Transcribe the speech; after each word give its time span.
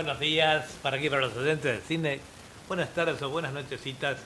Bueno, 0.00 0.14
buenos 0.14 0.30
días 0.30 0.78
para 0.82 0.96
aquí, 0.96 1.10
para 1.10 1.20
los 1.20 1.36
oyentes 1.36 1.62
del 1.62 1.82
cine. 1.82 2.20
Buenas 2.68 2.88
tardes 2.94 3.20
o 3.20 3.28
buenas 3.28 3.52
nochecitas 3.52 4.16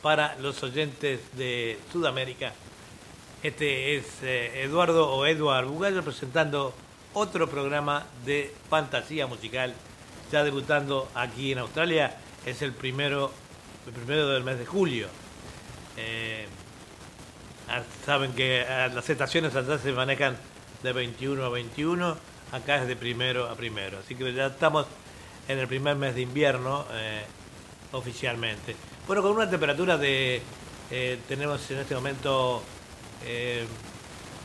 para 0.00 0.34
los 0.36 0.62
oyentes 0.62 1.20
de 1.36 1.78
Sudamérica. 1.92 2.54
Este 3.42 3.94
es 3.94 4.06
eh, 4.22 4.62
Eduardo 4.62 5.12
o 5.12 5.26
Eduard 5.26 5.66
Bugallo 5.66 6.02
presentando 6.02 6.72
otro 7.12 7.46
programa 7.46 8.06
de 8.24 8.54
fantasía 8.70 9.26
musical, 9.26 9.74
ya 10.32 10.44
debutando 10.44 11.10
aquí 11.14 11.52
en 11.52 11.58
Australia. 11.58 12.16
Es 12.46 12.62
el 12.62 12.72
primero, 12.72 13.30
el 13.86 13.92
primero 13.92 14.28
del 14.28 14.44
mes 14.44 14.58
de 14.58 14.64
julio. 14.64 15.08
Eh, 15.98 16.46
ah, 17.68 17.82
saben 18.06 18.32
que 18.32 18.62
ah, 18.62 18.88
las 18.88 19.10
estaciones 19.10 19.54
allá 19.54 19.76
se 19.76 19.92
manejan 19.92 20.38
de 20.82 20.92
21 20.94 21.44
a 21.44 21.50
21, 21.50 22.16
acá 22.52 22.76
es 22.76 22.88
de 22.88 22.96
primero 22.96 23.46
a 23.46 23.56
primero. 23.56 23.98
Así 23.98 24.14
que 24.14 24.32
ya 24.32 24.46
estamos 24.46 24.86
en 25.48 25.58
el 25.58 25.66
primer 25.66 25.96
mes 25.96 26.14
de 26.14 26.20
invierno 26.22 26.84
eh, 26.92 27.24
oficialmente. 27.92 28.76
Bueno, 29.06 29.22
con 29.22 29.32
una 29.32 29.48
temperatura 29.48 29.96
de, 29.96 30.42
eh, 30.90 31.18
tenemos 31.26 31.70
en 31.70 31.78
este 31.78 31.94
momento 31.94 32.62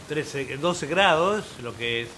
13, 0.07 0.57
12 0.57 0.87
grados, 0.87 1.45
lo 1.61 1.75
que 1.75 2.03
es, 2.03 2.09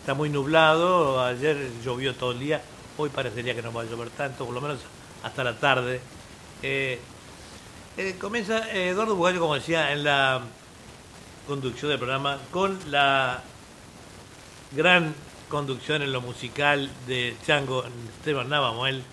está 0.00 0.14
muy 0.14 0.30
nublado, 0.30 1.22
ayer 1.22 1.56
llovió 1.84 2.14
todo 2.14 2.32
el 2.32 2.40
día, 2.40 2.62
hoy 2.96 3.10
parecería 3.10 3.54
que 3.54 3.62
no 3.62 3.72
va 3.72 3.82
a 3.82 3.84
llover 3.84 4.10
tanto, 4.10 4.44
por 4.44 4.54
lo 4.54 4.60
menos 4.60 4.78
hasta 5.22 5.42
la 5.42 5.58
tarde. 5.58 6.00
Eh, 6.62 6.98
eh, 7.96 8.16
comienza 8.20 8.70
eh, 8.70 8.90
Eduardo 8.90 9.16
Bugallo, 9.16 9.40
como 9.40 9.54
decía, 9.54 9.92
en 9.92 10.04
la 10.04 10.42
conducción 11.46 11.90
del 11.90 11.98
programa, 11.98 12.38
con 12.50 12.78
la 12.90 13.42
gran 14.72 15.14
conducción 15.54 16.02
en 16.02 16.12
lo 16.12 16.20
musical 16.20 16.90
de 17.06 17.36
Chango 17.46 17.84
Esteban 18.18 18.48
Navamuel, 18.48 19.04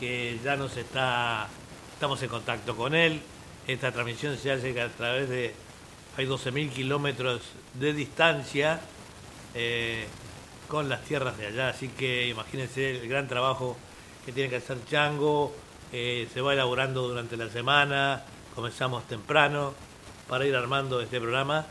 que 0.00 0.38
ya 0.42 0.56
nos 0.56 0.74
está, 0.78 1.46
estamos 1.92 2.22
en 2.22 2.30
contacto 2.30 2.74
con 2.74 2.94
él. 2.94 3.20
Esta 3.66 3.92
transmisión 3.92 4.38
se 4.38 4.50
hace 4.50 4.80
a 4.80 4.88
través 4.88 5.28
de, 5.28 5.54
hay 6.16 6.24
12.000 6.24 6.70
kilómetros 6.70 7.42
de 7.74 7.92
distancia 7.92 8.80
con 10.68 10.88
las 10.88 11.02
tierras 11.04 11.36
de 11.36 11.48
allá, 11.48 11.68
así 11.68 11.88
que 11.88 12.28
imagínense 12.28 13.02
el 13.02 13.06
gran 13.06 13.28
trabajo 13.28 13.76
que 14.24 14.32
tiene 14.32 14.48
que 14.48 14.56
hacer 14.56 14.78
Chango, 14.86 15.54
eh, 15.92 16.28
se 16.32 16.40
va 16.40 16.54
elaborando 16.54 17.06
durante 17.06 17.36
la 17.36 17.50
semana, 17.50 18.22
comenzamos 18.54 19.06
temprano 19.06 19.74
para 20.30 20.46
ir 20.46 20.56
armando 20.56 21.02
este 21.02 21.20
programa 21.20 21.66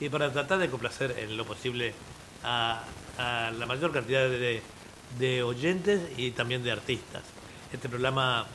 y 0.00 0.08
para 0.08 0.32
tratar 0.32 0.58
de 0.58 0.70
complacer 0.70 1.14
en 1.18 1.36
lo 1.36 1.44
posible 1.44 1.92
a, 2.44 2.82
la 3.18 3.66
mayor 3.66 3.92
cantidad 3.92 4.28
de, 4.28 5.42
oyentes 5.42 6.00
y 6.16 6.30
también 6.30 6.62
de 6.62 6.72
artistas. 6.72 7.22
Este 7.72 7.88
programa 7.88 8.46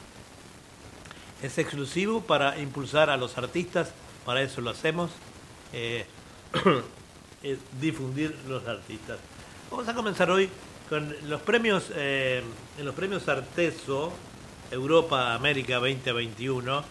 es 1.42 1.58
exclusivo 1.58 2.22
para 2.22 2.60
impulsar 2.60 3.10
a 3.10 3.18
los 3.18 3.38
artistas, 3.38 3.92
para 4.26 4.42
eso 4.42 4.62
lo 4.62 4.72
hacemos, 4.72 5.12
eh, 5.74 6.06
difundir 7.80 8.36
los 8.48 8.66
artistas. 8.68 9.20
Vamos 9.70 9.88
a 9.88 9.94
comenzar 9.94 10.32
hoy 10.32 10.50
con 10.90 11.14
los 11.30 11.42
premios, 11.42 11.92
eh, 11.96 12.42
en 12.78 12.86
los 12.86 12.96
premios 12.96 13.28
Arteso 13.28 14.14
Europa 14.72 15.34
América 15.34 15.76
2021. 15.76 16.84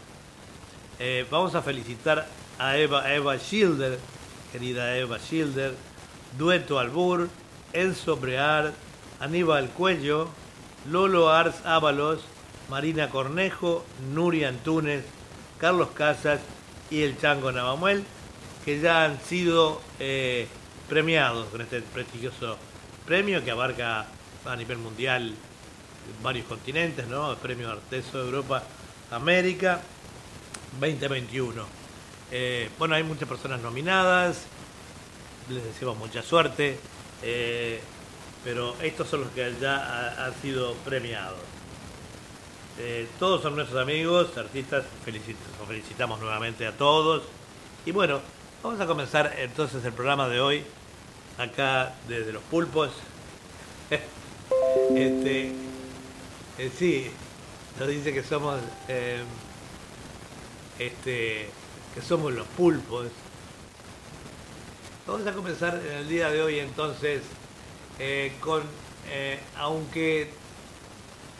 Eh, 0.98 1.26
vamos 1.30 1.54
a 1.54 1.62
felicitar 1.62 2.26
a 2.58 2.76
Eva, 2.76 3.12
Eva 3.12 3.38
Schilder, 3.38 3.98
querida 4.52 4.96
Eva 4.96 5.18
Schilder, 5.18 5.74
Dueto 6.38 6.78
Albur, 6.78 7.28
Enzo 7.76 8.16
Breard, 8.16 8.72
Aníbal 9.20 9.68
Cuello, 9.70 10.28
Lolo 10.90 11.30
Ars 11.30 11.56
Ábalos, 11.64 12.20
Marina 12.70 13.10
Cornejo, 13.10 13.84
Nuria 14.12 14.48
Antunes, 14.48 15.04
Carlos 15.58 15.90
Casas 15.94 16.40
y 16.90 17.02
el 17.02 17.18
Chango 17.18 17.52
Navamuel, 17.52 18.04
que 18.64 18.80
ya 18.80 19.04
han 19.04 19.20
sido 19.20 19.80
eh, 20.00 20.48
premiados 20.88 21.48
con 21.48 21.60
este 21.60 21.82
prestigioso 21.82 22.56
premio 23.04 23.44
que 23.44 23.50
abarca 23.50 24.06
a 24.44 24.56
nivel 24.56 24.78
mundial 24.78 25.34
varios 26.22 26.46
continentes, 26.46 27.06
¿no? 27.08 27.32
El 27.32 27.36
Premio 27.36 27.70
Arteso 27.70 28.18
de 28.18 28.24
Europa 28.24 28.62
América 29.10 29.80
2021. 30.80 31.64
Eh, 32.30 32.70
bueno, 32.78 32.94
hay 32.94 33.02
muchas 33.02 33.28
personas 33.28 33.60
nominadas, 33.60 34.42
les 35.48 35.62
deseamos 35.62 35.96
mucha 35.98 36.22
suerte, 36.22 36.78
eh, 37.22 37.80
pero 38.44 38.74
estos 38.80 39.08
son 39.08 39.22
los 39.22 39.30
que 39.30 39.54
ya 39.60 40.24
han 40.24 40.34
sido 40.40 40.74
premiados. 40.84 41.38
Eh, 42.78 43.08
todos 43.18 43.42
son 43.42 43.56
nuestros 43.56 43.80
amigos, 43.80 44.36
artistas, 44.36 44.84
los 45.04 45.68
felicitamos 45.68 46.20
nuevamente 46.20 46.66
a 46.66 46.72
todos. 46.72 47.22
Y 47.84 47.92
bueno, 47.92 48.20
vamos 48.62 48.80
a 48.80 48.86
comenzar 48.86 49.34
entonces 49.38 49.84
el 49.84 49.92
programa 49.92 50.28
de 50.28 50.40
hoy, 50.40 50.64
acá 51.38 51.94
desde 52.08 52.32
los 52.32 52.42
pulpos. 52.44 52.90
este, 54.94 55.52
eh, 56.58 56.72
sí, 56.76 57.10
nos 57.78 57.88
dice 57.88 58.12
que 58.12 58.22
somos 58.22 58.60
este 60.78 61.48
que 61.96 62.02
somos 62.02 62.32
los 62.34 62.46
pulpos. 62.48 63.06
Vamos 65.06 65.26
a 65.26 65.32
comenzar 65.32 65.80
en 65.86 65.98
el 65.98 66.08
día 66.08 66.30
de 66.30 66.42
hoy 66.42 66.58
entonces 66.58 67.22
eh, 67.98 68.32
con 68.40 68.62
aunque 69.56 70.30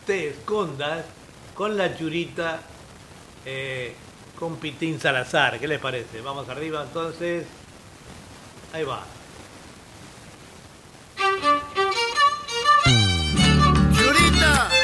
te 0.05 0.29
escondas 0.29 1.05
con 1.53 1.75
la 1.75 1.97
churita 1.97 2.61
con 4.39 4.55
Pitín 4.55 4.99
Salazar. 5.01 5.59
¿Qué 5.59 5.67
les 5.67 5.79
parece? 5.79 6.21
Vamos 6.21 6.47
arriba 6.47 6.83
entonces. 6.83 7.45
Ahí 8.71 8.83
va. 8.83 9.03
nuestro 14.37 14.76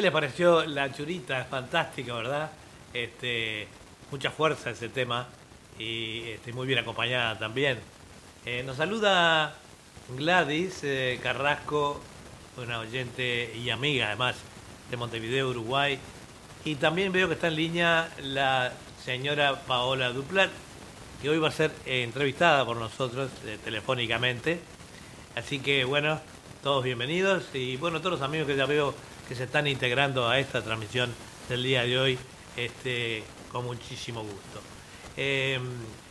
¿Qué 0.00 0.04
le 0.04 0.12
pareció 0.12 0.64
la 0.64 0.90
churita? 0.90 1.42
Es 1.42 1.48
fantástica, 1.48 2.14
¿verdad? 2.14 2.50
Este, 2.94 3.68
mucha 4.10 4.30
fuerza 4.30 4.70
ese 4.70 4.88
tema 4.88 5.28
y 5.78 6.22
este, 6.22 6.54
muy 6.54 6.66
bien 6.66 6.78
acompañada 6.78 7.38
también. 7.38 7.78
Eh, 8.46 8.62
nos 8.64 8.78
saluda 8.78 9.54
Gladys 10.16 10.80
eh, 10.84 11.20
Carrasco, 11.22 12.00
una 12.56 12.78
oyente 12.78 13.52
y 13.54 13.68
amiga 13.68 14.06
además 14.06 14.36
de 14.90 14.96
Montevideo, 14.96 15.50
Uruguay. 15.50 15.98
Y 16.64 16.76
también 16.76 17.12
veo 17.12 17.28
que 17.28 17.34
está 17.34 17.48
en 17.48 17.56
línea 17.56 18.08
la 18.22 18.72
señora 19.04 19.60
Paola 19.66 20.12
Duplat, 20.12 20.50
que 21.20 21.28
hoy 21.28 21.36
va 21.36 21.48
a 21.48 21.52
ser 21.52 21.72
eh, 21.84 22.04
entrevistada 22.04 22.64
por 22.64 22.78
nosotros 22.78 23.30
telefónicamente. 23.64 24.60
Así 25.36 25.58
que 25.58 25.84
bueno, 25.84 26.18
todos 26.62 26.84
bienvenidos 26.84 27.44
y 27.52 27.76
bueno, 27.76 27.98
todos 27.98 28.12
los 28.12 28.22
amigos 28.22 28.46
que 28.46 28.56
ya 28.56 28.64
veo 28.64 28.94
que 29.30 29.36
se 29.36 29.44
están 29.44 29.66
integrando 29.68 30.28
a 30.28 30.40
esta 30.40 30.60
transmisión 30.60 31.14
del 31.48 31.62
día 31.62 31.84
de 31.84 31.96
hoy, 31.96 32.18
este, 32.56 33.22
con 33.52 33.64
muchísimo 33.64 34.22
gusto. 34.22 34.60
Em, 35.16 35.62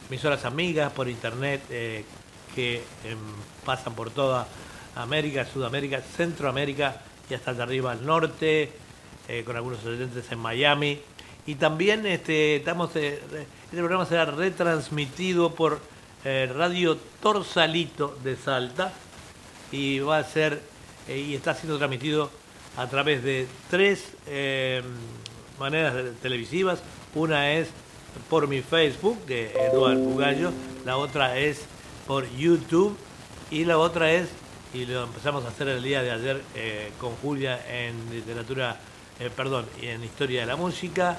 emisoras 0.09 0.45
amigas 0.45 0.93
por 0.93 1.09
internet 1.09 1.63
que 2.53 2.83
em, 3.05 3.17
pasan 3.65 3.95
por 3.95 4.11
toda 4.11 4.49
América, 4.97 5.47
Sudamérica, 5.47 6.01
Centroamérica 6.01 7.01
y 7.31 7.35
hasta 7.35 7.53
arriba 7.53 7.93
al 7.93 8.05
norte, 8.05 8.73
con 9.47 9.55
algunos 9.55 9.85
oyentes 9.85 10.33
en 10.33 10.41
Miami. 10.41 11.01
Y 11.47 11.57
también 11.57 12.07
este, 12.07 12.57
estamos, 12.57 12.95
este 12.97 13.47
programa 13.71 14.07
será 14.07 14.25
retransmitido 14.25 15.55
por 15.55 15.81
Radio 16.25 16.97
Torsalito 17.21 18.17
de 18.25 18.37
Salta. 18.37 18.93
Y 19.71 19.99
va 19.99 20.19
a 20.19 20.25
ser 20.25 20.63
eh, 21.09 21.19
y 21.19 21.35
está 21.35 21.55
siendo 21.55 21.77
transmitido 21.77 22.31
a 22.77 22.87
través 22.87 23.23
de 23.23 23.47
tres 23.71 24.13
eh, 24.27 24.83
maneras 25.59 25.95
televisivas. 26.23 26.83
Una 27.15 27.53
es 27.53 27.69
por 28.31 28.49
mi 28.49 28.63
Facebook, 28.63 29.25
de 29.27 29.53
Eduardo 29.53 30.01
Bugallo, 30.01 30.53
la 30.85 30.97
otra 30.97 31.39
es 31.39 31.63
por 32.07 32.29
YouTube. 32.37 32.97
Y 33.51 33.65
la 33.65 33.79
otra 33.79 34.11
es, 34.13 34.31
y 34.73 34.87
lo 34.87 35.05
empezamos 35.05 35.45
a 35.45 35.49
hacer 35.49 35.69
el 35.69 35.83
día 35.83 36.03
de 36.03 36.11
ayer 36.11 36.43
eh, 36.55 36.91
con 36.99 37.15
Julia 37.17 37.61
en 37.69 37.95
literatura, 38.11 38.81
perdón, 39.37 39.67
y 39.81 39.87
en 39.89 40.03
historia 40.03 40.41
de 40.41 40.47
la 40.47 40.57
música, 40.57 41.19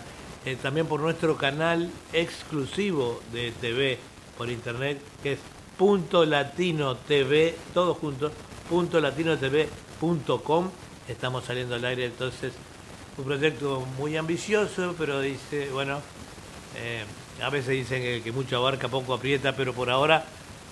también 0.62 0.86
por 0.86 1.00
nuestro 1.00 1.36
canal 1.38 1.90
exclusivo 2.14 3.20
de 3.34 3.52
TV 3.52 3.98
por 4.38 4.52
internet, 4.52 5.02
que 5.24 5.34
es 5.34 5.40
punto 5.78 6.24
latino 6.24 6.96
TV, 6.96 7.56
todos 7.74 7.98
juntos, 7.98 8.32
punto 8.70 9.00
latino 9.00 9.38
TV.com. 9.38 10.70
Estamos 11.08 11.46
saliendo 11.46 11.76
al 11.76 11.86
aire 11.86 12.06
entonces 12.06 12.54
un 13.18 13.26
proyecto 13.26 13.86
muy 13.98 14.18
ambicioso, 14.18 14.94
pero 14.98 15.20
dice, 15.20 15.70
bueno, 15.72 16.00
eh, 16.78 17.04
a 17.42 17.50
veces 17.50 17.70
dicen 17.70 18.24
que, 18.24 18.32
mucho 18.32 18.58
abarca, 18.58 18.88
poco 18.88 19.16
aprieta, 19.16 19.56
pero 19.56 19.74
por 19.74 19.90
ahora 19.90 20.26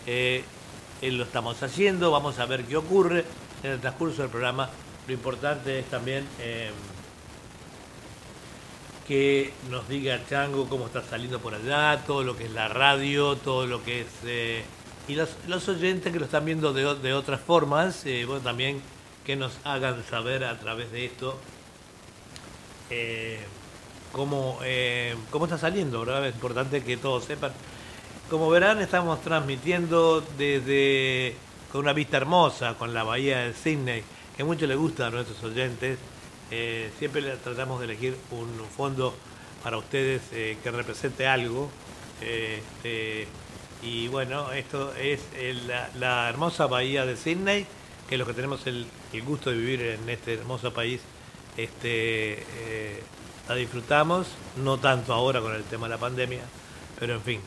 eh, 0.05 0.43
lo 1.01 1.23
estamos 1.23 1.61
haciendo, 1.63 2.11
vamos 2.11 2.37
a 2.39 2.45
ver 2.45 2.63
qué 2.65 2.77
ocurre 2.77 3.25
en 3.63 3.71
el 3.71 3.79
transcurso 3.79 4.21
del 4.21 4.31
programa. 4.31 4.69
Lo 5.07 5.13
importante 5.13 5.79
es 5.79 5.85
también 5.85 6.25
eh, 6.39 6.69
que 9.07 9.53
nos 9.69 9.87
diga 9.87 10.19
Chango 10.29 10.67
cómo 10.69 10.85
está 10.87 11.01
saliendo 11.01 11.39
por 11.39 11.53
allá, 11.53 12.03
todo 12.05 12.23
lo 12.23 12.37
que 12.37 12.45
es 12.45 12.51
la 12.51 12.67
radio, 12.67 13.35
todo 13.35 13.65
lo 13.65 13.83
que 13.83 14.01
es 14.01 14.07
y 15.05 15.15
los, 15.15 15.35
los, 15.47 15.67
oyentes 15.67 16.13
que 16.13 16.19
lo 16.19 16.25
están 16.25 16.45
viendo 16.45 16.71
de, 16.71 16.95
de 16.95 17.13
otras 17.13 17.41
formas, 17.41 18.05
eh, 18.05 18.23
bueno, 18.25 18.41
también 18.41 18.81
que 19.25 19.35
nos 19.35 19.59
hagan 19.65 20.01
saber 20.09 20.45
a 20.45 20.57
través 20.57 20.91
de 20.93 21.05
esto 21.05 21.37
eh, 22.89 23.39
cómo, 24.13 24.59
eh, 24.63 25.15
cómo 25.29 25.45
está 25.45 25.57
saliendo, 25.57 25.99
¿verdad? 25.99 26.25
Es 26.27 26.35
importante 26.35 26.83
que 26.83 26.95
todos 26.95 27.25
sepan. 27.25 27.51
Como 28.29 28.49
verán, 28.49 28.79
estamos 28.79 29.21
transmitiendo 29.21 30.23
desde 30.37 31.35
con 31.69 31.81
una 31.81 31.91
vista 31.93 32.17
hermosa, 32.17 32.75
con 32.75 32.93
la 32.93 33.03
bahía 33.03 33.39
de 33.39 33.53
Sydney, 33.53 34.03
que 34.37 34.43
mucho 34.45 34.67
le 34.67 34.75
gusta 34.75 35.07
a 35.07 35.09
nuestros 35.09 35.43
oyentes. 35.43 35.99
Siempre 36.99 37.21
tratamos 37.43 37.79
de 37.79 37.85
elegir 37.85 38.17
un 38.31 38.49
fondo 38.75 39.15
para 39.63 39.77
ustedes 39.77 40.21
que 40.31 40.71
represente 40.71 41.27
algo. 41.27 41.69
Este, 42.21 43.27
y 43.83 44.07
bueno, 44.07 44.51
esto 44.53 44.93
es 44.95 45.19
la, 45.99 46.29
hermosa 46.29 46.67
bahía 46.67 47.05
de 47.05 47.17
Sydney, 47.17 47.65
que 48.07 48.17
los 48.17 48.27
que 48.27 48.33
tenemos 48.33 48.65
el, 48.65 48.87
gusto 49.25 49.49
de 49.49 49.57
vivir 49.57 49.81
en 49.81 50.09
este 50.09 50.35
hermoso 50.35 50.73
país, 50.73 51.01
este, 51.57 52.45
eh, 52.55 53.03
la 53.47 53.55
disfrutamos, 53.55 54.27
no 54.55 54.77
tanto 54.77 55.13
ahora 55.13 55.41
con 55.41 55.53
el 55.53 55.63
tema 55.63 55.87
de 55.87 55.95
la 55.95 55.99
pandemia, 55.99 56.43
pero 56.97 57.15
en 57.15 57.21
fin. 57.21 57.41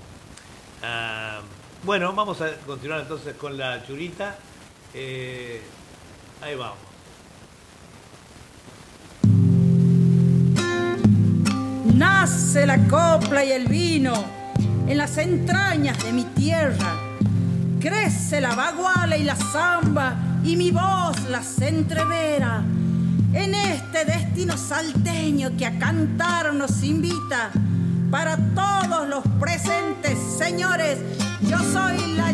Ah, 0.82 1.40
bueno, 1.84 2.12
vamos 2.12 2.40
a 2.42 2.54
continuar 2.66 3.00
entonces 3.00 3.34
con 3.36 3.56
la 3.56 3.86
churita. 3.86 4.38
Eh, 4.92 5.62
ahí 6.42 6.54
vamos. 6.54 6.85
Nace 11.96 12.66
la 12.66 12.76
copla 12.88 13.42
y 13.42 13.52
el 13.52 13.68
vino 13.68 14.12
en 14.86 14.98
las 14.98 15.16
entrañas 15.16 15.96
de 16.04 16.12
mi 16.12 16.24
tierra. 16.24 16.94
Crece 17.80 18.38
la 18.42 18.54
baguala 18.54 19.16
y 19.16 19.24
la 19.24 19.34
zamba 19.34 20.14
y 20.44 20.56
mi 20.56 20.70
voz 20.70 21.18
las 21.30 21.58
entrevera. 21.62 22.62
En 23.32 23.54
este 23.54 24.04
destino 24.04 24.58
salteño 24.58 25.56
que 25.56 25.64
a 25.64 25.78
cantar 25.78 26.52
nos 26.52 26.82
invita, 26.84 27.50
para 28.10 28.36
todos 28.54 29.08
los 29.08 29.24
presentes, 29.40 30.18
señores, 30.38 30.98
yo 31.48 31.58
soy 31.58 32.14
la 32.14 32.26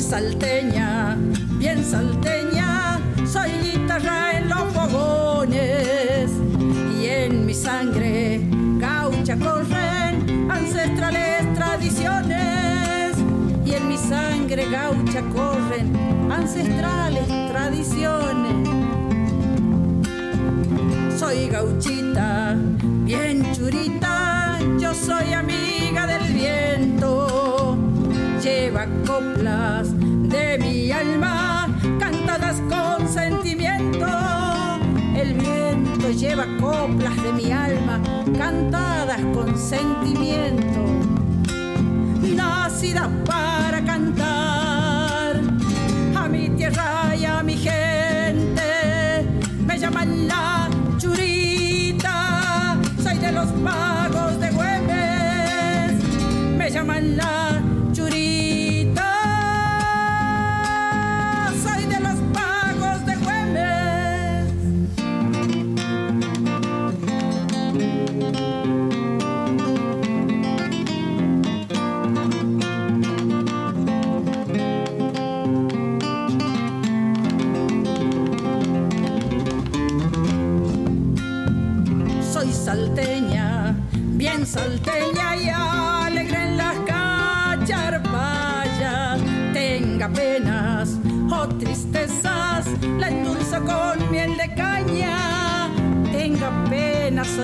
Salteña, 0.00 1.16
bien 1.58 1.84
salteña, 1.84 2.98
soy 3.30 3.50
guitarra 3.62 4.38
en 4.38 4.48
los 4.48 4.72
fogones. 4.72 6.30
Y 6.98 7.06
en 7.06 7.44
mi 7.44 7.52
sangre 7.52 8.40
gaucha 8.78 9.36
corren 9.36 10.50
ancestrales 10.50 11.52
tradiciones. 11.54 13.18
Y 13.66 13.74
en 13.74 13.88
mi 13.88 13.98
sangre 13.98 14.66
gaucha 14.70 15.20
corren 15.34 16.32
ancestrales 16.32 17.26
tradiciones. 17.50 18.68
Soy 21.18 21.48
gauchita, 21.48 22.56
bien 23.04 23.52
churita, 23.52 24.58
yo 24.78 24.94
soy 24.94 25.32
amiga 25.32 26.06
del 26.06 26.32
viento 26.32 27.87
lleva 28.48 28.86
coplas 29.06 29.88
de 30.34 30.58
mi 30.58 30.90
alma, 30.90 31.68
cantadas 32.00 32.56
con 32.72 33.06
sentimiento. 33.06 34.08
El 35.14 35.34
viento 35.34 36.10
lleva 36.10 36.46
coplas 36.58 37.16
de 37.22 37.32
mi 37.32 37.52
alma, 37.52 38.00
cantadas 38.38 39.20
con 39.34 39.58
sentimiento. 39.58 40.80
Nacida 42.36 43.10
para 43.26 43.84
cantar 43.84 45.40
a 46.16 46.28
mi 46.28 46.48
tierra 46.50 47.14
y 47.16 47.24
a 47.26 47.42
mi 47.42 47.56
gente, 47.56 49.26
me 49.66 49.78
llaman 49.78 50.26
la 50.26 50.70
churita, 50.96 52.78
soy 53.02 53.18
de 53.18 53.32
los 53.32 53.54
magos 53.56 54.40
de 54.40 54.50
Güemes, 54.50 55.92
me 56.56 56.70
llaman 56.70 57.16
la 57.16 57.47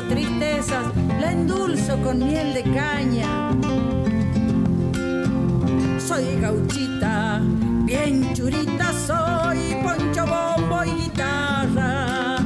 tristezas, 0.08 0.86
la 1.20 1.32
endulzo 1.32 1.96
con 2.02 2.18
miel 2.18 2.54
de 2.54 2.62
caña. 2.62 3.50
Soy 5.98 6.40
gauchita, 6.40 7.40
bien 7.84 8.34
churita 8.34 8.92
soy, 9.06 9.76
poncho, 9.82 10.24
bombo 10.26 10.84
y 10.84 11.02
guitarra. 11.02 12.36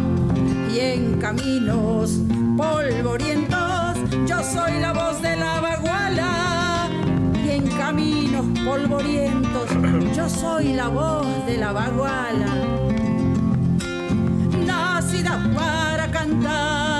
Y 0.74 0.80
en 0.80 1.18
caminos 1.20 2.20
polvorientos, 2.56 3.98
yo 4.26 4.42
soy 4.42 4.80
la 4.80 4.92
voz 4.92 5.20
de 5.22 5.36
la 5.36 5.60
baguala. 5.60 6.88
Y 7.44 7.50
en 7.50 7.66
caminos 7.76 8.46
polvorientos, 8.64 9.68
yo 10.16 10.28
soy 10.28 10.74
la 10.74 10.88
voz 10.88 11.26
de 11.46 11.56
la 11.58 11.72
baguala. 11.72 12.54
Nacida 14.66 15.40
para 15.54 16.10
cantar 16.10 16.97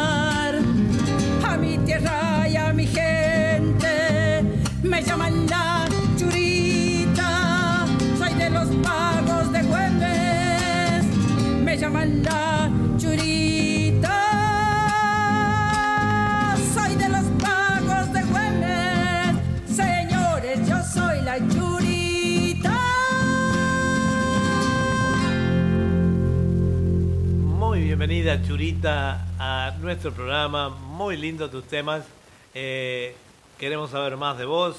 bienvenida, 28.20 28.48
Churita, 28.48 29.26
a 29.38 29.76
nuestro 29.80 30.12
programa. 30.12 30.70
Muy 30.70 31.16
lindo 31.16 31.48
tus 31.50 31.62
temas. 31.68 32.04
Eh, 32.52 33.14
queremos 33.58 33.92
saber 33.92 34.16
más 34.16 34.36
de 34.36 34.44
vos, 34.44 34.76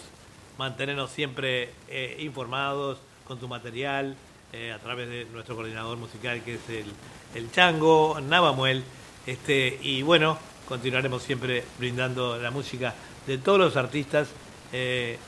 mantenernos 0.57 1.09
siempre 1.09 1.69
eh, 1.87 2.17
informados 2.19 2.97
con 3.25 3.39
tu 3.39 3.47
material 3.47 4.17
eh, 4.51 4.73
a 4.73 4.79
través 4.79 5.07
de 5.07 5.25
nuestro 5.31 5.55
coordinador 5.55 5.97
musical 5.97 6.43
que 6.43 6.55
es 6.55 6.69
el, 6.69 6.91
el 7.33 7.49
Chango, 7.49 8.19
Navamuel. 8.19 8.83
Este, 9.25 9.79
y 9.83 10.01
bueno, 10.01 10.37
continuaremos 10.67 11.23
siempre 11.23 11.63
brindando 11.77 12.37
la 12.37 12.51
música 12.51 12.93
de 13.25 13.37
todos 13.37 13.57
los 13.57 13.77
artistas, 13.77 14.27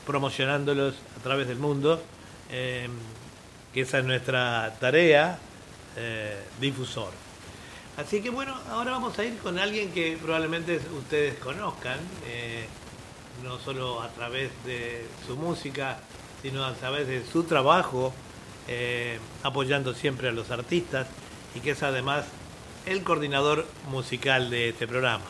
promocionándolos 0.04 0.96
a 1.18 1.22
través 1.22 1.48
del 1.48 1.58
mundo, 1.58 2.02
que 2.50 2.90
esa 3.80 4.00
es 4.00 4.04
nuestra 4.04 4.76
tarea, 4.78 5.38
difusor. 6.60 7.31
Así 7.96 8.22
que 8.22 8.30
bueno, 8.30 8.54
ahora 8.70 8.92
vamos 8.92 9.18
a 9.18 9.24
ir 9.24 9.36
con 9.38 9.58
alguien 9.58 9.92
que 9.92 10.16
probablemente 10.20 10.80
ustedes 10.98 11.38
conozcan, 11.38 11.98
eh, 12.26 12.64
no 13.44 13.58
solo 13.58 14.00
a 14.00 14.08
través 14.08 14.50
de 14.64 15.06
su 15.26 15.36
música, 15.36 15.98
sino 16.40 16.64
a 16.64 16.72
través 16.72 17.06
de 17.06 17.22
su 17.24 17.44
trabajo, 17.44 18.14
eh, 18.66 19.18
apoyando 19.42 19.92
siempre 19.92 20.28
a 20.28 20.32
los 20.32 20.50
artistas 20.50 21.06
y 21.54 21.60
que 21.60 21.72
es 21.72 21.82
además 21.82 22.24
el 22.86 23.02
coordinador 23.02 23.66
musical 23.90 24.48
de 24.48 24.70
este 24.70 24.88
programa. 24.88 25.24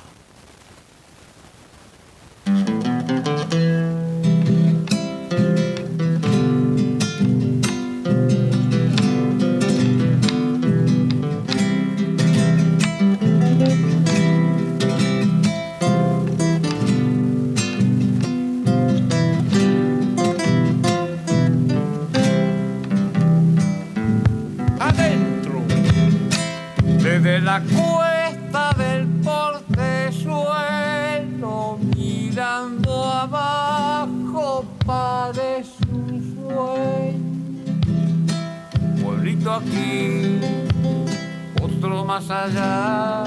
Más 42.12 42.30
allá, 42.30 43.24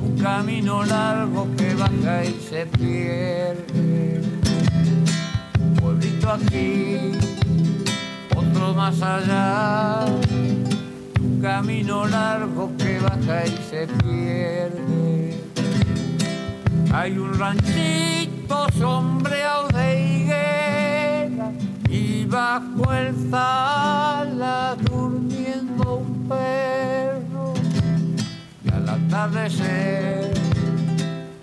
un 0.00 0.16
camino 0.22 0.84
largo 0.84 1.48
que 1.56 1.74
baja 1.74 2.24
y 2.24 2.38
se 2.48 2.64
pierde. 2.64 4.22
Pueblito 5.80 6.30
aquí, 6.30 7.10
otro 8.36 8.72
más 8.72 9.02
allá, 9.02 10.04
un 11.20 11.40
camino 11.42 12.06
largo 12.06 12.70
que 12.78 13.00
baja 13.00 13.44
y 13.46 13.56
se 13.68 13.88
pierde. 13.98 15.40
Hay 16.94 17.18
un 17.18 17.36
ranchito 17.36 18.66
sombreado 18.78 19.66
de 19.70 19.88
higuera 20.06 21.50
y 21.88 22.26
bajo 22.26 22.92
el 22.92 23.12
zala 23.28 24.76
durmiendo 24.88 25.96
un 25.96 26.28
perro. 26.28 26.75
Atardecer, 29.06 30.34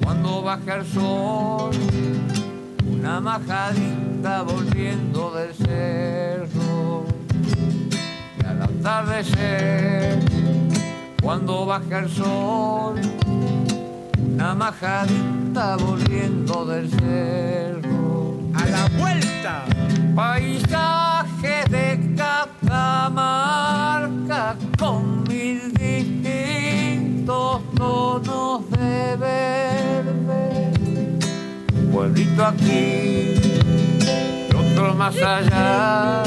cuando 0.04 0.42
baja 0.42 0.76
el 0.76 0.86
sol, 0.86 1.72
una 2.92 3.22
majadita 3.22 4.42
volviendo 4.42 5.32
del 5.32 5.54
cerro. 5.56 7.06
Y 8.38 8.46
al 8.46 8.64
atardecer, 8.64 10.20
cuando 11.22 11.66
baja 11.66 12.00
el 12.00 12.10
sol, 12.10 13.00
una 14.18 14.54
majadita 14.56 15.78
volviendo 15.78 16.66
del 16.66 16.90
cerro. 16.90 18.40
A 18.56 18.66
la 18.66 18.90
vuelta. 19.00 19.64
Paisaje 20.14 21.64
de 21.70 22.14
Catamarca 22.18 22.58
con 24.78 25.24
mil 25.24 25.74
distintos 25.74 26.53
tonos 27.84 28.70
de 28.72 29.16
verde. 29.18 30.42
Pueblito 31.92 32.46
aquí, 32.46 33.36
otro 34.56 34.96
más 34.96 35.16
allá, 35.18 36.24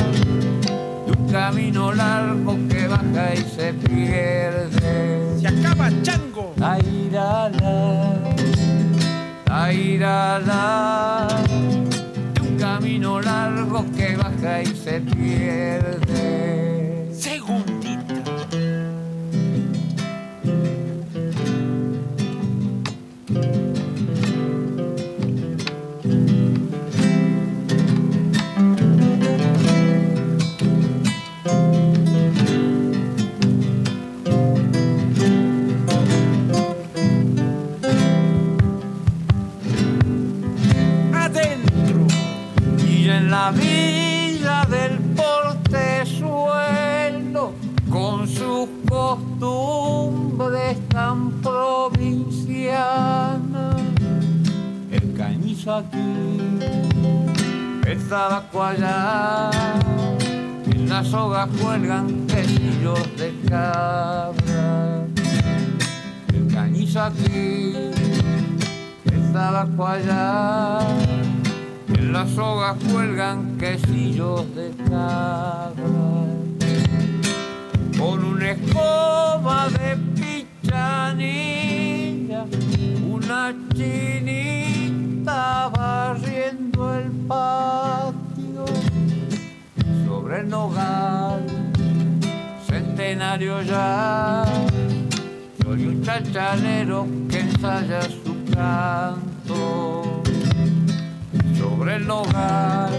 de 1.06 1.12
un 1.18 1.28
camino 1.30 1.92
largo 1.92 2.56
que 2.68 2.88
baja 2.88 3.34
y 3.34 3.42
se 3.56 3.72
pierde. 3.72 5.40
Se 5.40 5.48
acaba 5.48 5.90
Chango. 6.02 6.54
Airala, 6.60 8.14
airala, 9.50 11.28
de 12.34 12.40
un 12.48 12.56
camino 12.58 13.20
largo 13.20 13.84
que 13.96 14.16
baja 14.16 14.62
y 14.62 14.66
se 14.66 15.00
pierde. 15.00 16.26
Segundita. 17.12 17.75
Costumbres 49.16 50.76
tan 50.88 51.30
provincianas, 51.42 53.76
el 54.90 55.14
cañizo 55.14 55.76
aquí, 55.76 56.48
el 57.86 58.08
tabaco 58.08 58.62
allá, 58.62 59.50
en 60.70 60.88
la 60.88 61.04
soga 61.04 61.48
cuelgan 61.60 62.26
quesillos 62.26 63.16
de 63.16 63.34
cabra, 63.48 65.04
el 66.32 66.46
cañizo 66.52 67.02
aquí, 67.02 67.72
el 69.04 69.32
tabaco 69.32 69.86
allá, 69.86 70.78
en 71.88 72.12
las 72.12 72.30
sogas 72.30 72.76
cuelgan 72.92 73.56
quesillos 73.58 74.54
de 74.54 74.70
cabra. 74.88 76.35
Con 77.98 78.24
una 78.24 78.50
escoba 78.50 79.68
de 79.70 79.96
pichanilla, 80.62 82.44
una 83.08 83.54
chinita 83.74 85.68
barriendo 85.74 86.94
el 86.94 87.10
patio 87.26 88.66
sobre 90.06 90.40
el 90.40 90.48
nogal, 90.48 91.46
centenario 92.66 93.62
ya. 93.62 94.44
Soy 95.62 95.86
un 95.86 96.02
chachalero 96.02 97.06
que 97.30 97.40
ensaya 97.40 98.02
su 98.02 98.44
canto 98.54 100.22
sobre 101.56 101.96
el 101.96 102.10
hogar, 102.10 102.90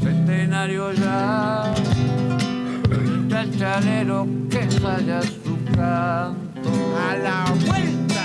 centenario 0.00 0.92
ya. 0.92 1.74
Chachalero 3.36 4.26
que 4.48 4.60
ensaya 4.62 5.20
su 5.20 5.58
canto 5.76 6.70
A 7.06 7.16
la 7.16 7.44
vuelta. 7.66 8.24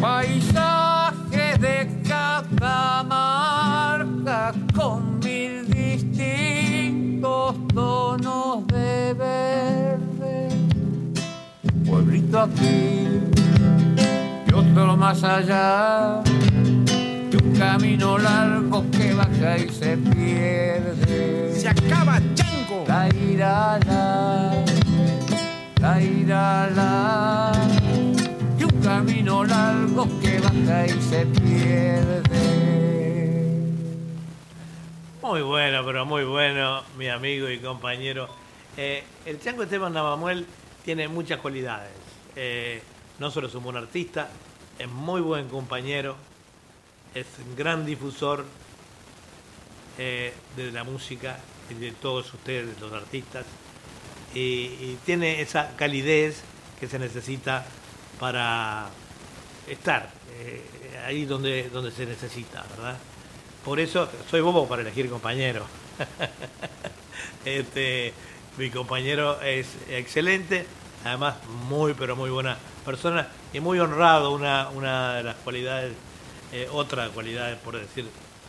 Paisaje 0.00 1.56
de 1.60 2.02
Catamarca 2.08 2.82
con 4.74 5.20
mil 5.20 5.70
distintos 5.70 7.54
tonos 7.72 8.66
de 8.66 9.14
verde. 9.14 10.48
Pueblito 11.86 12.40
aquí 12.40 13.06
y 14.48 14.52
otro 14.52 14.96
más 14.96 15.22
allá. 15.22 16.24
Y 17.30 17.36
un 17.36 17.54
camino 17.56 18.18
largo 18.18 18.84
que 18.90 19.14
baja 19.14 19.58
y 19.58 19.68
se 19.68 19.96
pierde. 19.96 21.54
Se 21.56 21.68
acaba 21.68 22.18
La 22.86 23.08
ira 23.08 23.78
la, 23.86 24.64
la 25.80 26.02
ira 26.02 26.70
la, 26.70 27.52
y 28.58 28.64
un 28.64 28.82
camino 28.82 29.44
largo 29.44 30.06
que 30.20 30.38
baja 30.40 30.86
y 30.86 31.00
se 31.00 31.24
pierde. 31.26 32.64
Muy 35.22 35.42
bueno, 35.42 35.84
pero 35.86 36.04
muy 36.04 36.24
bueno, 36.24 36.82
mi 36.98 37.08
amigo 37.08 37.48
y 37.48 37.58
compañero. 37.58 38.28
Eh, 38.76 39.04
el 39.24 39.40
Chango 39.40 39.62
Esteban 39.62 39.92
Navamuel 39.92 40.46
tiene 40.84 41.08
muchas 41.08 41.38
cualidades. 41.40 41.92
Eh, 42.36 42.82
no 43.18 43.30
solo 43.30 43.46
es 43.46 43.54
un 43.54 43.62
buen 43.64 43.76
artista, 43.76 44.28
es 44.78 44.88
muy 44.88 45.20
buen 45.20 45.48
compañero, 45.48 46.16
es 47.14 47.26
un 47.46 47.56
gran 47.56 47.86
difusor 47.86 48.44
eh, 49.96 50.34
de 50.56 50.72
la 50.72 50.84
música 50.84 51.38
y 51.70 51.74
de 51.74 51.92
todos 51.92 52.32
ustedes, 52.32 52.80
los 52.80 52.92
artistas, 52.92 53.44
y, 54.34 54.96
tiene 55.04 55.40
esa 55.40 55.76
calidez 55.76 56.42
que 56.80 56.88
se 56.88 56.98
necesita 56.98 57.64
para 58.18 58.88
estar 59.68 60.10
eh, 60.38 60.62
ahí 61.06 61.24
donde, 61.24 61.68
donde 61.70 61.90
se 61.90 62.06
necesita, 62.06 62.64
¿verdad? 62.76 62.96
Por 63.64 63.80
eso 63.80 64.08
soy 64.30 64.40
bobo 64.40 64.68
para 64.68 64.82
elegir 64.82 65.08
compañero. 65.08 65.64
este, 67.44 68.12
mi 68.58 68.70
compañero 68.70 69.40
es 69.40 69.68
excelente, 69.88 70.66
además 71.04 71.36
muy 71.68 71.94
pero 71.94 72.16
muy 72.16 72.30
buena 72.30 72.58
persona 72.84 73.28
y 73.52 73.60
muy 73.60 73.78
honrado, 73.78 74.32
una, 74.32 74.68
una 74.70 75.14
de 75.14 75.22
las 75.22 75.36
cualidades, 75.36 75.92
eh, 76.52 76.68
otra 76.72 77.08
cualidad 77.08 77.56
por 77.60 77.78
decir 77.78 78.06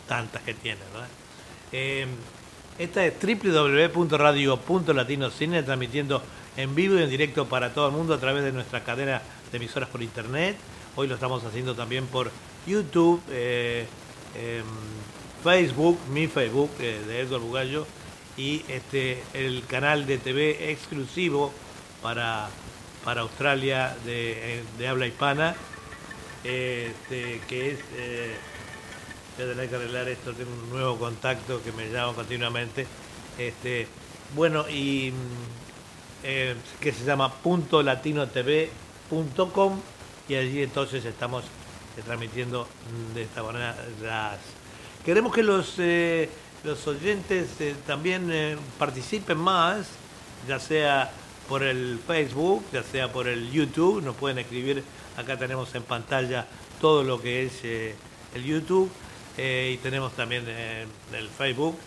tantas 0.07 0.41
que 0.43 0.53
tiene, 0.53 0.81
¿verdad? 0.91 1.07
Eh, 1.71 2.07
esta 2.77 3.05
es 3.05 3.13
www.radio.latinocine 3.21 5.63
transmitiendo 5.63 6.21
en 6.57 6.75
vivo 6.75 6.99
y 6.99 7.03
en 7.03 7.09
directo 7.09 7.45
para 7.45 7.73
todo 7.73 7.87
el 7.87 7.93
mundo 7.93 8.13
a 8.13 8.19
través 8.19 8.43
de 8.43 8.51
nuestra 8.51 8.83
cadena 8.83 9.21
de 9.51 9.57
emisoras 9.57 9.87
por 9.89 10.03
internet. 10.03 10.57
Hoy 10.95 11.07
lo 11.07 11.15
estamos 11.15 11.43
haciendo 11.43 11.73
también 11.75 12.05
por 12.07 12.31
YouTube, 12.67 13.21
eh, 13.29 13.85
em, 14.35 14.63
Facebook, 15.43 15.97
mi 16.11 16.27
Facebook 16.27 16.69
eh, 16.79 17.01
de 17.07 17.21
Edward 17.21 17.41
Bugallo 17.41 17.87
y 18.37 18.63
este 18.67 19.23
el 19.33 19.65
canal 19.65 20.05
de 20.05 20.17
TV 20.17 20.71
exclusivo 20.71 21.53
para, 22.01 22.49
para 23.03 23.21
Australia 23.21 23.95
de, 24.05 24.61
de 24.77 24.87
habla 24.87 25.07
hispana, 25.07 25.55
este, 26.43 27.41
que 27.47 27.71
es 27.71 27.79
eh, 27.97 28.35
voy 29.37 29.45
a 29.45 29.49
tener 29.49 29.69
que 29.69 29.75
arreglar 29.75 30.07
esto, 30.07 30.33
tengo 30.33 30.51
un 30.51 30.69
nuevo 30.69 30.97
contacto 30.97 31.61
que 31.61 31.73
me 31.73 31.89
llama 31.89 32.13
continuamente. 32.13 32.87
Este, 33.37 33.87
bueno, 34.33 34.67
y 34.69 35.11
mm, 35.11 36.23
eh, 36.23 36.55
que 36.79 36.93
se 36.93 37.03
llama 37.03 37.33
.latinotv.com 37.71 39.79
y 40.27 40.35
allí 40.35 40.63
entonces 40.63 41.05
estamos 41.05 41.43
transmitiendo 42.05 42.67
de 43.13 43.21
esta 43.23 43.43
manera 43.43 43.75
las... 44.01 44.39
Queremos 45.05 45.33
que 45.33 45.43
los, 45.43 45.75
eh, 45.77 46.29
los 46.63 46.87
oyentes 46.87 47.49
eh, 47.59 47.75
también 47.85 48.57
participen 48.79 49.37
más, 49.37 49.87
ya 50.47 50.59
sea 50.59 51.11
por 51.47 51.61
el 51.61 51.99
Facebook, 52.07 52.65
ya 52.73 52.81
sea 52.83 53.11
por 53.11 53.27
el 53.27 53.51
YouTube, 53.51 54.01
nos 54.01 54.15
pueden 54.15 54.39
escribir, 54.39 54.83
acá 55.15 55.37
tenemos 55.37 55.75
en 55.75 55.83
pantalla 55.83 56.47
todo 56.81 57.03
lo 57.03 57.21
que 57.21 57.45
es 57.45 57.63
el 57.63 58.43
YouTube 58.43 58.89
eh, 59.37 59.71
y 59.73 59.77
tenemos 59.77 60.13
también 60.13 60.43
eh, 60.47 60.85
el 61.13 61.27
Facebook 61.29 61.77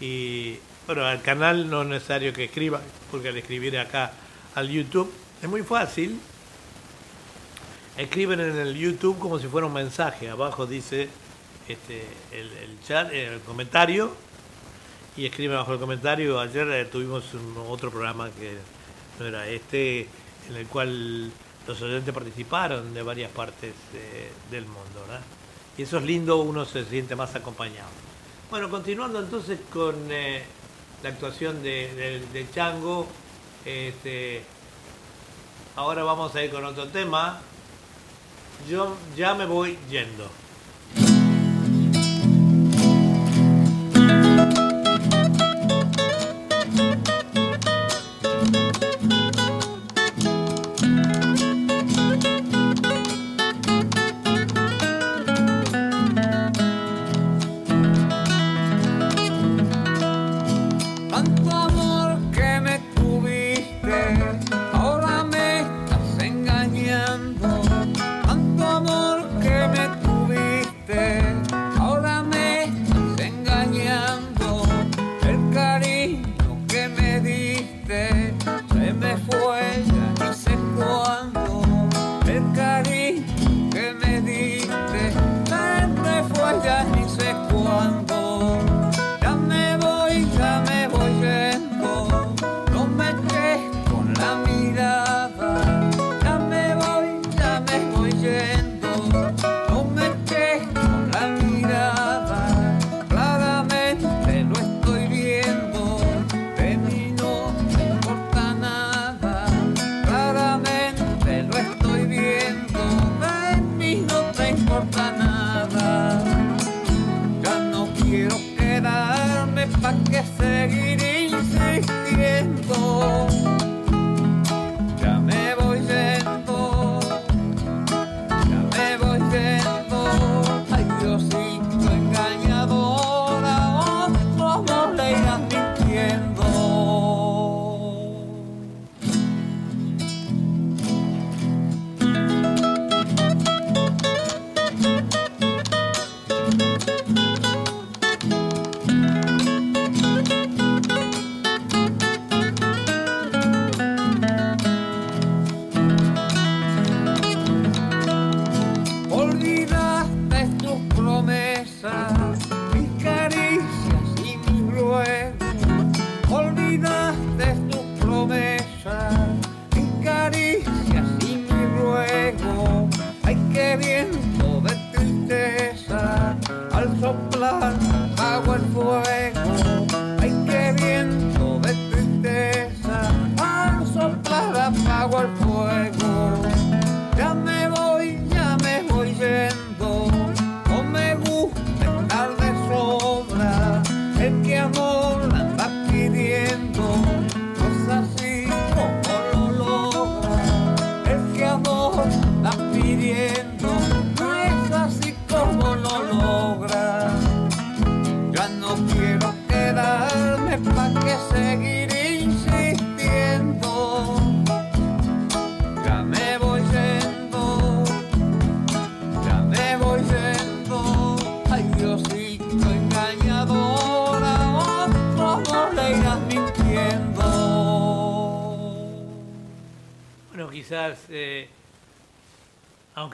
y 0.00 0.56
bueno, 0.86 1.04
al 1.04 1.20
canal 1.22 1.68
no 1.68 1.82
es 1.82 1.88
necesario 1.88 2.32
que 2.32 2.44
escriban, 2.44 2.80
porque 3.10 3.28
al 3.28 3.36
escribir 3.36 3.78
acá 3.78 4.12
al 4.54 4.68
YouTube 4.68 5.12
es 5.42 5.48
muy 5.48 5.62
fácil. 5.62 6.18
Escriben 7.96 8.40
en 8.40 8.56
el 8.56 8.74
YouTube 8.74 9.18
como 9.18 9.38
si 9.38 9.48
fuera 9.48 9.66
un 9.66 9.72
mensaje, 9.72 10.30
abajo 10.30 10.66
dice 10.66 11.08
este, 11.68 12.04
el, 12.32 12.80
chat, 12.86 13.12
el 13.12 13.40
comentario 13.40 14.14
y 15.16 15.26
escriben 15.26 15.56
bajo 15.56 15.72
el 15.72 15.78
comentario. 15.78 16.40
Ayer 16.40 16.68
eh, 16.70 16.84
tuvimos 16.86 17.34
un, 17.34 17.56
otro 17.68 17.90
programa 17.90 18.30
que 18.30 18.56
no 19.18 19.26
era 19.26 19.46
este, 19.48 20.08
en 20.48 20.56
el 20.56 20.66
cual 20.66 21.30
los 21.66 21.82
oyentes 21.82 22.14
participaron 22.14 22.94
de 22.94 23.02
varias 23.02 23.30
partes 23.30 23.74
eh, 23.94 24.30
del 24.50 24.64
mundo, 24.64 25.00
¿verdad? 25.06 25.20
Y 25.78 25.82
eso 25.82 25.98
es 25.98 26.04
lindo, 26.04 26.38
uno 26.38 26.64
se 26.64 26.84
siente 26.84 27.14
más 27.14 27.36
acompañado. 27.36 27.88
Bueno, 28.50 28.68
continuando 28.68 29.20
entonces 29.20 29.60
con 29.72 29.94
eh, 30.10 30.42
la 31.04 31.10
actuación 31.10 31.62
de, 31.62 32.46
Chango, 32.52 33.06
este, 33.64 34.42
ahora 35.76 36.02
vamos 36.02 36.34
a 36.34 36.42
ir 36.42 36.50
con 36.50 36.64
otro 36.64 36.88
tema. 36.88 37.38
Yo 38.68 38.96
ya 39.16 39.36
me 39.36 39.46
voy 39.46 39.78
yendo. 39.88 40.28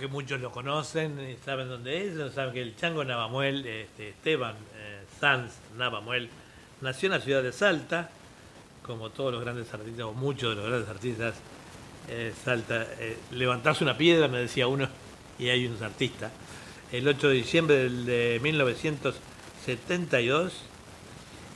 Aunque 0.04 0.08
muchos 0.08 0.40
lo 0.40 0.50
conocen, 0.50 1.18
eh, 1.18 1.36
saben 1.44 1.68
dónde 1.68 2.06
es, 2.06 2.14
saben 2.34 2.52
que 2.52 2.62
el 2.62 2.76
Chango 2.76 3.04
Navamuel, 3.04 3.66
este, 3.66 4.10
Esteban 4.10 4.54
eh, 4.76 5.02
Sanz 5.18 5.54
Navamuel, 5.78 6.28
nació 6.80 7.06
en 7.06 7.12
la 7.12 7.20
ciudad 7.20 7.42
de 7.42 7.52
Salta, 7.52 8.10
como 8.82 9.10
todos 9.10 9.32
los 9.32 9.42
grandes 9.42 9.72
artistas, 9.72 10.04
o 10.04 10.12
muchos 10.12 10.50
de 10.50 10.56
los 10.56 10.66
grandes 10.68 10.90
artistas, 10.90 11.36
eh, 12.08 12.34
Salta, 12.44 12.86
eh, 12.98 13.16
levantarse 13.32 13.82
una 13.82 13.96
piedra, 13.96 14.28
me 14.28 14.36
decía 14.38 14.66
uno, 14.66 14.88
y 15.38 15.48
hay 15.48 15.66
unos 15.66 15.80
artistas. 15.80 16.30
El 16.92 17.08
8 17.08 17.28
de 17.28 17.34
diciembre 17.34 17.88
de 17.88 18.40
1972 18.42 20.52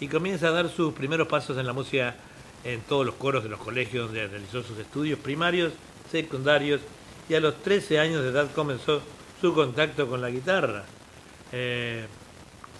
y 0.00 0.08
comienza 0.08 0.48
a 0.48 0.52
dar 0.52 0.70
sus 0.70 0.94
primeros 0.94 1.28
pasos 1.28 1.58
en 1.58 1.66
la 1.66 1.74
música 1.74 2.16
en 2.64 2.80
todos 2.80 3.04
los 3.04 3.16
coros 3.16 3.42
de 3.42 3.50
los 3.50 3.60
colegios 3.60 4.06
donde 4.06 4.26
realizó 4.26 4.62
sus 4.62 4.78
estudios 4.78 5.18
primarios, 5.18 5.74
secundarios 6.10 6.80
y 7.28 7.34
a 7.34 7.40
los 7.40 7.62
13 7.62 7.98
años 7.98 8.22
de 8.22 8.30
edad 8.30 8.50
comenzó 8.54 9.02
su 9.40 9.54
contacto 9.54 10.08
con 10.08 10.20
la 10.20 10.30
guitarra, 10.30 10.84
eh, 11.52 12.06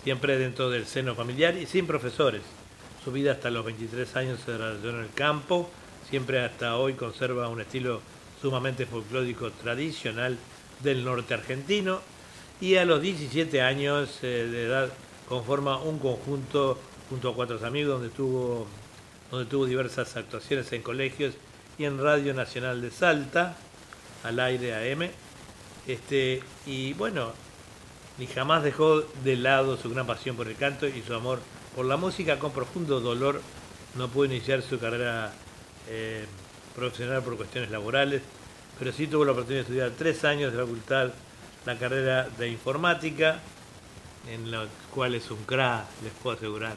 siempre 0.02 0.38
dentro 0.38 0.70
del 0.70 0.87
seno 0.87 1.14
familiar 1.14 1.56
y 1.56 1.66
sin 1.66 1.87
profesores. 1.87 2.42
Su 3.04 3.12
vida 3.12 3.32
hasta 3.32 3.50
los 3.50 3.64
23 3.64 4.16
años 4.16 4.40
se 4.44 4.52
desarrolló 4.52 4.90
en 4.90 5.04
el 5.04 5.12
campo, 5.12 5.70
siempre 6.08 6.44
hasta 6.44 6.76
hoy 6.76 6.94
conserva 6.94 7.48
un 7.48 7.61
estilo 7.61 8.00
sumamente 8.40 8.87
folclórico 8.87 9.50
tradicional 9.50 10.38
del 10.82 11.04
norte 11.04 11.34
argentino 11.34 12.00
y 12.61 12.76
a 12.76 12.84
los 12.84 13.02
17 13.02 13.62
años 13.62 14.18
eh, 14.22 14.48
de 14.50 14.66
edad 14.66 14.90
conforma 15.28 15.78
un 15.78 15.98
conjunto 15.98 16.78
junto 17.08 17.30
a 17.30 17.34
cuatro 17.34 17.64
amigos 17.64 18.00
donde 18.00 18.14
tuvo, 18.14 18.66
donde 19.30 19.46
tuvo 19.48 19.66
diversas 19.66 20.16
actuaciones 20.16 20.72
en 20.72 20.82
colegios 20.82 21.34
y 21.78 21.84
en 21.84 22.02
Radio 22.02 22.34
Nacional 22.34 22.80
de 22.82 22.90
Salta, 22.90 23.56
al 24.24 24.40
aire 24.40 24.92
AM. 24.92 25.09
Este, 25.87 26.42
y 26.66 26.92
bueno, 26.94 27.33
ni 28.18 28.26
jamás 28.26 28.62
dejó 28.62 29.00
de 29.00 29.37
lado 29.37 29.76
su 29.76 29.90
gran 29.90 30.07
pasión 30.07 30.37
por 30.37 30.48
el 30.48 30.57
canto 30.57 30.87
y 30.87 31.02
su 31.02 31.14
amor 31.14 31.40
por 31.74 31.87
la 31.87 31.96
música 31.96 32.38
con 32.38 32.52
profundo 32.52 33.00
dolor. 33.00 33.40
No 33.94 34.09
pudo 34.09 34.26
iniciar 34.26 34.62
su 34.62 34.78
carrera 34.78 35.33
eh, 35.88 36.26
profesional 36.74 37.22
por 37.22 37.37
cuestiones 37.37 37.70
laborales, 37.70 38.22
pero 38.78 38.92
sí 38.92 39.07
tuvo 39.07 39.24
la 39.24 39.33
oportunidad 39.33 39.61
de 39.61 39.62
estudiar 39.62 39.92
tres 39.96 40.24
años 40.24 40.52
de 40.52 40.59
facultad 40.59 41.11
la 41.64 41.78
carrera 41.78 42.28
de 42.38 42.48
informática, 42.48 43.40
en 44.26 44.50
la 44.50 44.66
cual 44.94 45.14
es 45.14 45.31
un 45.31 45.44
crack, 45.44 45.85
les 46.02 46.12
puedo 46.14 46.37
asegurar. 46.37 46.76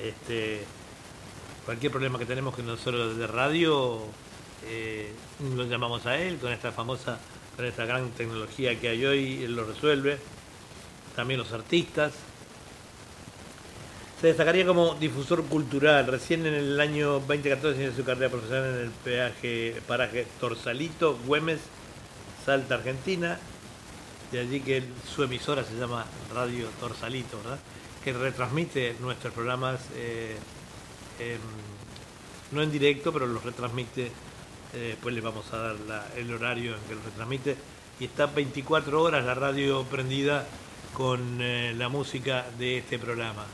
Este, 0.00 0.64
cualquier 1.64 1.92
problema 1.92 2.18
que 2.18 2.26
tenemos 2.26 2.54
que 2.56 2.62
nosotros 2.62 3.16
de 3.16 3.26
radio, 3.26 4.00
eh, 4.66 5.12
lo 5.56 5.64
llamamos 5.64 6.06
a 6.06 6.18
él 6.18 6.38
con 6.38 6.52
esta 6.52 6.72
famosa, 6.72 7.18
con 7.56 7.64
esta 7.64 7.84
gran 7.84 8.10
tecnología 8.10 8.78
que 8.78 8.88
hay 8.88 9.04
hoy, 9.04 9.44
él 9.44 9.54
lo 9.56 9.64
resuelve. 9.64 10.18
También 11.16 11.40
los 11.40 11.52
artistas. 11.52 12.12
Se 14.20 14.28
destacaría 14.28 14.66
como 14.66 14.94
difusor 14.94 15.44
cultural. 15.44 16.06
Recién 16.06 16.44
en 16.46 16.54
el 16.54 16.78
año 16.78 17.20
2014 17.20 17.82
inició 17.82 17.96
su 17.96 18.04
carrera 18.04 18.30
profesional 18.30 18.74
en 18.74 18.80
el 18.84 18.90
peaje, 18.90 19.80
paraje 19.86 20.26
Torsalito, 20.38 21.18
Güemes, 21.26 21.60
Salta, 22.44 22.74
Argentina. 22.74 23.38
De 24.30 24.40
allí 24.40 24.60
que 24.60 24.84
su 25.12 25.22
emisora 25.22 25.64
se 25.64 25.74
llama 25.74 26.04
Radio 26.34 26.68
Torsalito. 26.78 27.38
Que 28.04 28.12
retransmite 28.12 28.96
nuestros 29.00 29.32
programas, 29.32 29.80
eh, 29.96 30.36
no 32.52 32.62
en 32.62 32.70
directo, 32.70 33.12
pero 33.12 33.26
los 33.26 33.42
retransmite. 33.42 34.12
Eh, 34.74 34.88
después 34.90 35.14
les 35.14 35.22
vamos 35.24 35.52
a 35.52 35.56
dar 35.58 35.76
el 36.16 36.32
horario 36.32 36.74
en 36.74 36.80
que 36.82 36.94
los 36.94 37.04
retransmite. 37.04 37.56
Y 37.98 38.04
está 38.04 38.26
24 38.26 39.02
horas 39.02 39.24
la 39.24 39.34
radio 39.34 39.84
prendida 39.84 40.46
con 40.94 41.40
eh, 41.40 41.74
la 41.76 41.88
música 41.88 42.46
de 42.58 42.78
este 42.78 42.98
programa. 42.98 43.44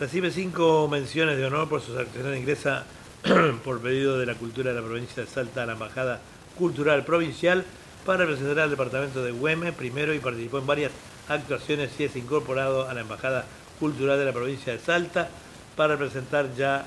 Recibe 0.00 0.30
cinco 0.30 0.88
menciones 0.88 1.36
de 1.36 1.46
honor 1.46 1.68
por 1.68 1.80
sus 1.80 1.96
actuaciones. 1.96 2.40
Ingresa 2.40 2.84
por 3.64 3.80
pedido 3.80 4.18
de 4.18 4.26
la 4.26 4.34
cultura 4.34 4.72
de 4.72 4.80
la 4.80 4.86
provincia 4.86 5.22
de 5.22 5.28
Salta 5.28 5.62
a 5.62 5.66
la 5.66 5.72
Embajada 5.72 6.20
Cultural 6.58 7.04
Provincial 7.04 7.64
para 8.04 8.24
representar 8.24 8.60
al 8.60 8.70
departamento 8.70 9.22
de 9.22 9.32
Güemes 9.32 9.74
primero 9.74 10.12
y 10.12 10.18
participó 10.18 10.58
en 10.58 10.66
varias 10.66 10.92
actuaciones 11.28 11.90
y 11.98 12.04
es 12.04 12.16
incorporado 12.16 12.88
a 12.88 12.94
la 12.94 13.00
Embajada 13.00 13.46
Cultural 13.80 14.18
de 14.18 14.24
la 14.24 14.32
provincia 14.32 14.72
de 14.72 14.78
Salta 14.78 15.28
para 15.76 15.94
representar 15.94 16.54
ya 16.54 16.86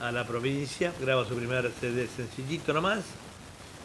a 0.00 0.12
la 0.12 0.26
provincia. 0.26 0.92
Graba 1.00 1.24
su 1.26 1.34
primer 1.34 1.70
CD 1.80 2.06
sencillito 2.06 2.72
nomás, 2.72 3.04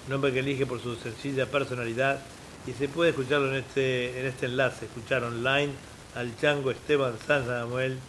nombre 0.08 0.32
que 0.34 0.40
elige 0.40 0.66
por 0.66 0.82
su 0.82 0.96
sencilla 0.96 1.46
personalidad 1.46 2.20
y 2.68 2.74
se 2.74 2.88
puede 2.88 3.12
escucharlo 3.12 3.50
en 3.50 3.64
este, 3.64 4.20
en 4.20 4.26
este 4.26 4.46
enlace, 4.48 4.86
escuchar 4.86 5.24
online 5.24 5.72
al 6.16 6.36
chango 6.38 6.72
Esteban 6.72 7.14
San 7.26 7.46
Samuel 7.46 8.00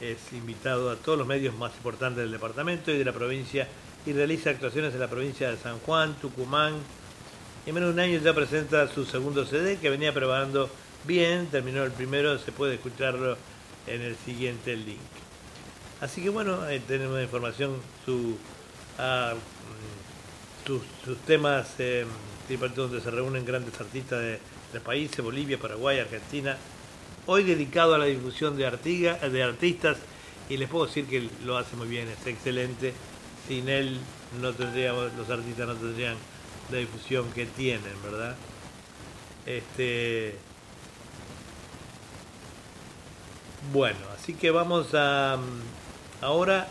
es 0.00 0.18
invitado 0.32 0.90
a 0.90 0.96
todos 0.96 1.18
los 1.18 1.26
medios 1.26 1.54
más 1.56 1.74
importantes 1.76 2.18
del 2.18 2.32
departamento 2.32 2.90
y 2.90 2.98
de 2.98 3.04
la 3.04 3.12
provincia 3.12 3.68
y 4.04 4.12
realiza 4.12 4.50
actuaciones 4.50 4.92
en 4.92 5.00
la 5.00 5.08
provincia 5.08 5.50
de 5.50 5.56
San 5.56 5.78
Juan, 5.80 6.14
Tucumán. 6.20 6.74
En 7.66 7.74
menos 7.74 7.88
de 7.88 7.94
un 7.94 8.00
año 8.00 8.18
ya 8.18 8.34
presenta 8.34 8.86
su 8.88 9.06
segundo 9.06 9.46
CD 9.46 9.78
que 9.78 9.88
venía 9.88 10.12
preparando 10.12 10.68
bien, 11.04 11.46
terminó 11.46 11.84
el 11.84 11.92
primero, 11.92 12.38
se 12.38 12.52
puede 12.52 12.74
escucharlo 12.74 13.36
en 13.86 14.02
el 14.02 14.16
siguiente 14.16 14.76
link. 14.76 15.13
Así 16.00 16.22
que 16.22 16.28
bueno, 16.28 16.60
ahí 16.62 16.80
tenemos 16.80 17.20
información, 17.22 17.76
su, 18.04 18.36
ah, 18.98 19.34
mm, 19.34 20.66
sus, 21.04 21.18
temas 21.26 21.68
eh, 21.78 22.04
donde 22.76 23.00
se 23.00 23.10
reúnen 23.10 23.44
grandes 23.44 23.80
artistas 23.80 24.20
de, 24.20 24.38
de 24.72 24.80
países, 24.80 25.24
Bolivia, 25.24 25.58
Paraguay, 25.58 25.98
Argentina, 25.98 26.58
hoy 27.26 27.44
dedicado 27.44 27.94
a 27.94 27.98
la 27.98 28.04
difusión 28.06 28.56
de, 28.56 28.66
artiga- 28.66 29.18
de 29.18 29.42
artistas 29.42 29.98
y 30.48 30.56
les 30.58 30.68
puedo 30.68 30.86
decir 30.86 31.06
que 31.06 31.30
lo 31.44 31.56
hace 31.56 31.76
muy 31.76 31.88
bien, 31.88 32.08
es 32.08 32.26
excelente. 32.26 32.92
Sin 33.48 33.68
él 33.68 33.98
no 34.40 34.52
tendríamos, 34.54 35.12
los 35.14 35.28
artistas 35.30 35.66
no 35.68 35.74
tendrían 35.76 36.16
la 36.70 36.78
difusión 36.78 37.30
que 37.32 37.46
tienen, 37.46 38.02
¿verdad? 38.02 38.36
Este 39.46 40.40
bueno, 43.72 43.98
así 44.14 44.34
que 44.34 44.50
vamos 44.50 44.88
a 44.94 45.38
mm, 45.38 45.73
ahora 46.20 46.68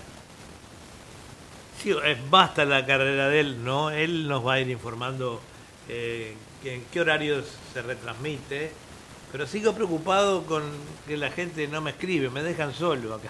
sí, 1.82 1.94
basta 2.30 2.66
la 2.66 2.86
carrera 2.86 3.30
de 3.30 3.40
él, 3.40 3.64
¿no? 3.64 3.92
Él 3.92 4.28
nos 4.28 4.46
va 4.46 4.54
a 4.54 4.60
ir 4.60 4.70
informando 4.70 5.42
eh, 5.90 6.36
en 6.64 6.84
qué 6.92 7.02
horarios 7.02 7.46
se 7.74 7.82
retransmite. 7.82 8.72
Pero 9.32 9.48
sigo 9.48 9.74
preocupado 9.74 10.46
con 10.46 10.64
que 11.08 11.18
la 11.18 11.32
gente 11.32 11.68
no 11.68 11.82
me 11.82 11.92
escribe, 11.92 12.30
me 12.30 12.44
dejan 12.44 12.74
solo 12.74 13.16
acá. 13.16 13.30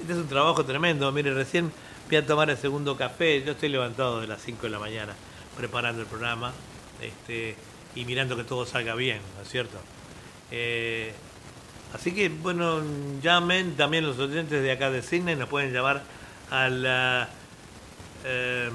Este 0.00 0.12
es 0.12 0.18
un 0.18 0.26
trabajo 0.26 0.64
tremendo. 0.64 1.10
Mire, 1.12 1.32
recién 1.32 1.72
voy 2.08 2.16
a 2.16 2.26
tomar 2.26 2.50
el 2.50 2.56
segundo 2.56 2.96
café. 2.96 3.42
Yo 3.44 3.52
estoy 3.52 3.68
levantado 3.68 4.20
de 4.20 4.26
las 4.26 4.42
5 4.42 4.62
de 4.62 4.70
la 4.70 4.80
mañana 4.80 5.14
preparando 5.56 6.02
el 6.02 6.08
programa 6.08 6.52
este, 7.00 7.54
y 7.94 8.04
mirando 8.04 8.36
que 8.36 8.44
todo 8.44 8.66
salga 8.66 8.94
bien, 8.94 9.20
¿no 9.36 9.42
es 9.42 9.48
cierto? 9.48 9.78
Eh, 10.50 11.12
así 11.94 12.12
que, 12.12 12.28
bueno, 12.28 12.82
llamen 13.22 13.76
también 13.76 14.06
los 14.06 14.18
oyentes 14.18 14.62
de 14.62 14.72
acá 14.72 14.90
de 14.90 15.02
Cine, 15.02 15.36
nos 15.36 15.48
pueden 15.48 15.72
llamar 15.72 16.02
a 16.50 16.68
la 16.68 17.28
eh, 18.24 18.70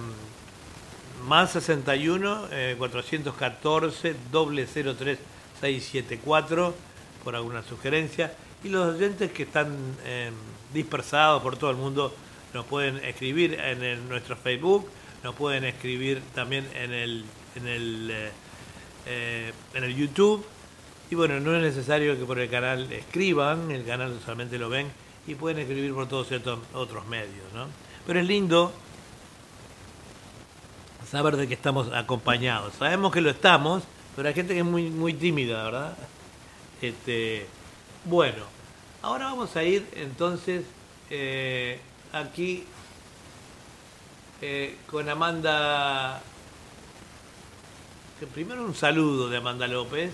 más 1.28 1.52
61 1.52 2.48
eh, 2.52 2.76
414 2.78 4.16
003 4.32 5.20
674 5.62 6.76
por 7.24 7.36
alguna 7.36 7.64
sugerencia. 7.64 8.34
Y 8.64 8.70
los 8.70 8.96
oyentes 8.96 9.32
que 9.32 9.44
están 9.44 9.76
eh, 10.06 10.32
dispersados 10.74 11.42
por 11.44 11.58
todo 11.58 11.70
el 11.70 11.78
mundo 11.78 12.14
nos 12.54 12.66
pueden 12.66 13.04
escribir 13.04 13.54
en 13.60 14.10
nuestro 14.10 14.36
Facebook, 14.36 14.90
nos 15.24 15.36
pueden 15.36 15.64
escribir 15.66 16.22
también 16.34 16.68
en 16.74 16.94
el 16.94 17.26
en 17.56 17.68
el 17.68 18.10
eh, 18.12 18.32
eh, 19.06 19.52
en 19.74 19.84
el 19.84 19.96
YouTube 19.96 20.46
y 21.10 21.16
bueno, 21.16 21.40
no 21.40 21.56
es 21.56 21.62
necesario 21.62 22.18
que 22.18 22.26
por 22.26 22.40
el 22.40 22.50
canal 22.50 22.92
escriban, 22.92 23.72
el 23.72 23.86
canal 23.86 24.20
solamente 24.24 24.58
lo 24.58 24.70
ven 24.70 24.88
y 25.26 25.36
pueden 25.36 25.60
escribir 25.60 25.94
por 25.94 26.08
todos 26.08 26.32
estos 26.32 26.60
otros 26.74 27.06
medios, 27.08 27.52
¿no? 27.54 27.68
Pero 28.06 28.20
es 28.20 28.28
lindo 28.28 28.74
saber 31.10 31.38
de 31.38 31.48
que 31.48 31.54
estamos 31.54 31.92
acompañados. 31.94 32.74
Sabemos 32.74 33.14
que 33.14 33.22
lo 33.22 33.30
estamos, 33.30 33.84
pero 34.16 34.28
hay 34.28 34.34
gente 34.34 34.54
que 34.54 34.60
es 34.60 34.66
muy, 34.66 34.90
muy 34.90 35.14
tímida, 35.14 35.64
¿verdad? 35.64 35.98
Este, 36.82 37.48
bueno, 38.04 38.44
ahora 39.02 39.26
vamos 39.26 39.56
a 39.56 39.64
ir 39.64 39.88
entonces 39.96 40.66
eh, 41.10 41.80
aquí 42.12 42.66
eh, 44.42 44.78
con 44.90 45.08
Amanda. 45.08 46.22
Primero 48.34 48.66
un 48.66 48.76
saludo 48.76 49.30
de 49.30 49.38
Amanda 49.38 49.68
López. 49.68 50.12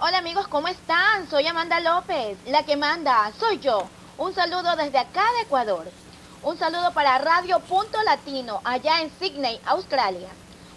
Hola 0.00 0.18
amigos, 0.18 0.46
¿cómo 0.46 0.68
están? 0.68 1.28
Soy 1.28 1.46
Amanda 1.48 1.80
López, 1.80 2.38
la 2.46 2.62
que 2.62 2.76
manda, 2.76 3.32
soy 3.40 3.58
yo. 3.58 3.82
Un 4.16 4.32
saludo 4.32 4.76
desde 4.76 4.96
acá 4.96 5.24
de 5.36 5.42
Ecuador. 5.42 5.86
Un 6.44 6.56
saludo 6.56 6.92
para 6.92 7.18
Radio 7.18 7.58
Punto 7.58 8.00
Latino, 8.04 8.60
allá 8.62 9.00
en 9.00 9.10
Sydney, 9.18 9.60
Australia. 9.66 10.28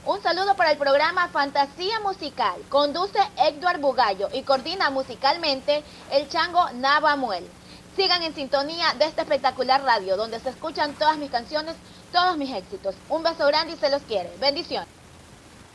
Un 0.07 0.23
saludo 0.23 0.55
para 0.55 0.71
el 0.71 0.77
programa 0.79 1.27
Fantasía 1.27 1.99
Musical. 1.99 2.59
Conduce 2.69 3.19
Edward 3.37 3.79
Bugallo 3.79 4.27
y 4.33 4.41
coordina 4.41 4.89
musicalmente 4.89 5.83
el 6.11 6.27
chango 6.27 6.71
Navamuel. 6.71 7.47
Sigan 7.95 8.23
en 8.23 8.33
sintonía 8.33 8.95
de 8.97 9.05
esta 9.05 9.21
espectacular 9.21 9.83
radio, 9.83 10.17
donde 10.17 10.39
se 10.39 10.49
escuchan 10.49 10.93
todas 10.95 11.17
mis 11.17 11.29
canciones, 11.29 11.75
todos 12.11 12.37
mis 12.37 12.51
éxitos. 12.55 12.95
Un 13.07 13.21
beso 13.21 13.45
grande 13.45 13.73
y 13.73 13.77
se 13.77 13.91
los 13.91 14.01
quiere. 14.01 14.31
Bendiciones. 14.39 14.89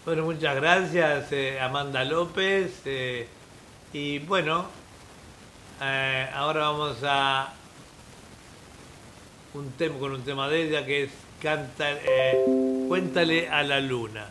Bueno, 0.05 0.25
muchas 0.25 0.57
gracias 0.57 1.31
eh, 1.31 1.61
Amanda 1.61 2.05
López. 2.05 2.81
eh, 2.85 3.29
y 3.93 4.19
bueno, 4.21 4.67
eh, 5.81 6.29
ahora 6.35 6.61
vamos 6.61 6.97
a 7.03 7.53
un 9.55 9.71
tema 9.73 9.99
con 9.99 10.13
un 10.13 10.23
tema 10.23 10.49
de 10.49 10.69
ella 10.69 10.85
que 10.85 11.05
es 11.05 11.11
canta, 11.41 11.91
eh, 11.93 12.39
cuéntale 12.89 13.49
a 13.49 13.63
la 13.63 13.81
luna. 13.81 14.27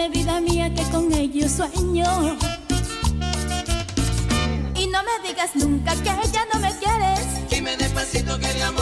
Dame 0.00 0.18
vida 0.18 0.40
mía 0.40 0.72
que 0.74 0.82
con 0.84 1.12
ellos 1.12 1.52
sueño. 1.52 2.38
Y 4.74 4.86
no 4.86 5.00
me 5.02 5.28
digas 5.28 5.54
nunca 5.54 5.94
que 5.96 6.28
ya 6.32 6.46
no 6.54 6.58
me 6.58 6.74
quieres. 6.78 7.50
Dime 7.50 7.76
despacito 7.76 8.38
que 8.38 8.50
de 8.50 8.62
amor 8.62 8.79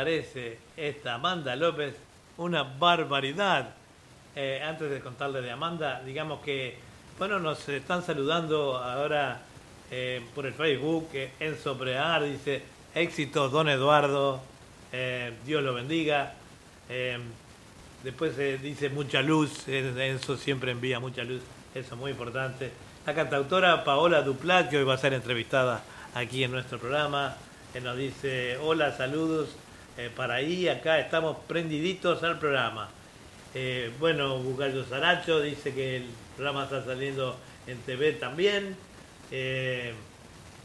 parece 0.00 0.56
esta 0.78 1.16
Amanda 1.16 1.54
López? 1.54 1.94
Una 2.38 2.62
barbaridad. 2.62 3.74
Eh, 4.34 4.62
antes 4.66 4.90
de 4.90 5.00
contarles 5.00 5.42
de 5.42 5.50
Amanda, 5.50 6.00
digamos 6.06 6.40
que, 6.40 6.78
bueno, 7.18 7.38
nos 7.38 7.68
están 7.68 8.02
saludando 8.02 8.78
ahora 8.78 9.42
eh, 9.90 10.22
por 10.34 10.46
el 10.46 10.54
Facebook. 10.54 11.10
eh, 11.12 11.32
Enzo 11.38 11.76
Prear 11.76 12.24
dice, 12.24 12.62
éxitos, 12.94 13.52
don 13.52 13.68
Eduardo, 13.68 14.40
Dios 15.44 15.62
lo 15.62 15.74
bendiga. 15.74 16.32
Después 18.02 18.38
dice 18.62 18.88
mucha 18.88 19.20
luz, 19.20 19.68
Enzo 19.68 20.38
siempre 20.38 20.70
envía 20.70 20.98
mucha 20.98 21.24
luz, 21.24 21.42
eso 21.74 21.94
es 21.94 22.00
muy 22.00 22.12
importante. 22.12 22.70
La 23.04 23.14
cantautora 23.14 23.84
Paola 23.84 24.22
Duplat, 24.22 24.70
que 24.70 24.78
hoy 24.78 24.84
va 24.84 24.94
a 24.94 24.98
ser 24.98 25.12
entrevistada 25.12 25.84
aquí 26.14 26.42
en 26.42 26.52
nuestro 26.52 26.78
programa, 26.78 27.36
nos 27.82 27.96
dice, 27.98 28.56
hola, 28.56 28.96
saludos 28.96 29.50
eh, 30.00 30.10
para 30.16 30.36
ahí, 30.36 30.66
acá 30.66 30.98
estamos 30.98 31.36
prendiditos 31.46 32.22
al 32.22 32.38
programa. 32.38 32.88
Eh, 33.54 33.92
bueno, 34.00 34.38
Bugallo 34.38 34.82
Saracho 34.86 35.42
dice 35.42 35.74
que 35.74 35.98
el 35.98 36.06
programa 36.36 36.64
está 36.64 36.82
saliendo 36.82 37.36
en 37.66 37.76
TV 37.80 38.12
también. 38.12 38.74
Eh, 39.30 39.92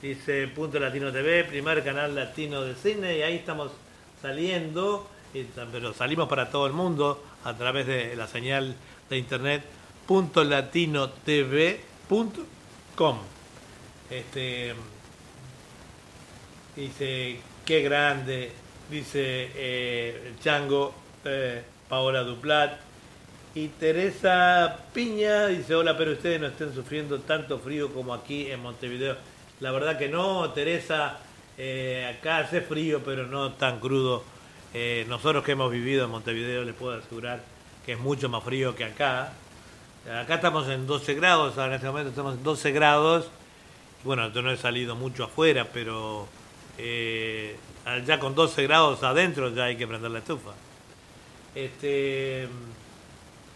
dice 0.02 0.48
Punto 0.48 0.80
Latino 0.80 1.12
TV, 1.12 1.44
primer 1.44 1.84
canal 1.84 2.16
latino 2.16 2.62
de 2.62 2.76
cine, 2.76 3.18
y 3.18 3.24
ahí 3.24 3.36
estamos 3.36 3.74
saliendo, 4.22 5.06
y 5.34 5.44
pero 5.70 5.94
salimos 5.94 6.30
para 6.30 6.50
todo 6.50 6.66
el 6.66 6.74
mundo 6.74 7.22
a 7.44 7.54
través 7.56 7.88
de 7.88 8.16
la 8.16 8.28
señal 8.28 8.74
de 9.10 9.18
internet 9.18 9.64
punto 10.08 10.46
latinotv.com. 10.46 13.18
Este, 14.10 14.74
dice, 16.78 17.42
qué 17.66 17.82
grande, 17.82 18.54
dice 18.90 19.52
eh, 19.56 20.34
chango, 20.42 20.94
eh, 21.24 21.64
Paola 21.90 22.24
Duplat. 22.24 22.80
Y 23.54 23.70
Teresa 23.70 24.80
Piña 24.94 25.48
dice, 25.48 25.76
hola, 25.76 25.98
pero 25.98 26.12
ustedes 26.12 26.42
no 26.42 26.48
estén 26.48 26.74
sufriendo 26.74 27.20
tanto 27.20 27.58
frío 27.60 27.94
como 27.94 28.14
aquí 28.14 28.52
en 28.52 28.62
Montevideo. 28.62 29.16
La 29.62 29.72
verdad 29.72 29.98
que 29.98 30.10
no, 30.10 30.50
Teresa, 30.52 31.20
eh, 31.58 32.14
acá 32.18 32.40
hace 32.40 32.60
frío, 32.60 33.02
pero 33.06 33.28
no 33.28 33.54
tan 33.54 33.80
crudo. 33.80 34.24
Nosotros 35.08 35.46
que 35.46 35.54
hemos 35.54 35.72
vivido 35.72 36.04
en 36.04 36.12
Montevideo 36.12 36.66
les 36.66 36.76
puedo 36.76 37.00
asegurar 37.00 37.42
que 37.86 37.94
es 37.94 38.00
mucho 38.00 38.28
más 38.28 38.44
frío 38.44 38.76
que 38.76 38.84
acá. 38.84 39.32
Acá 40.22 40.36
estamos 40.36 40.68
en 40.68 40.86
12 40.86 41.14
grados, 41.14 41.58
ahora 41.58 41.68
en 41.68 41.74
este 41.76 41.88
momento 41.88 42.10
estamos 42.10 42.36
en 42.36 42.44
12 42.44 42.72
grados. 42.74 43.30
Bueno, 44.04 44.34
yo 44.34 44.42
no 44.42 44.52
he 44.52 44.58
salido 44.58 44.98
mucho 44.98 45.24
afuera, 45.24 45.66
pero 45.72 46.28
ya 48.06 48.20
con 48.20 48.34
12 48.36 48.64
grados 48.64 49.04
adentro 49.04 49.50
ya 49.54 49.66
hay 49.66 49.78
que 49.78 49.88
prender 49.88 50.12
la 50.12 50.20
estufa. 50.20 50.52
Este, 51.54 52.48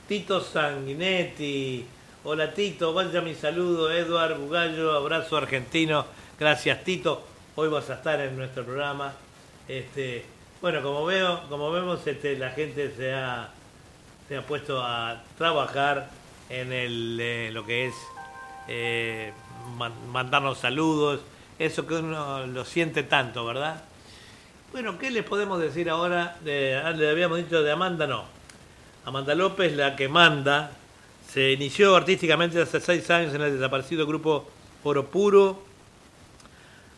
Tito 0.08 0.42
Sanguinetti, 0.42 1.86
hola 2.24 2.54
Tito, 2.54 2.94
vaya 2.94 3.22
mi 3.22 3.36
saludo, 3.36 3.92
Eduard 3.92 4.38
Bugallo, 4.38 4.94
abrazo 4.94 5.38
argentino, 5.38 6.06
gracias 6.40 6.84
Tito, 6.84 7.24
hoy 7.56 7.70
vas 7.70 7.90
a 7.90 7.96
estar 7.96 8.20
en 8.22 8.38
nuestro 8.38 8.64
programa. 8.64 9.14
Este, 9.68 10.26
bueno, 10.62 10.82
como 10.82 11.06
veo, 11.06 11.42
como 11.50 11.72
vemos, 11.72 12.06
este, 12.08 12.38
la 12.38 12.52
gente 12.52 12.94
se 12.96 13.14
ha, 13.14 13.50
se 14.28 14.38
ha 14.38 14.42
puesto 14.44 14.82
a 14.82 15.22
trabajar 15.38 16.10
en 16.50 16.72
el, 16.72 17.18
eh, 17.22 17.50
lo 17.52 17.66
que 17.66 17.88
es 17.88 17.96
eh, 18.68 19.34
man- 19.78 19.94
mandarnos 20.10 20.58
saludos, 20.60 21.22
eso 21.60 21.86
que 21.86 21.96
uno 21.96 22.48
lo 22.48 22.64
siente 22.66 23.04
tanto, 23.04 23.46
¿verdad? 23.46 23.84
Bueno, 24.72 25.00
¿qué 25.00 25.10
les 25.10 25.24
podemos 25.24 25.60
decir 25.60 25.90
ahora? 25.90 26.38
De, 26.44 26.76
ah, 26.76 26.92
le 26.92 27.10
habíamos 27.10 27.40
dicho 27.40 27.64
de 27.64 27.72
Amanda, 27.72 28.06
no. 28.06 28.26
Amanda 29.04 29.34
López, 29.34 29.76
la 29.76 29.96
que 29.96 30.08
manda, 30.08 30.70
se 31.28 31.54
inició 31.54 31.96
artísticamente 31.96 32.62
hace 32.62 32.80
seis 32.80 33.10
años 33.10 33.34
en 33.34 33.42
el 33.42 33.54
desaparecido 33.54 34.06
grupo 34.06 34.48
Oro 34.84 35.08
Puro. 35.08 35.64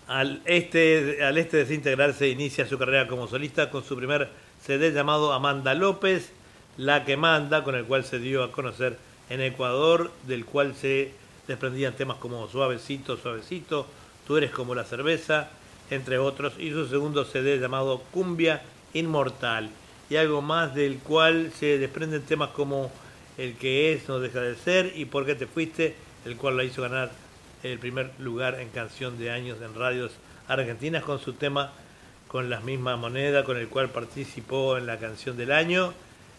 Al 0.09 0.41
este, 0.43 1.23
al 1.23 1.37
este 1.37 1.57
desintegrarse 1.57 2.27
inicia 2.27 2.67
su 2.67 2.77
carrera 2.77 3.07
como 3.07 3.25
solista 3.29 3.69
con 3.69 3.85
su 3.85 3.95
primer 3.95 4.27
CD 4.61 4.91
llamado 4.91 5.31
Amanda 5.31 5.73
López, 5.73 6.33
La 6.75 7.05
que 7.05 7.15
manda, 7.15 7.63
con 7.63 7.75
el 7.75 7.85
cual 7.85 8.03
se 8.03 8.19
dio 8.19 8.43
a 8.43 8.51
conocer 8.51 8.97
en 9.29 9.39
Ecuador, 9.39 10.11
del 10.27 10.43
cual 10.43 10.75
se 10.75 11.13
desprendían 11.47 11.93
temas 11.93 12.17
como 12.17 12.49
Suavecito, 12.49 13.15
Suavecito, 13.15 13.87
Tú 14.27 14.35
eres 14.35 14.51
como 14.51 14.75
la 14.75 14.83
cerveza, 14.83 15.49
entre 15.91 16.17
otros, 16.17 16.53
y 16.57 16.71
su 16.71 16.87
segundo 16.87 17.23
CD 17.25 17.59
llamado 17.59 18.01
Cumbia 18.11 18.63
Inmortal, 18.93 19.69
y 20.09 20.15
algo 20.15 20.41
más 20.41 20.73
del 20.73 20.97
cual 20.97 21.51
se 21.57 21.77
desprenden 21.77 22.23
temas 22.23 22.49
como 22.49 22.91
El 23.37 23.53
que 23.55 23.93
es, 23.93 24.09
no 24.09 24.19
deja 24.19 24.41
de 24.41 24.55
ser, 24.55 24.93
y 24.95 25.05
Por 25.05 25.25
qué 25.25 25.35
te 25.35 25.45
fuiste, 25.45 25.95
el 26.25 26.35
cual 26.37 26.57
la 26.57 26.63
hizo 26.63 26.81
ganar 26.81 27.11
el 27.63 27.77
primer 27.77 28.09
lugar 28.19 28.59
en 28.59 28.69
canción 28.69 29.19
de 29.19 29.29
años 29.31 29.59
en 29.61 29.75
radios 29.75 30.13
argentinas 30.47 31.03
con 31.03 31.19
su 31.19 31.33
tema 31.33 31.71
con 32.27 32.49
la 32.49 32.59
misma 32.61 32.95
moneda 32.97 33.43
con 33.43 33.57
el 33.57 33.67
cual 33.67 33.89
participó 33.89 34.77
en 34.77 34.85
la 34.87 34.97
canción 34.97 35.37
del 35.37 35.51
año 35.51 35.93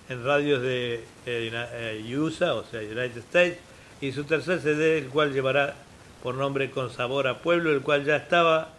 en 0.09 0.24
radios 0.24 0.61
de 0.62 1.05
eh, 1.26 1.48
Uni- 1.50 2.11
eh, 2.11 2.18
USA, 2.18 2.55
o 2.55 2.64
sea, 2.64 2.80
United 2.80 3.18
States, 3.18 3.59
y 4.00 4.11
su 4.12 4.24
tercer 4.24 4.61
CD, 4.61 4.98
el 4.98 5.07
cual 5.09 5.32
llevará 5.32 5.74
por 6.22 6.34
nombre 6.34 6.70
Con 6.70 6.90
Sabor 6.90 7.28
a 7.28 7.38
Pueblo, 7.38 7.70
el 7.72 7.82
cual 7.82 8.05
ya 8.05 8.16
estaba, 8.16 8.70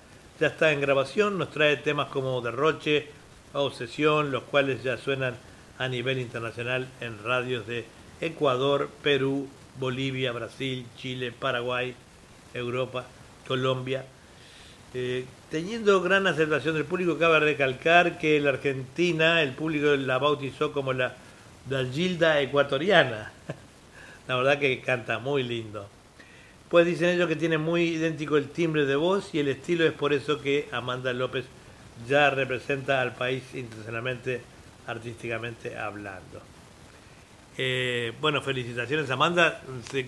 ya 0.44 0.50
está 0.50 0.74
en 0.74 0.82
grabación, 0.82 1.38
nos 1.38 1.52
trae 1.52 1.78
temas 1.78 2.10
como 2.10 2.42
Derroche, 2.42 3.08
Obsesión, 3.54 4.30
los 4.30 4.44
cuales 4.44 4.84
ya 4.84 4.98
suenan 4.98 5.38
a 5.78 5.88
nivel 5.88 6.20
internacional 6.20 6.86
en 7.00 7.24
radios 7.24 7.66
de 7.66 7.86
Ecuador, 8.20 8.90
Perú, 9.02 9.48
Bolivia, 9.80 10.34
Brasil, 10.34 10.86
Chile, 10.98 11.32
Paraguay, 11.32 11.96
Europa, 12.54 13.06
Colombia. 13.48 14.04
Eh, 14.94 15.24
teniendo 15.50 16.02
gran 16.02 16.28
aceptación 16.28 16.76
del 16.76 16.84
público, 16.84 17.18
cabe 17.18 17.40
recalcar 17.40 18.18
que 18.18 18.38
la 18.42 18.50
Argentina, 18.50 19.42
el 19.42 19.54
público 19.54 19.96
la 19.96 20.18
bautizó 20.18 20.74
como 20.74 20.92
la, 20.92 21.16
la 21.70 21.86
Gilda 21.86 22.42
ecuatoriana. 22.42 23.32
La 24.28 24.36
verdad 24.36 24.60
que 24.60 24.82
canta 24.82 25.20
muy 25.20 25.44
lindo. 25.44 25.88
Pues 26.74 26.88
dicen 26.88 27.10
ellos 27.10 27.28
que 27.28 27.36
tiene 27.36 27.60
muy 27.60 27.84
idéntico 27.84 28.36
el 28.36 28.50
timbre 28.50 28.88
de 28.88 28.96
voz 28.96 29.36
y 29.36 29.40
el 29.40 29.48
estilo, 29.48 29.86
es 29.86 29.92
por 29.92 30.12
eso 30.12 30.42
que 30.42 30.70
Amanda 30.72 31.14
López 31.14 31.46
ya 32.10 32.32
representa 32.32 33.00
al 33.00 33.14
país 33.14 33.44
internacionalmente, 33.54 34.42
artísticamente 34.88 35.78
hablando. 35.78 36.42
Eh, 37.60 38.14
bueno, 38.20 38.42
felicitaciones 38.42 39.08
Amanda. 39.12 39.62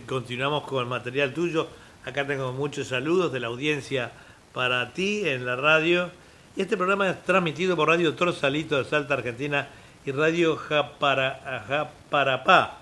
Continuamos 0.08 0.64
con 0.64 0.82
el 0.82 0.90
material 0.90 1.36
tuyo. 1.36 1.68
Acá 2.04 2.26
tengo 2.26 2.52
muchos 2.52 2.88
saludos 2.88 3.32
de 3.32 3.42
la 3.42 3.46
audiencia 3.46 4.12
para 4.52 4.92
ti 4.92 5.22
en 5.30 5.46
la 5.46 5.56
radio. 5.56 6.10
Y 6.56 6.62
este 6.64 6.78
programa 6.78 7.12
es 7.12 7.24
transmitido 7.26 7.76
por 7.76 7.90
Radio 7.90 8.16
Torsalito 8.16 8.80
de 8.80 8.90
Salta, 8.90 9.14
Argentina 9.14 9.68
y 10.04 10.12
Radio 10.12 10.56
Japara, 10.56 11.64
Japarapá 11.68 12.80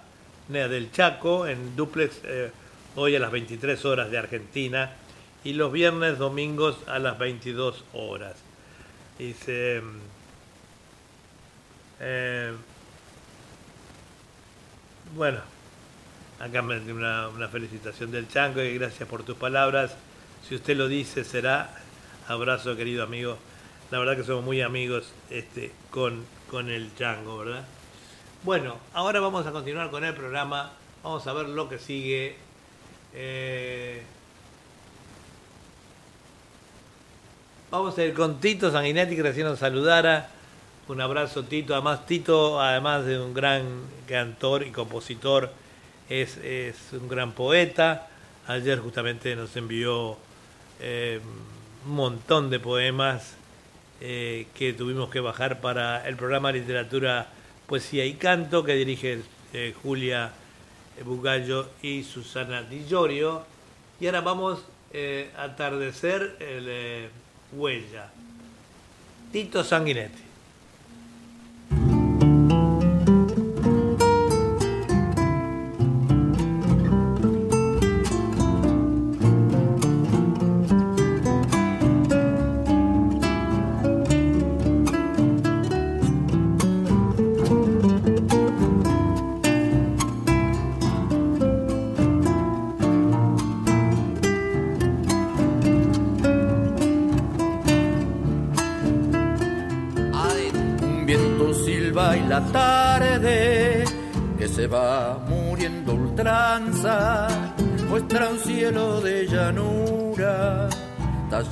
del 0.47 0.89
Chaco 0.93 1.45
en 1.47 1.75
duplex 1.75 2.21
eh, 2.23 2.49
hoy 2.95 3.15
a 3.15 3.19
las 3.19 3.31
23 3.31 3.85
horas 3.85 4.11
de 4.11 4.17
Argentina 4.17 4.93
y 5.43 5.53
los 5.53 5.71
viernes, 5.71 6.17
domingos 6.17 6.77
a 6.87 6.99
las 6.99 7.17
22 7.17 7.83
horas. 7.93 8.35
Dice... 9.17 9.81
eh, 11.99 12.53
bueno, 15.15 15.39
acá 16.39 16.61
me 16.61 16.79
una, 16.91 17.27
una 17.29 17.47
felicitación 17.47 18.11
del 18.11 18.27
Chango 18.27 18.61
y 18.61 18.77
gracias 18.77 19.07
por 19.07 19.23
tus 19.23 19.37
palabras. 19.37 19.95
Si 20.47 20.55
usted 20.55 20.75
lo 20.75 20.87
dice, 20.87 21.23
será. 21.23 21.69
Abrazo, 22.27 22.75
querido 22.75 23.03
amigo. 23.03 23.37
La 23.91 23.99
verdad 23.99 24.15
que 24.15 24.23
somos 24.23 24.43
muy 24.43 24.61
amigos 24.61 25.13
este, 25.29 25.71
con, 25.91 26.25
con 26.49 26.69
el 26.69 26.95
Chango, 26.95 27.37
¿verdad? 27.37 27.65
Bueno, 28.43 28.77
ahora 28.93 29.19
vamos 29.19 29.45
a 29.45 29.51
continuar 29.51 29.91
con 29.91 30.03
el 30.03 30.13
programa. 30.13 30.71
Vamos 31.03 31.27
a 31.27 31.33
ver 31.33 31.47
lo 31.49 31.69
que 31.69 31.79
sigue. 31.79 32.35
Eh, 33.13 34.01
Vamos 37.73 37.97
a 37.97 38.05
ir 38.05 38.13
con 38.13 38.39
Tito 38.39 38.71
Sanguinetti, 38.71 39.15
que 39.15 39.23
recién 39.23 39.47
nos 39.47 39.57
saludara. 39.57 40.29
Un 40.87 41.01
abrazo, 41.01 41.43
Tito. 41.45 41.73
Además, 41.73 42.05
Tito, 42.05 42.61
además 42.61 43.03
de 43.03 43.19
un 43.19 43.33
gran 43.33 43.63
cantor 44.07 44.61
y 44.61 44.69
compositor, 44.69 45.51
es, 46.07 46.37
es 46.37 46.75
un 46.91 47.07
gran 47.07 47.31
poeta. 47.31 48.09
Ayer 48.45 48.77
justamente 48.77 49.35
nos 49.35 49.55
envió 49.55 50.17
eh, 50.79 51.19
un 51.87 51.95
montón 51.95 52.51
de 52.51 52.59
poemas 52.59 53.33
eh, 54.01 54.45
que 54.53 54.73
tuvimos 54.73 55.09
que 55.09 55.19
bajar 55.19 55.59
para 55.59 56.07
el 56.07 56.15
programa 56.15 56.51
Literatura, 56.51 57.25
Poesía 57.65 58.05
y 58.05 58.13
Canto, 58.13 58.63
que 58.63 58.75
dirige 58.75 59.21
Julia 59.81 60.31
Bugallo 61.01 61.69
y 61.81 62.03
Susana 62.03 62.61
Di 62.61 62.85
Llorio. 62.85 63.45
Y 63.99 64.05
ahora 64.05 64.21
vamos 64.21 64.63
eh, 64.91 65.31
a 65.37 65.43
atardecer 65.43 66.37
el 66.39 66.65
eh, 66.67 67.09
huella. 67.51 68.09
Tito 69.31 69.63
Sanguinetti. 69.63 70.22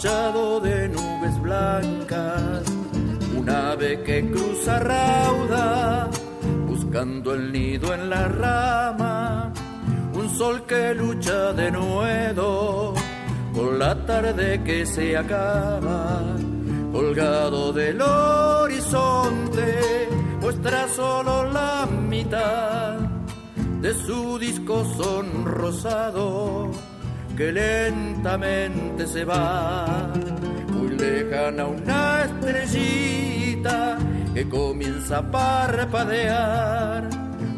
De 0.01 0.89
nubes 0.89 1.39
blancas, 1.43 2.63
un 3.37 3.47
ave 3.47 4.01
que 4.01 4.31
cruza 4.31 4.79
rauda 4.79 6.09
buscando 6.65 7.35
el 7.35 7.51
nido 7.51 7.93
en 7.93 8.09
la 8.09 8.27
rama, 8.27 9.53
un 10.15 10.27
sol 10.35 10.65
que 10.65 10.95
lucha 10.95 11.53
de 11.53 11.69
nuevo 11.69 12.95
con 13.53 13.77
la 13.77 13.93
tarde 14.07 14.63
que 14.63 14.87
se 14.87 15.15
acaba, 15.15 16.19
colgado 16.91 17.71
del 17.71 18.01
horizonte, 18.01 20.09
muestra 20.41 20.87
solo 20.87 21.43
la 21.51 21.85
mitad 21.85 22.97
de 23.81 23.93
su 23.93 24.39
disco 24.39 24.83
sonrosado 24.97 26.71
que 27.35 27.51
lentamente 27.51 29.07
se 29.07 29.23
va, 29.25 30.11
muy 30.69 30.89
lejana 30.97 31.65
una 31.65 32.25
estrellita 32.25 33.97
que 34.33 34.47
comienza 34.47 35.17
a 35.19 35.31
parpadear, 35.31 37.09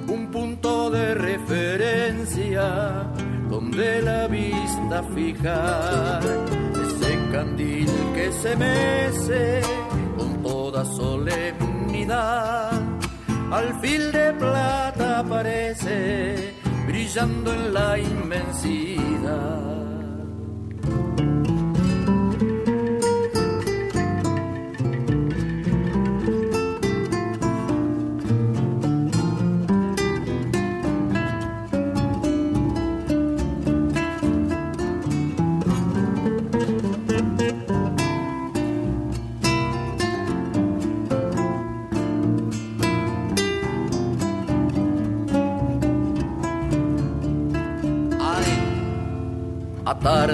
un 0.08 0.30
punto 0.32 0.90
de 0.90 1.14
referencia 1.16 3.08
donde 3.50 4.02
la 4.02 4.28
vista 4.28 5.04
fijar, 5.16 6.22
ese 6.74 7.20
candil 7.32 7.90
que 8.14 8.32
se 8.32 8.56
mece 8.56 9.62
con 10.18 10.42
toda 10.42 10.86
solemnidad, 10.86 12.72
al 13.52 13.80
fil 13.82 14.12
de 14.12 14.34
plata 14.34 15.20
aparece 15.20 16.63
brillando 16.94 17.52
en 17.52 17.74
la 17.74 17.98
inmensidad. 17.98 19.93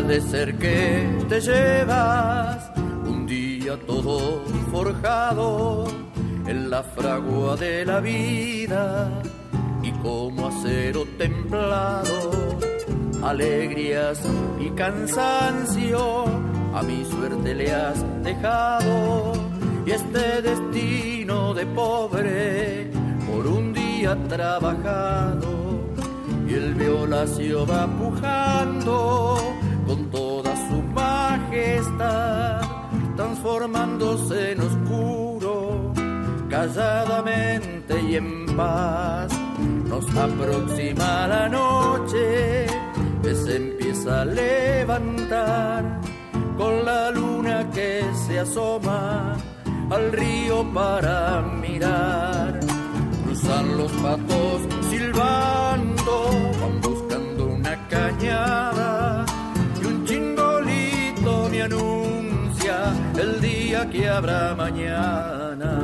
Atardecer 0.09 0.57
que 0.57 1.07
te 1.29 1.39
llevas, 1.39 2.71
un 3.05 3.27
día 3.27 3.77
todo 3.85 4.43
forjado 4.71 5.85
en 6.47 6.71
la 6.71 6.81
fragua 6.81 7.55
de 7.55 7.85
la 7.85 7.99
vida 7.99 9.21
y 9.83 9.91
como 10.01 10.47
acero 10.47 11.05
templado, 11.19 12.31
alegrías 13.21 14.19
y 14.59 14.71
cansancio 14.71 16.23
a 16.73 16.81
mi 16.81 17.05
suerte 17.05 17.53
le 17.53 17.71
has 17.71 18.03
dejado. 18.23 19.33
Y 19.85 19.91
este 19.91 20.41
destino 20.41 21.53
de 21.53 21.67
pobre 21.67 22.89
por 23.31 23.45
un 23.45 23.73
día 23.73 24.17
trabajado 24.27 25.51
y 26.47 26.55
el 26.55 26.73
violacio 26.73 27.63
va 27.67 27.85
pujando 27.85 29.58
con 29.89 30.11
toda 30.11 30.55
su 30.69 30.83
majestad, 30.93 32.61
transformándose 33.15 34.51
en 34.51 34.61
oscuro, 34.61 35.91
calladamente 36.47 37.99
y 37.99 38.15
en 38.17 38.45
paz. 38.55 39.31
Nos 39.87 40.05
aproxima 40.15 41.27
la 41.27 41.49
noche 41.49 42.67
que 43.23 43.33
se 43.33 43.55
empieza 43.55 44.21
a 44.21 44.25
levantar 44.25 45.99
con 46.55 46.85
la 46.85 47.09
luna 47.09 47.67
que 47.71 48.03
se 48.27 48.41
asoma 48.41 49.37
al 49.89 50.11
río 50.11 50.71
para 50.71 51.41
mirar. 51.41 52.59
Cruzan 53.23 53.75
los 53.75 53.91
patos 53.93 54.61
silbando, 54.91 56.29
van 56.61 56.79
buscando 56.79 57.45
una 57.47 57.87
cañada 57.87 58.98
anuncia 61.69 62.93
el 63.19 63.39
día 63.41 63.89
que 63.89 64.07
habrá 64.09 64.55
mañana. 64.55 65.79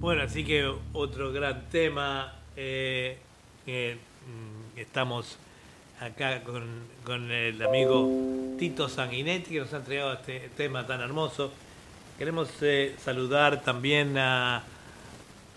Bueno, 0.00 0.22
así 0.22 0.44
que 0.44 0.70
otro 0.92 1.32
gran 1.32 1.68
tema. 1.70 2.34
eh, 2.56 3.16
mm, 3.66 4.78
estamos 4.78 5.38
acá 6.00 6.42
con, 6.42 6.64
con 7.04 7.30
el 7.30 7.62
amigo 7.62 8.10
Tito 8.58 8.88
Sanguinetti 8.88 9.52
que 9.52 9.60
nos 9.60 9.72
ha 9.72 9.78
entregado 9.78 10.12
este 10.14 10.50
tema 10.56 10.86
tan 10.86 11.00
hermoso. 11.00 11.50
Queremos 12.18 12.48
eh, 12.60 12.94
saludar 13.02 13.62
también 13.62 14.18
a 14.18 14.62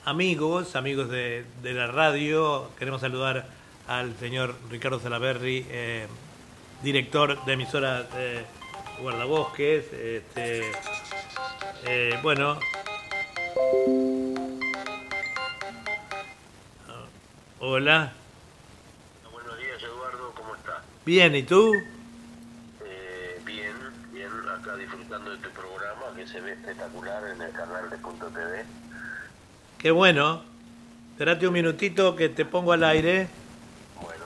amigos, 0.06 0.76
amigos 0.76 1.10
de, 1.10 1.44
de 1.62 1.74
la 1.74 1.88
radio. 1.88 2.70
Queremos 2.80 3.02
saludar 3.02 3.48
al 3.88 4.16
señor 4.18 4.56
Ricardo 4.70 5.00
Salaberry, 5.00 5.66
eh, 5.70 6.08
director 6.82 7.44
de 7.46 7.54
emisora 7.54 8.08
eh, 8.16 8.46
Guardabosques. 9.02 9.92
Este, 9.94 10.72
eh, 11.86 12.20
bueno, 12.22 12.58
hola. 17.60 18.14
Buenos 19.32 19.58
días, 19.58 19.84
Eduardo, 19.84 20.34
¿cómo 20.36 20.56
estás? 20.56 20.82
Bien, 21.06 21.36
¿y 21.36 21.44
tú? 21.44 21.74
Eh, 22.84 23.42
bien, 23.46 23.76
bien, 24.12 24.30
acá 24.50 24.76
disfrutando 24.76 25.32
de 25.32 25.38
tu 25.38 25.50
programa 25.50 26.16
que 26.16 26.28
se 26.28 26.40
ve 26.42 26.54
espectacular 26.54 27.24
en 27.36 27.42
el 27.42 27.52
canal 27.52 27.90
de 27.90 27.98
Punto 27.98 28.28
TV. 28.28 28.66
Qué 29.78 29.92
bueno. 29.92 30.56
Espérate 31.12 31.48
un 31.48 31.54
minutito 31.54 32.14
que 32.16 32.28
te 32.28 32.44
pongo 32.44 32.74
al 32.74 32.84
aire. 32.84 33.30
Bueno, 34.02 34.26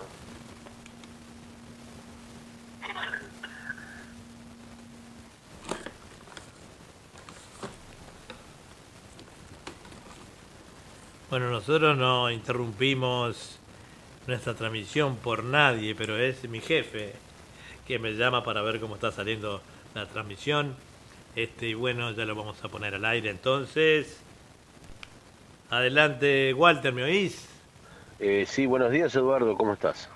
Bueno, 11.30 11.52
nosotros 11.52 11.96
no 11.96 12.32
interrumpimos 12.32 13.60
nuestra 14.26 14.56
transmisión 14.56 15.16
por 15.18 15.44
nadie, 15.44 15.94
pero 15.94 16.18
es 16.18 16.48
mi 16.50 16.60
jefe 16.60 17.14
que 17.88 18.00
me 18.00 18.14
llama 18.14 18.44
para 18.44 18.64
ver 18.64 18.80
cómo 18.80 18.96
está 18.96 19.12
saliendo 19.12 19.62
la 19.94 20.08
transmisión. 20.08 20.76
Este, 21.36 21.68
y 21.68 21.74
bueno, 21.76 22.12
ya 22.12 22.26
lo 22.26 22.34
vamos 22.34 22.64
a 22.64 22.70
poner 22.70 22.96
al 22.96 23.06
aire 23.06 23.30
entonces. 23.30 24.20
Adelante, 25.70 26.54
Walter, 26.56 26.94
¿me 26.94 27.04
oís? 27.04 27.48
eh, 28.20 28.46
sí, 28.48 28.66
buenos 28.66 28.92
días, 28.92 29.14
Eduardo, 29.16 29.56
¿cómo 29.56 29.74
estás? 29.74 30.10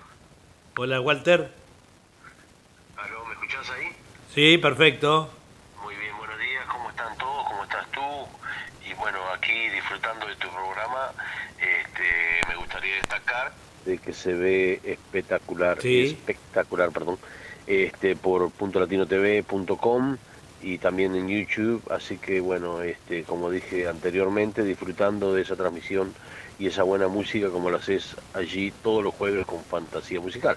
Hola, 0.78 1.00
Walter. 1.00 1.52
¿Aló, 2.98 3.24
me 3.26 3.34
escuchás 3.34 3.70
ahí? 3.70 3.90
Sí, 4.34 4.58
perfecto. 4.58 5.30
Muy 5.84 5.96
bien, 5.96 6.18
buenos 6.18 6.40
días, 6.40 6.66
¿cómo 6.68 6.90
están 6.90 7.16
todos? 7.20 7.46
¿Cómo 7.48 7.64
estás 7.64 7.86
tú? 7.92 8.02
Y 8.90 8.93
bueno, 9.04 9.20
aquí 9.36 9.52
disfrutando 9.74 10.26
de 10.26 10.36
tu 10.38 10.48
programa, 10.48 11.12
este, 11.58 12.48
me 12.48 12.56
gustaría 12.56 12.96
destacar 12.96 13.52
de 13.86 13.98
que 13.98 14.14
se 14.14 14.34
ve 14.34 14.80
espectacular, 14.86 15.82
Sí. 15.82 16.06
espectacular, 16.18 16.90
perdón, 16.92 17.18
este, 17.68 18.16
por 18.16 18.50
puntolatinotv.com 18.52 20.16
y 20.62 20.78
también 20.78 21.16
en 21.16 21.28
YouTube, 21.28 21.84
así 21.92 22.18
que 22.18 22.40
bueno, 22.40 22.82
este, 22.82 23.24
como 23.24 23.52
dije 23.52 23.90
anteriormente, 23.90 24.64
disfrutando 24.64 25.34
de 25.34 25.42
esa 25.42 25.58
transmisión 25.58 26.14
y 26.58 26.68
esa 26.68 26.84
buena 26.84 27.10
música 27.10 27.50
como 27.50 27.70
lo 27.70 27.78
haces 27.78 28.16
allí 28.34 28.72
todos 28.84 29.04
los 29.04 29.14
jueves 29.14 29.46
con 29.46 29.62
fantasía 29.66 30.22
musical. 30.22 30.56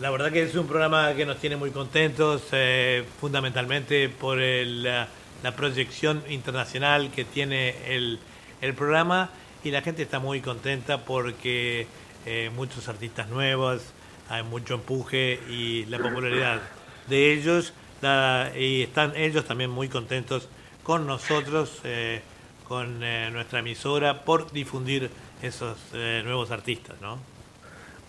La 0.00 0.10
verdad 0.10 0.32
que 0.32 0.42
es 0.42 0.56
un 0.56 0.66
programa 0.66 1.14
que 1.14 1.24
nos 1.24 1.38
tiene 1.38 1.54
muy 1.54 1.70
contentos, 1.70 2.48
eh, 2.50 3.04
fundamentalmente 3.20 4.08
por 4.08 4.40
el, 4.40 4.82
la, 4.82 5.06
la 5.42 5.54
proyección 5.54 6.22
internacional 6.28 7.10
que 7.10 7.24
tiene 7.24 7.74
el, 7.94 8.18
el 8.60 8.74
programa 8.74 9.30
y 9.64 9.70
la 9.70 9.82
gente 9.82 10.02
está 10.02 10.18
muy 10.18 10.40
contenta 10.40 10.98
porque 11.04 11.86
eh, 12.24 12.50
muchos 12.54 12.88
artistas 12.88 13.28
nuevos, 13.28 13.82
hay 14.28 14.42
mucho 14.42 14.74
empuje 14.74 15.40
y 15.48 15.84
la 15.86 15.98
popularidad 15.98 16.60
de 17.08 17.32
ellos 17.32 17.72
la- 18.02 18.50
y 18.56 18.82
están 18.82 19.14
ellos 19.16 19.44
también 19.44 19.70
muy 19.70 19.88
contentos 19.88 20.48
con 20.82 21.06
nosotros 21.06 21.80
eh, 21.84 22.20
con 22.68 23.02
eh, 23.02 23.30
nuestra 23.32 23.60
emisora 23.60 24.24
por 24.24 24.50
difundir 24.50 25.10
esos 25.42 25.78
eh, 25.94 26.22
nuevos 26.24 26.50
artistas, 26.50 26.96
¿no? 27.00 27.18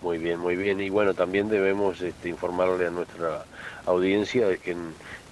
Muy 0.01 0.17
bien, 0.19 0.39
muy 0.39 0.55
bien. 0.55 0.79
Y 0.81 0.89
bueno, 0.89 1.13
también 1.13 1.49
debemos 1.49 2.01
este, 2.01 2.29
informarle 2.29 2.87
a 2.87 2.91
nuestra 2.91 3.45
audiencia 3.85 4.47
de 4.47 4.57
que 4.59 4.75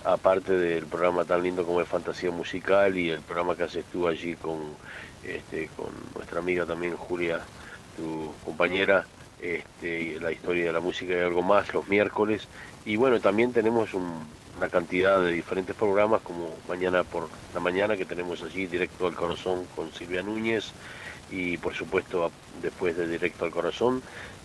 aparte 0.06 0.53
del 0.53 0.88
programa 0.88 1.26
tan 1.26 1.43
lindo 1.43 1.66
como 1.66 1.82
es 1.82 1.89
Fantasía 1.89 2.32
Musical 2.32 2.97
y 2.97 3.10
el 3.10 3.24
programa 3.24 3.56
que 3.56 3.64
haces 3.64 3.86
tú 3.88 4.08
allí 4.08 4.36
con, 4.38 4.78
este, 5.22 5.70
nuestra 6.16 6.39
amiga 6.39 6.66
también 6.66 6.95
Julia, 6.95 7.49
tu 7.93 8.39
compañera, 8.41 9.10
este, 9.38 10.20
la 10.20 10.32
historia 10.32 10.66
de 10.66 10.74
la 10.74 10.80
música 10.82 11.14
y 11.14 11.20
algo 11.20 11.43
más 11.43 11.74
los 11.74 11.88
miércoles. 11.88 12.49
Y 12.84 12.95
bueno, 12.97 13.20
también 13.22 13.51
tenemos 13.53 13.93
un- 13.93 14.38
una 14.53 14.70
cantidad 14.70 15.22
de 15.22 15.32
diferentes 15.32 15.76
programas 15.76 16.22
como 16.22 16.62
mañana 16.68 17.03
por 17.03 17.32
la 17.53 17.60
mañana 17.60 17.97
que 17.97 18.06
tenemos 18.06 18.41
allí 18.43 18.68
directo 18.68 19.08
al 19.08 19.16
corazón 19.16 19.68
con 19.68 19.91
Silvia 19.91 20.24
Núñez 20.24 20.76
y 21.28 21.58
por 21.58 21.74
supuesto 21.76 22.34
después 22.49 22.95
de 22.95 23.08
directo 23.08 23.45
al 23.45 23.51
corazón 23.51 24.03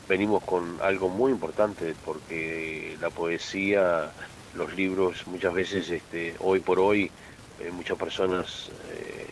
venimos 0.09 0.43
con 0.45 0.81
algo 0.83 1.09
muy 1.09 1.31
importante 1.33 1.95
porque 2.05 2.97
la 3.01 3.11
poesía, 3.11 4.15
los 4.55 4.75
libros, 4.75 5.27
muchas 5.27 5.55
veces, 5.55 5.91
este, 5.91 6.35
hoy 6.39 6.61
por 6.61 6.81
hoy, 6.81 7.11
eh, 7.61 7.71
muchas 7.71 7.99
personas, 7.99 8.71
eh, 8.91 9.27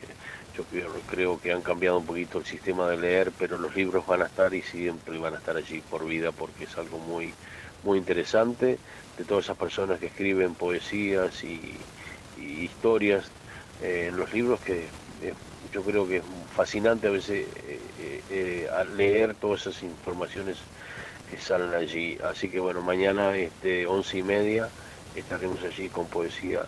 yo 0.56 0.64
creo, 1.06 1.40
que 1.40 1.52
han 1.52 1.62
cambiado 1.62 1.98
un 1.98 2.06
poquito 2.06 2.38
el 2.38 2.44
sistema 2.44 2.88
de 2.88 2.96
leer, 2.96 3.32
pero 3.38 3.58
los 3.58 3.74
libros 3.76 4.06
van 4.06 4.22
a 4.22 4.26
estar 4.26 4.52
y 4.54 4.62
siempre 4.62 5.18
van 5.18 5.34
a 5.34 5.38
estar 5.38 5.56
allí 5.56 5.80
por 5.80 6.06
vida 6.06 6.32
porque 6.32 6.64
es 6.64 6.76
algo 6.76 6.98
muy, 6.98 7.32
muy 7.84 7.98
interesante 7.98 8.78
de 9.16 9.24
todas 9.24 9.44
esas 9.44 9.56
personas 9.56 10.00
que 10.00 10.06
escriben 10.06 10.54
poesías 10.54 11.44
y, 11.44 11.76
historias 12.38 13.28
eh, 13.82 14.06
en 14.08 14.16
los 14.16 14.32
libros 14.32 14.60
que 14.60 14.84
eh, 15.22 15.34
yo 15.72 15.82
creo 15.82 16.06
que 16.06 16.18
es 16.18 16.22
fascinante 16.54 17.08
a 17.08 17.10
veces 17.10 17.46
eh, 17.66 17.80
eh, 17.98 18.22
eh, 18.30 18.84
leer 18.96 19.34
todas 19.34 19.66
esas 19.66 19.82
informaciones 19.82 20.56
que 21.30 21.38
salen 21.38 21.74
allí. 21.74 22.18
Así 22.24 22.48
que 22.48 22.60
bueno, 22.60 22.80
mañana 22.82 23.36
este 23.36 23.86
once 23.86 24.18
y 24.18 24.22
media 24.22 24.68
estaremos 25.18 25.58
allí 25.62 25.88
con 25.88 26.06
poesía 26.06 26.62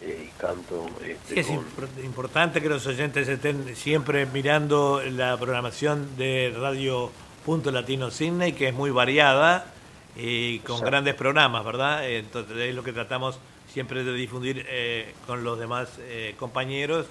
eh, 0.00 0.28
y 0.28 0.40
canto. 0.40 0.86
este, 1.04 1.40
es 1.40 1.46
con- 1.46 1.64
importante 2.04 2.60
que 2.60 2.68
los 2.68 2.86
oyentes 2.86 3.26
estén 3.28 3.74
siempre 3.76 4.26
mirando 4.26 5.02
la 5.10 5.36
programación 5.36 6.16
de 6.16 6.54
Radio 6.58 7.10
Punto 7.44 7.70
Latino 7.70 8.10
Sydney, 8.10 8.52
que 8.52 8.68
es 8.68 8.74
muy 8.74 8.90
variada 8.90 9.72
y 10.16 10.58
con 10.60 10.76
Exacto. 10.76 10.90
grandes 10.90 11.14
programas, 11.14 11.64
¿verdad? 11.64 12.08
Entonces 12.08 12.56
es 12.56 12.74
lo 12.74 12.82
que 12.82 12.92
tratamos 12.92 13.38
siempre 13.72 14.02
de 14.04 14.12
difundir 14.14 14.64
eh, 14.68 15.12
con 15.26 15.44
los 15.44 15.58
demás 15.58 15.88
eh, 16.00 16.34
compañeros, 16.38 17.06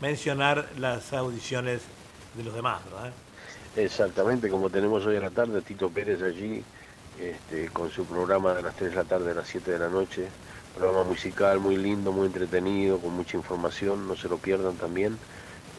mencionar 0.00 0.68
las 0.78 1.12
audiciones 1.12 1.82
de 2.34 2.44
los 2.44 2.54
demás, 2.54 2.80
¿verdad? 2.90 3.12
Exactamente, 3.76 4.48
como 4.48 4.68
tenemos 4.68 5.06
hoy 5.06 5.16
a 5.16 5.20
la 5.20 5.30
tarde, 5.30 5.62
Tito 5.62 5.88
Pérez 5.90 6.20
allí, 6.22 6.62
este, 7.20 7.68
con 7.68 7.90
su 7.90 8.06
programa 8.06 8.54
de 8.54 8.62
las 8.62 8.74
3 8.76 8.90
de 8.90 8.96
la 8.96 9.04
tarde 9.04 9.32
a 9.32 9.34
las 9.34 9.48
7 9.48 9.72
de 9.72 9.78
la 9.78 9.88
noche, 9.88 10.28
programa 10.74 11.04
musical 11.04 11.60
muy 11.60 11.76
lindo, 11.76 12.12
muy 12.12 12.26
entretenido, 12.26 12.98
con 12.98 13.14
mucha 13.14 13.36
información, 13.36 14.08
no 14.08 14.16
se 14.16 14.28
lo 14.28 14.38
pierdan 14.38 14.76
también, 14.76 15.18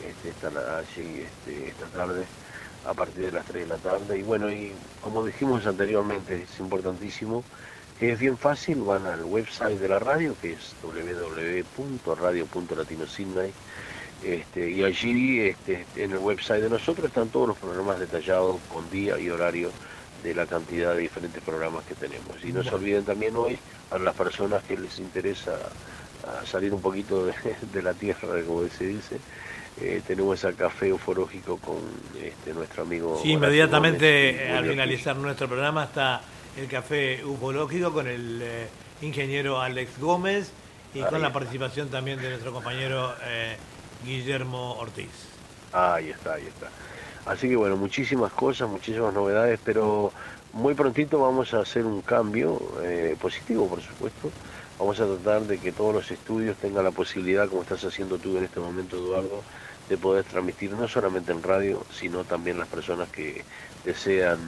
este, 0.08 0.30
están 0.30 0.54
allí 0.58 1.22
este, 1.22 1.70
esta 1.70 1.88
tarde 1.88 2.26
a 2.86 2.94
partir 2.94 3.26
de 3.26 3.32
las 3.32 3.44
3 3.46 3.64
de 3.64 3.70
la 3.70 3.78
tarde. 3.78 4.20
Y 4.20 4.24
bueno, 4.24 4.52
y 4.52 4.74
como 5.02 5.26
dijimos 5.26 5.66
anteriormente, 5.66 6.44
es 6.44 6.60
importantísimo, 6.60 7.44
es 8.00 8.20
bien 8.20 8.38
fácil, 8.38 8.82
van 8.82 9.08
al 9.08 9.24
website 9.24 9.80
de 9.80 9.88
la 9.88 9.98
radio, 10.00 10.36
que 10.42 10.54
es 10.54 10.76
www.radio.latinosidney, 10.84 13.52
este, 14.24 14.70
y 14.70 14.84
allí 14.84 15.56
en 15.96 16.12
el 16.12 16.20
website 16.20 16.62
de 16.62 16.70
nosotros 16.70 17.08
están 17.08 17.30
todos 17.30 17.48
los 17.48 17.58
programas 17.58 17.98
detallados 18.00 18.58
con 18.72 18.88
día 18.92 19.18
y 19.20 19.32
horario 19.32 19.72
de 20.24 20.36
la 20.36 20.46
cantidad 20.46 20.94
de 20.94 21.02
diferentes 21.02 21.42
programas 21.44 21.84
que 21.86 21.96
tenemos. 21.96 22.44
Y 22.44 22.52
no 22.52 22.64
se 22.64 22.74
olviden 22.74 23.04
también 23.04 23.36
hoy 23.36 23.58
a 23.90 23.98
las 23.98 24.16
personas 24.16 24.64
que 24.64 24.78
les 24.78 25.00
interesa 25.00 25.58
salir 26.46 26.74
un 26.74 26.82
poquito 26.82 27.26
de, 27.26 27.34
de 27.74 27.82
la 27.82 27.94
tierra, 27.94 28.42
como 28.46 28.68
se 28.68 28.86
dice, 28.86 29.20
eh, 29.80 30.02
tenemos 30.06 30.44
a 30.44 30.54
Café 30.54 30.92
Ufológico 30.92 31.58
con 31.58 31.80
este, 32.22 32.54
nuestro 32.54 32.84
amigo. 32.84 33.20
Sí, 33.24 33.32
inmediatamente 33.32 34.34
Gómez 34.34 34.52
al 34.52 34.70
finalizar 34.70 35.16
nuestro 35.16 35.48
programa 35.48 35.86
está 35.86 36.22
el 36.58 36.68
café 36.68 37.24
ufológico 37.24 37.94
con 37.94 38.08
el 38.08 38.42
eh, 38.44 38.68
ingeniero 39.02 39.62
Alex 39.62 39.98
Gómez 40.00 40.52
y 40.94 41.00
Ahí 41.00 41.10
con 41.10 41.22
la 41.22 41.32
participación 41.32 41.90
también 41.90 42.22
de 42.22 42.30
nuestro 42.30 42.52
compañero 42.52 43.16
eh, 43.24 43.56
Guillermo 44.06 44.74
Ortiz. 44.74 45.10
Ahí 45.72 46.10
está, 46.10 46.34
ahí 46.34 46.48
está. 46.48 46.70
Así 47.26 47.48
que 47.48 47.56
bueno, 47.56 47.78
muchísimas 47.78 48.32
cosas, 48.34 48.70
muchísimas 48.70 49.14
novedades, 49.14 49.60
pero 49.64 50.12
muy 50.54 50.74
prontito 50.74 51.20
vamos 51.20 51.54
a 51.54 51.60
hacer 51.60 51.86
un 51.86 52.02
cambio 52.02 52.60
eh, 52.84 53.16
positivo, 53.20 53.68
por 53.68 53.82
supuesto. 53.82 54.32
Vamos 54.80 55.00
a 55.00 55.06
tratar 55.06 55.44
de 55.44 55.60
que 55.60 55.72
todos 55.72 55.94
los 55.94 56.10
estudios 56.10 56.58
tengan 56.58 56.84
la 56.84 56.92
posibilidad, 56.92 57.48
como 57.48 57.62
estás 57.62 57.84
haciendo 57.86 58.18
tú 58.18 58.38
en 58.38 58.46
este 58.46 58.60
momento, 58.60 58.98
Eduardo, 58.98 59.44
de 59.88 59.98
poder 59.98 60.24
transmitir 60.26 60.72
no 60.74 60.88
solamente 60.88 61.32
en 61.32 61.44
radio, 61.44 61.86
sino 61.92 62.24
también 62.24 62.58
las 62.58 62.68
personas 62.68 63.10
que 63.10 63.46
desean 63.86 64.40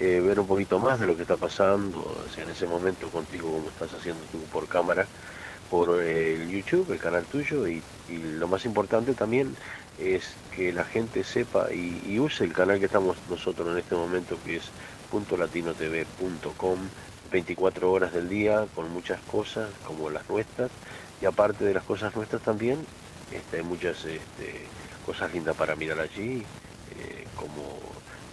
eh, 0.00 0.20
ver 0.20 0.40
un 0.40 0.46
poquito 0.46 0.78
más 0.78 0.98
de 1.00 1.06
lo 1.06 1.16
que 1.16 1.22
está 1.22 1.36
pasando, 1.36 1.98
o 2.00 2.32
sea, 2.34 2.44
en 2.44 2.50
ese 2.50 2.66
momento 2.66 3.10
contigo, 3.10 3.50
como 3.52 3.68
estás 3.68 3.92
haciendo 3.92 4.24
tú 4.32 4.40
por 4.52 4.66
cámara, 4.66 5.06
por 5.70 6.00
eh, 6.02 6.34
el 6.34 6.50
YouTube, 6.50 6.92
el 6.92 6.98
canal 6.98 7.24
tuyo, 7.24 7.66
y, 7.66 7.82
y 8.08 8.18
lo 8.38 8.48
más 8.48 8.64
importante 8.64 9.14
también 9.14 9.54
es 9.98 10.34
que 10.54 10.72
la 10.72 10.84
gente 10.84 11.24
sepa 11.24 11.72
y, 11.72 12.02
y 12.06 12.18
use 12.18 12.44
el 12.44 12.52
canal 12.52 12.78
que 12.78 12.86
estamos 12.86 13.16
nosotros 13.28 13.68
en 13.70 13.78
este 13.78 13.94
momento, 13.94 14.38
que 14.44 14.56
es 14.56 14.70
.latinotv.com, 15.12 16.78
24 17.30 17.92
horas 17.92 18.12
del 18.12 18.28
día, 18.28 18.66
con 18.74 18.90
muchas 18.92 19.20
cosas 19.22 19.70
como 19.86 20.10
las 20.10 20.28
nuestras, 20.28 20.70
y 21.20 21.26
aparte 21.26 21.64
de 21.64 21.74
las 21.74 21.84
cosas 21.84 22.14
nuestras 22.16 22.42
también, 22.42 22.78
este, 23.30 23.58
hay 23.58 23.62
muchas 23.62 24.04
este, 24.04 24.66
cosas 25.06 25.32
lindas 25.32 25.56
para 25.56 25.76
mirar 25.76 26.00
allí, 26.00 26.42
eh, 26.98 27.24
como 27.36 27.78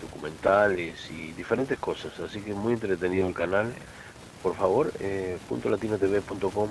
documentales 0.01 1.09
y 1.11 1.31
diferentes 1.33 1.77
cosas, 1.77 2.19
así 2.19 2.41
que 2.41 2.53
muy 2.53 2.73
entretenido 2.73 3.27
el 3.27 3.33
canal. 3.33 3.73
Por 4.41 4.55
favor, 4.55 4.91
eh, 4.99 5.37
.latinotv.com 5.63 6.69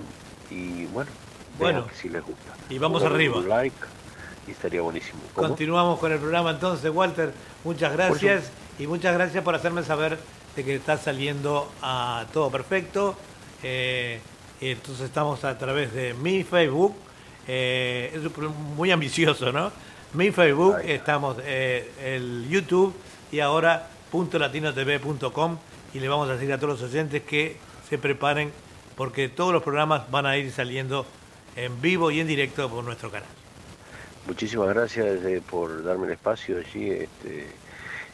y 0.50 0.86
bueno, 0.86 1.10
Bueno. 1.58 1.86
si 2.00 2.08
les 2.08 2.22
gusta. 2.24 2.54
Y 2.68 2.78
vamos 2.78 3.02
Pongan 3.02 3.14
arriba. 3.16 3.38
Un 3.38 3.48
like 3.48 3.76
y 4.46 4.52
estaría 4.52 4.80
buenísimo. 4.82 5.20
¿Cómo? 5.34 5.48
Continuamos 5.48 5.98
con 5.98 6.12
el 6.12 6.18
programa 6.18 6.50
entonces, 6.50 6.90
Walter. 6.92 7.32
Muchas 7.64 7.92
gracias 7.92 8.50
y 8.78 8.86
muchas 8.86 9.14
gracias 9.14 9.44
por 9.44 9.54
hacerme 9.54 9.82
saber 9.82 10.18
de 10.56 10.64
que 10.64 10.74
está 10.76 10.96
saliendo 10.96 11.70
a 11.82 12.26
todo 12.32 12.50
perfecto. 12.50 13.16
Eh, 13.62 14.20
entonces 14.60 15.06
estamos 15.06 15.44
a 15.44 15.56
través 15.58 15.92
de 15.92 16.14
mi 16.14 16.42
Facebook. 16.44 16.94
eh, 17.46 18.12
es 18.14 18.36
muy 18.76 18.90
ambicioso, 18.90 19.52
¿no? 19.52 19.72
Mi 20.12 20.30
Facebook, 20.32 20.76
estamos 20.84 21.36
eh, 21.44 21.92
el 22.02 22.48
YouTube 22.48 22.94
y 23.30 23.40
ahora 23.40 23.88
.latinotv.com 24.12 25.56
y 25.94 26.00
le 26.00 26.08
vamos 26.08 26.28
a 26.28 26.34
decir 26.34 26.52
a 26.52 26.58
todos 26.58 26.80
los 26.80 26.90
oyentes 26.90 27.22
que 27.22 27.56
se 27.88 27.96
preparen 27.96 28.52
porque 29.00 29.30
todos 29.30 29.50
los 29.50 29.62
programas 29.62 30.10
van 30.10 30.26
a 30.26 30.36
ir 30.36 30.52
saliendo 30.52 31.06
en 31.56 31.80
vivo 31.80 32.10
y 32.10 32.20
en 32.20 32.26
directo 32.26 32.68
por 32.68 32.84
nuestro 32.84 33.10
canal. 33.10 33.30
Muchísimas 34.26 34.68
gracias 34.68 35.24
eh, 35.24 35.40
por 35.48 35.82
darme 35.82 36.04
el 36.08 36.12
espacio 36.12 36.58
allí. 36.58 36.90
Este, 36.90 37.46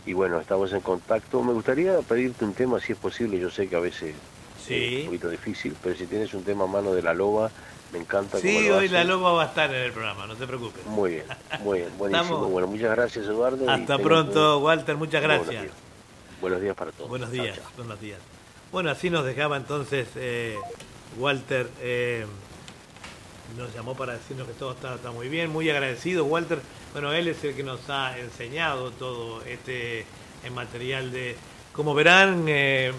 y 0.07 0.13
bueno, 0.13 0.39
estamos 0.41 0.73
en 0.73 0.81
contacto. 0.83 1.43
Me 1.43 1.53
gustaría 1.55 1.99
pedirte 2.03 2.45
un 2.45 2.55
tema, 2.55 2.79
si 2.79 2.93
es 2.93 2.99
posible. 2.99 3.37
Yo 3.37 3.51
sé 3.51 3.67
que 3.69 3.75
a 3.75 3.81
veces 3.81 4.15
Sí. 4.65 4.75
es 4.75 5.01
un 5.01 5.07
poquito 5.07 5.29
difícil, 5.29 5.75
pero 5.83 5.97
si 5.97 6.07
tienes 6.07 6.33
un 6.35 6.45
tema 6.45 6.63
a 6.63 6.69
mano 6.69 6.95
de 6.95 7.03
la 7.03 7.15
loba, 7.15 7.51
me 7.93 7.99
encanta. 7.99 8.39
Sí, 8.39 8.71
hoy 8.71 8.87
la 8.89 9.03
loba 9.03 9.33
va 9.33 9.43
a 9.43 9.47
estar 9.47 9.69
en 9.75 9.83
el 9.83 9.91
programa, 9.91 10.29
no 10.29 10.37
te 10.37 10.47
preocupes. 10.47 10.87
Muy 10.87 11.11
bien, 11.15 11.25
muy 11.65 11.79
bien, 11.81 11.91
buenísimo. 11.99 12.23
Estamos- 12.37 12.51
Bueno, 12.53 12.69
muchas 12.69 12.95
gracias, 12.95 13.27
Eduardo. 13.27 13.69
Hasta 13.69 13.99
pronto, 13.99 14.59
un- 14.59 14.65
Walter, 14.67 14.95
muchas 14.97 15.21
buenos 15.25 15.47
gracias. 15.47 15.63
días. 15.65 15.75
Buenos 16.41 16.61
días 16.61 16.77
para 16.77 16.93
todos. 16.93 17.11
Buenos 17.11 17.33
Chao, 17.33 17.43
días, 17.43 17.57
chao. 17.57 17.71
buenos 17.77 18.01
días. 18.01 18.21
Bueno, 18.73 18.91
así 18.91 19.11
nos 19.11 19.25
dejaba 19.25 19.57
entonces 19.57 20.09
eh, 20.17 20.57
Walter. 21.19 21.71
eh, 21.81 22.27
nos 23.57 23.73
llamó 23.73 23.95
para 23.95 24.15
decirnos 24.15 24.49
que 24.49 24.55
todo 24.55 24.73
está, 24.73 25.13
muy 25.13 25.29
bien, 25.29 25.51
muy 25.51 25.71
agradecido. 25.71 26.25
Walter, 26.25 26.61
bueno, 26.93 27.13
él 27.13 27.29
es 27.29 27.43
el 27.45 27.55
que 27.55 27.63
nos 27.63 27.89
ha 27.89 28.19
enseñado 28.19 28.91
todo 28.91 29.43
este 29.45 30.05
material 30.53 31.13
de. 31.13 31.37
Como 31.73 31.95
verán, 31.95 32.45
eh, 32.49 32.93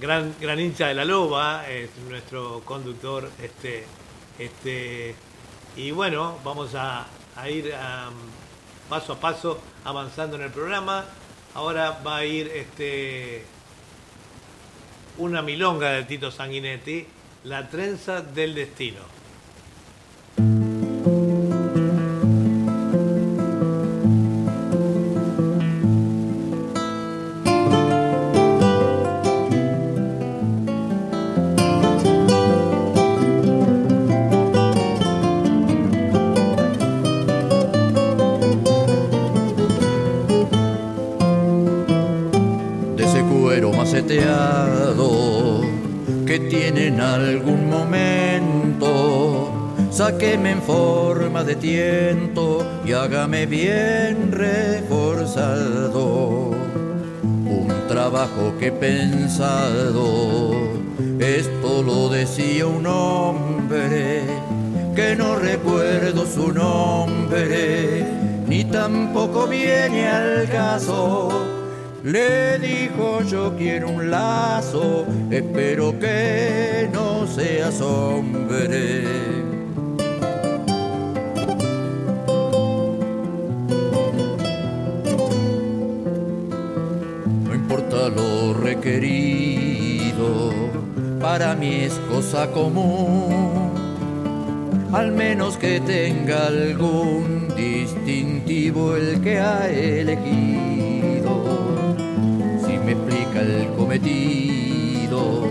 gran, 0.00 0.34
gran 0.40 0.58
hincha 0.58 0.88
de 0.88 0.94
la 0.94 1.04
loba, 1.04 1.68
es 1.68 1.90
nuestro 2.08 2.62
conductor. 2.64 3.30
Este, 3.40 3.84
este, 4.40 5.14
y 5.76 5.92
bueno, 5.92 6.38
vamos 6.44 6.74
a, 6.74 7.06
ir 7.48 7.72
am, 7.74 8.14
paso 8.88 9.12
a 9.12 9.20
paso 9.20 9.60
avanzando 9.84 10.36
en 10.36 10.42
el 10.42 10.50
programa. 10.50 11.04
Ahora 11.54 12.00
va 12.04 12.16
a 12.16 12.24
ir 12.24 12.48
este 12.48 13.44
una 15.18 15.42
milonga 15.42 15.90
de 15.90 16.04
Tito 16.04 16.30
Sanguinetti, 16.30 17.06
La 17.44 17.68
trenza 17.68 18.20
del 18.20 18.54
destino. 18.54 19.13
Sáqueme 50.24 50.52
en 50.52 50.62
forma 50.62 51.44
de 51.44 51.54
tiento 51.54 52.66
y 52.82 52.92
hágame 52.92 53.44
bien 53.44 54.32
reforzado. 54.32 55.68
Un 57.22 57.68
trabajo 57.88 58.54
que 58.58 58.68
he 58.68 58.72
pensado, 58.72 60.54
esto 61.18 61.82
lo 61.82 62.08
decía 62.08 62.64
un 62.64 62.86
hombre 62.86 64.22
que 64.96 65.14
no 65.14 65.36
recuerdo 65.36 66.24
su 66.24 66.52
nombre, 66.52 68.06
ni 68.48 68.64
tampoco 68.64 69.46
viene 69.46 70.08
al 70.08 70.48
caso. 70.48 71.28
Le 72.02 72.58
dijo 72.60 73.20
yo 73.24 73.54
quiero 73.58 73.90
un 73.90 74.10
lazo, 74.10 75.04
espero 75.30 75.98
que 75.98 76.88
no 76.94 77.26
seas 77.26 77.78
hombre. 77.82 79.53
Lo 88.84 88.90
requerido, 88.90 90.50
para 91.20 91.54
mí 91.54 91.84
es 91.84 91.94
cosa 92.10 92.50
común 92.50 93.72
al 94.92 95.10
menos 95.10 95.56
que 95.56 95.80
tenga 95.80 96.46
algún 96.46 97.48
distintivo 97.56 98.94
el 98.94 99.20
que 99.22 99.40
ha 99.40 99.68
elegido. 99.68 101.42
Si 102.64 102.78
me 102.78 102.92
explica 102.92 103.40
el 103.40 103.68
cometido 103.76 105.48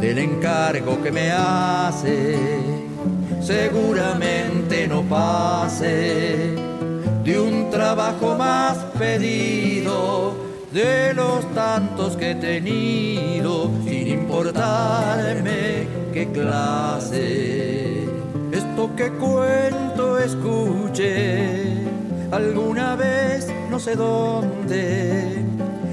del 0.00 0.18
encargo 0.18 1.02
que 1.02 1.12
me 1.12 1.32
hace, 1.32 2.38
seguramente 3.42 4.88
no 4.88 5.02
pase 5.02 6.54
de 7.24 7.38
un 7.38 7.70
trabajo 7.70 8.36
más 8.36 8.78
pedido 8.98 10.45
de 10.76 11.14
los 11.14 11.42
tantos 11.54 12.18
que 12.18 12.32
he 12.32 12.34
tenido, 12.34 13.70
sin 13.86 14.08
importarme 14.08 15.88
qué 16.12 16.28
clase. 16.30 18.04
Esto 18.52 18.94
que 18.94 19.10
cuento 19.12 20.18
escuché 20.18 21.62
alguna 22.30 22.94
vez 22.94 23.48
no 23.70 23.80
sé 23.80 23.96
dónde. 23.96 25.42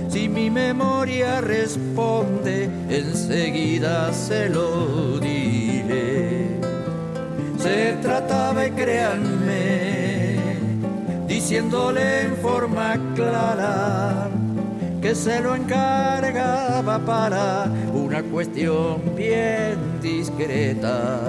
Si 0.10 0.28
mi 0.28 0.50
memoria 0.50 1.40
responde, 1.40 2.70
enseguida 2.90 4.12
se 4.12 4.50
lo 4.50 5.18
diré. 5.18 6.60
Se 7.58 7.94
trataba, 8.02 8.68
y 8.68 8.72
créanme, 8.72 10.36
diciéndole 11.26 12.24
en 12.24 12.36
forma 12.36 13.00
clara 13.16 14.30
que 15.04 15.14
se 15.14 15.42
lo 15.42 15.54
encargaba 15.54 16.98
para 16.98 17.66
una 17.94 18.24
cuestión 18.24 19.02
bien 19.18 20.00
discreta, 20.02 21.20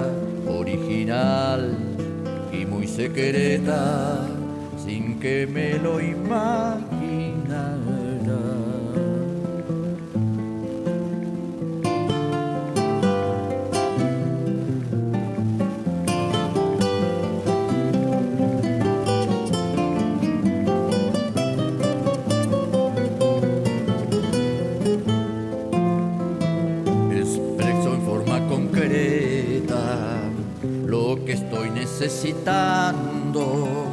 original 0.47 1.77
y 2.53 2.65
muy 2.65 2.87
secreta, 2.87 4.25
sin 4.77 5.19
que 5.19 5.45
me 5.45 5.77
lo 5.77 5.99
imaginara. 5.99 6.94
Necesitando 31.99 33.87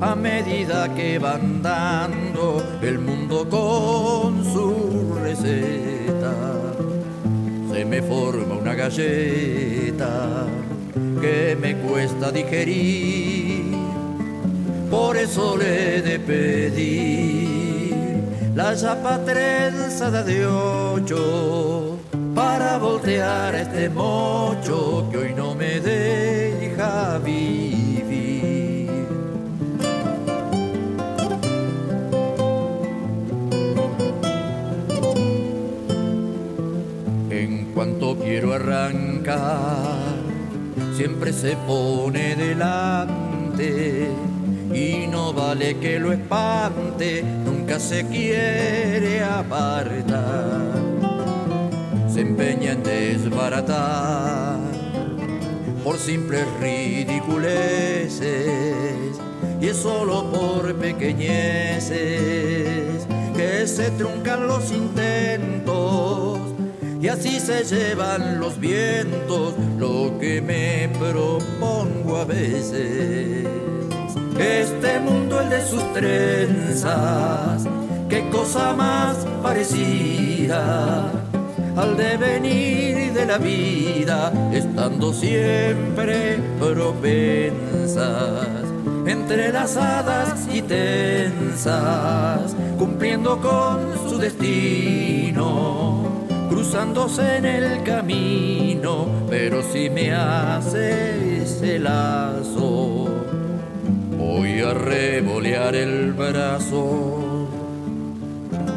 a 0.00 0.14
medida 0.14 0.88
que 0.94 1.18
van 1.18 1.62
dando 1.62 2.64
el 2.80 2.98
mundo 2.98 3.46
con 3.50 4.42
su 4.50 5.14
receta. 5.22 6.32
Se 7.70 7.84
me 7.84 8.00
forma 8.00 8.54
una 8.54 8.74
galleta 8.74 10.46
que 11.20 11.54
me 11.60 11.76
cuesta 11.76 12.32
digerir, 12.32 13.76
por 14.90 15.14
eso 15.18 15.58
le 15.58 15.98
he 15.98 16.02
de 16.02 16.18
pedir 16.20 17.94
la 18.54 18.74
chapa 18.74 19.22
trenzada 19.22 20.22
de 20.22 20.46
ocho 20.46 21.98
para 22.34 22.78
voltear 22.78 23.54
este 23.54 23.90
mocho 23.90 25.08
que 25.10 25.18
hoy 25.18 25.34
no 25.34 25.54
me 25.54 25.78
vivir. 27.18 28.88
En 37.30 37.72
cuanto 37.74 38.16
quiero 38.16 38.52
arrancar, 38.52 40.14
siempre 40.96 41.32
se 41.32 41.56
pone 41.66 42.36
delante 42.36 44.08
y 44.72 45.06
no 45.06 45.32
vale 45.32 45.76
que 45.78 45.98
lo 45.98 46.12
espante, 46.12 47.22
nunca 47.22 47.78
se 47.78 48.06
quiere 48.06 49.22
apartar. 49.22 50.82
Se 52.08 52.20
empeña 52.20 52.72
en 52.72 52.82
desbaratar 52.82 54.73
por 55.84 55.98
simples 55.98 56.46
ridiculeces 56.60 58.24
y 59.60 59.68
es 59.68 59.76
solo 59.76 60.30
por 60.32 60.74
pequeñeces 60.76 61.92
que 63.36 63.66
se 63.66 63.90
truncan 63.90 64.46
los 64.46 64.72
intentos 64.72 66.38
y 67.02 67.08
así 67.08 67.38
se 67.38 67.64
llevan 67.64 68.40
los 68.40 68.58
vientos 68.58 69.52
lo 69.78 70.18
que 70.18 70.40
me 70.40 70.88
propongo 70.98 72.16
a 72.16 72.24
veces. 72.24 73.46
Este 74.38 75.00
mundo 75.00 75.38
el 75.42 75.50
de 75.50 75.66
sus 75.66 75.92
trenzas, 75.92 77.66
qué 78.08 78.26
cosa 78.30 78.72
más 78.72 79.18
parecida 79.42 81.12
al 81.76 81.96
devenir 81.98 82.93
de 83.14 83.26
la 83.26 83.38
vida, 83.38 84.32
estando 84.52 85.12
siempre 85.12 86.38
propensas, 86.58 88.48
entrelazadas 89.06 90.48
y 90.52 90.60
tensas, 90.62 92.56
cumpliendo 92.76 93.40
con 93.40 94.10
su 94.10 94.18
destino, 94.18 96.02
cruzándose 96.48 97.36
en 97.36 97.46
el 97.46 97.82
camino, 97.84 99.06
pero 99.30 99.62
si 99.62 99.88
me 99.88 100.12
hace 100.12 101.42
ese 101.42 101.78
lazo, 101.78 103.08
voy 104.18 104.60
a 104.60 104.74
revolear 104.74 105.76
el 105.76 106.12
brazo 106.12 107.48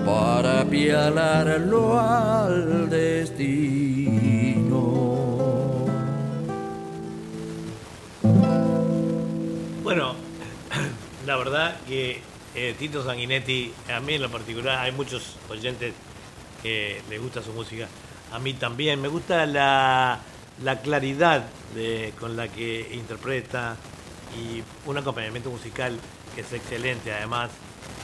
para 0.06 0.62
apialarlo 0.62 2.00
al 2.00 2.90
destino. 2.90 4.07
Bueno, 9.88 10.16
la 11.26 11.38
verdad 11.38 11.78
que 11.88 12.20
eh, 12.56 12.76
Tito 12.78 13.06
Sanguinetti, 13.06 13.72
a 13.90 14.02
mí 14.02 14.16
en 14.16 14.22
lo 14.22 14.30
particular, 14.30 14.80
hay 14.80 14.92
muchos 14.92 15.38
oyentes 15.48 15.94
que 16.62 17.02
les 17.10 17.22
gusta 17.22 17.42
su 17.42 17.54
música. 17.54 17.88
A 18.34 18.38
mí 18.38 18.54
también. 18.54 19.02
Me 19.02 19.08
gusta 19.08 19.46
la, 19.46 20.20
la 20.62 20.82
claridad 20.82 21.46
con 22.20 22.36
la 22.36 22.50
que 22.50 22.90
interpreta 22.96 23.78
y 24.38 24.62
un 24.90 24.98
acompañamiento 24.98 25.50
musical 25.50 25.98
que 26.36 26.42
es 26.42 26.52
excelente 26.52 27.14
además. 27.14 27.50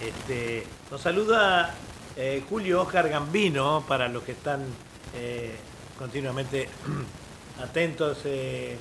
Este, 0.02 0.66
nos 0.90 1.02
saluda 1.02 1.76
eh, 2.16 2.46
Julio 2.48 2.84
Oscar 2.84 3.10
Gambino, 3.10 3.84
para 3.86 4.08
los 4.08 4.24
que 4.24 4.32
están 4.32 4.64
eh, 5.18 5.58
continuamente 6.00 6.70
atentos. 7.62 8.20
eh, 8.24 8.78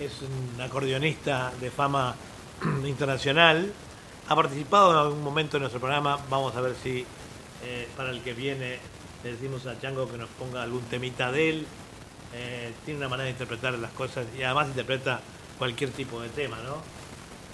es 0.00 0.12
un 0.22 0.60
acordeonista 0.60 1.52
de 1.60 1.70
fama 1.70 2.14
internacional. 2.84 3.72
Ha 4.28 4.36
participado 4.36 4.92
en 4.92 4.98
algún 4.98 5.22
momento 5.22 5.56
en 5.56 5.62
nuestro 5.62 5.80
programa. 5.80 6.18
Vamos 6.28 6.54
a 6.56 6.60
ver 6.60 6.74
si 6.82 7.06
eh, 7.64 7.88
para 7.96 8.10
el 8.10 8.22
que 8.22 8.34
viene 8.34 8.78
le 9.24 9.32
decimos 9.32 9.66
a 9.66 9.80
Chango 9.80 10.08
que 10.10 10.18
nos 10.18 10.28
ponga 10.30 10.62
algún 10.62 10.82
temita 10.82 11.32
de 11.32 11.50
él. 11.50 11.66
Eh, 12.34 12.72
tiene 12.84 12.98
una 12.98 13.08
manera 13.08 13.24
de 13.24 13.30
interpretar 13.30 13.74
las 13.78 13.90
cosas 13.92 14.26
y 14.38 14.42
además 14.42 14.68
interpreta 14.68 15.20
cualquier 15.58 15.90
tipo 15.90 16.20
de 16.20 16.28
tema, 16.28 16.58
¿no? 16.64 16.76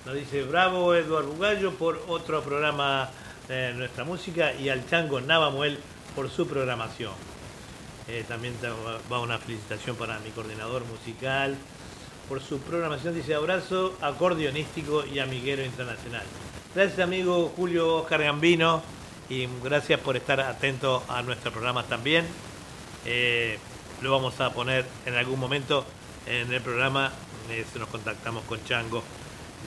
Nos 0.05 0.15
dice 0.15 0.43
bravo 0.43 0.95
Eduardo 0.95 1.31
Bugallo 1.31 1.73
por 1.73 2.03
otro 2.09 2.43
programa 2.43 3.09
de 3.49 3.73
nuestra 3.73 4.05
música 4.05 4.53
y 4.53 4.69
al 4.69 4.87
Chango 4.89 5.21
Navamuel 5.21 5.79
por 6.15 6.29
su 6.29 6.47
programación. 6.47 7.13
Eh, 8.09 8.25
también 8.29 8.55
va 9.11 9.21
una 9.21 9.39
felicitación 9.39 9.97
para 9.97 10.19
mi 10.19 10.31
coordinador 10.31 10.85
musical 10.85 11.57
por 12.29 12.41
su 12.41 12.59
programación. 12.59 13.15
Dice 13.15 13.35
abrazo 13.35 13.97
acordeonístico 14.01 15.05
y 15.07 15.19
amiguero 15.19 15.65
internacional. 15.65 16.25
Gracias 16.75 16.99
amigo 16.99 17.53
Julio 17.57 17.97
Oscar 17.97 18.23
Gambino 18.23 18.83
y 19.29 19.47
gracias 19.63 20.01
por 20.01 20.17
estar 20.17 20.41
atento 20.41 21.03
a 21.09 21.23
nuestro 21.23 21.53
programa 21.53 21.85
también. 21.85 22.27
Eh, 23.05 23.59
lo 24.03 24.11
vamos 24.11 24.41
a 24.41 24.53
poner 24.53 24.85
en 25.07 25.15
algún 25.15 25.39
momento 25.39 25.85
en 26.27 26.53
el 26.53 26.61
programa. 26.61 27.13
eh, 27.51 27.65
nos 27.79 27.89
contactamos 27.89 28.45
con 28.45 28.63
Chango. 28.65 29.03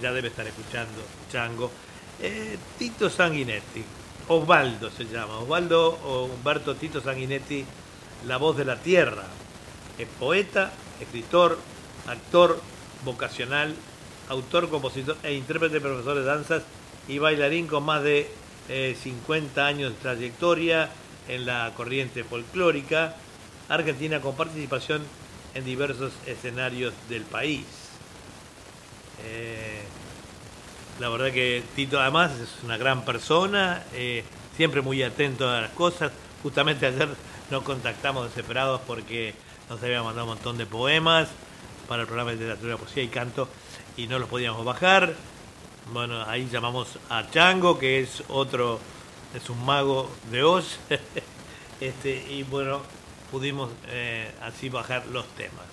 Ya 0.01 0.11
debe 0.11 0.27
estar 0.27 0.45
escuchando 0.45 1.01
Chango. 1.31 1.71
Eh, 2.21 2.57
Tito 2.77 3.09
Sanguinetti. 3.09 3.83
Osvaldo 4.27 4.89
se 4.91 5.05
llama. 5.05 5.37
Osvaldo 5.37 5.97
o 6.05 6.25
Humberto 6.25 6.75
Tito 6.75 7.01
Sanguinetti, 7.01 7.63
la 8.25 8.37
voz 8.37 8.57
de 8.57 8.65
la 8.65 8.75
tierra. 8.77 9.23
Es 9.97 10.07
poeta, 10.19 10.71
escritor, 10.99 11.57
actor 12.07 12.59
vocacional, 13.05 13.75
autor, 14.29 14.69
compositor 14.69 15.17
e 15.23 15.33
intérprete, 15.33 15.79
profesor 15.79 16.15
de 16.15 16.23
danzas 16.23 16.63
y 17.07 17.19
bailarín 17.19 17.67
con 17.67 17.83
más 17.83 18.03
de 18.03 18.29
eh, 18.69 18.97
50 19.01 19.65
años 19.65 19.93
de 19.93 19.99
trayectoria 19.99 20.89
en 21.27 21.45
la 21.45 21.71
corriente 21.75 22.23
folclórica 22.23 23.15
argentina 23.69 24.21
con 24.21 24.35
participación 24.35 25.01
en 25.53 25.65
diversos 25.65 26.13
escenarios 26.25 26.93
del 27.09 27.23
país. 27.23 27.65
Eh, 29.25 29.81
la 30.99 31.09
verdad 31.09 31.31
que 31.31 31.63
Tito 31.75 31.99
además 31.99 32.31
es 32.39 32.63
una 32.63 32.77
gran 32.77 33.05
persona, 33.05 33.83
eh, 33.93 34.23
siempre 34.55 34.81
muy 34.81 35.03
atento 35.03 35.49
a 35.49 35.61
las 35.61 35.71
cosas. 35.71 36.11
Justamente 36.43 36.85
ayer 36.85 37.09
nos 37.51 37.63
contactamos 37.63 38.25
desesperados 38.25 38.81
porque 38.85 39.33
nos 39.69 39.81
había 39.81 40.03
mandado 40.03 40.25
un 40.25 40.33
montón 40.33 40.57
de 40.57 40.65
poemas 40.65 41.29
para 41.87 42.01
el 42.01 42.07
programa 42.07 42.31
de 42.31 42.37
literatura, 42.37 42.77
poesía 42.77 43.03
y 43.03 43.07
canto 43.07 43.47
y 43.95 44.07
no 44.07 44.19
los 44.19 44.29
podíamos 44.29 44.63
bajar. 44.65 45.15
Bueno, 45.91 46.23
ahí 46.23 46.47
llamamos 46.51 46.99
a 47.09 47.29
Chango, 47.29 47.79
que 47.79 48.01
es 48.01 48.23
otro, 48.27 48.79
es 49.33 49.49
un 49.49 49.65
mago 49.65 50.09
de 50.31 50.43
Oz. 50.43 50.79
este, 51.81 52.25
y 52.29 52.43
bueno, 52.43 52.81
pudimos 53.31 53.69
eh, 53.87 54.31
así 54.41 54.69
bajar 54.69 55.07
los 55.07 55.25
temas. 55.35 55.65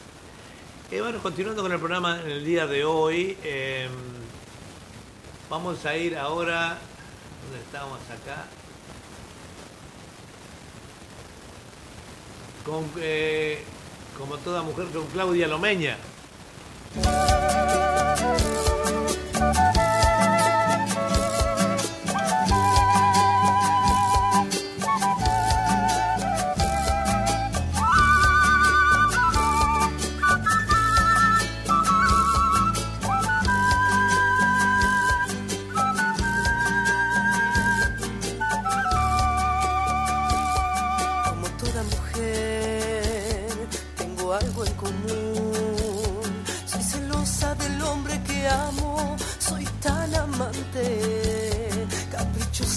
Eh, 0.90 1.00
bueno, 1.00 1.18
continuando 1.18 1.62
con 1.62 1.72
el 1.72 1.78
programa 1.78 2.20
en 2.20 2.30
el 2.30 2.44
día 2.44 2.66
de 2.66 2.84
hoy, 2.84 3.36
eh, 3.42 3.88
vamos 5.50 5.84
a 5.84 5.96
ir 5.96 6.16
ahora, 6.16 6.78
¿dónde 7.42 7.64
estábamos 7.64 7.98
acá? 8.10 8.44
Con, 12.64 12.88
eh, 12.98 13.64
como 14.18 14.36
toda 14.38 14.62
mujer, 14.62 14.86
con 14.92 15.06
Claudia 15.06 15.48
Lomeña. 15.48 15.96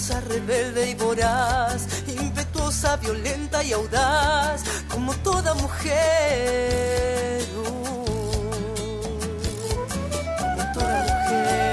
Rebelde 0.08 0.88
y 0.88 0.94
voraz, 0.94 1.86
impetuosa, 2.06 2.96
violenta 2.96 3.62
y 3.62 3.72
audaz, 3.72 4.64
como 4.88 5.12
toda 5.16 5.52
mujer. 5.52 7.42
Uh. 7.54 7.84
Como 10.38 10.72
toda 10.72 11.02
mujer, 11.02 11.67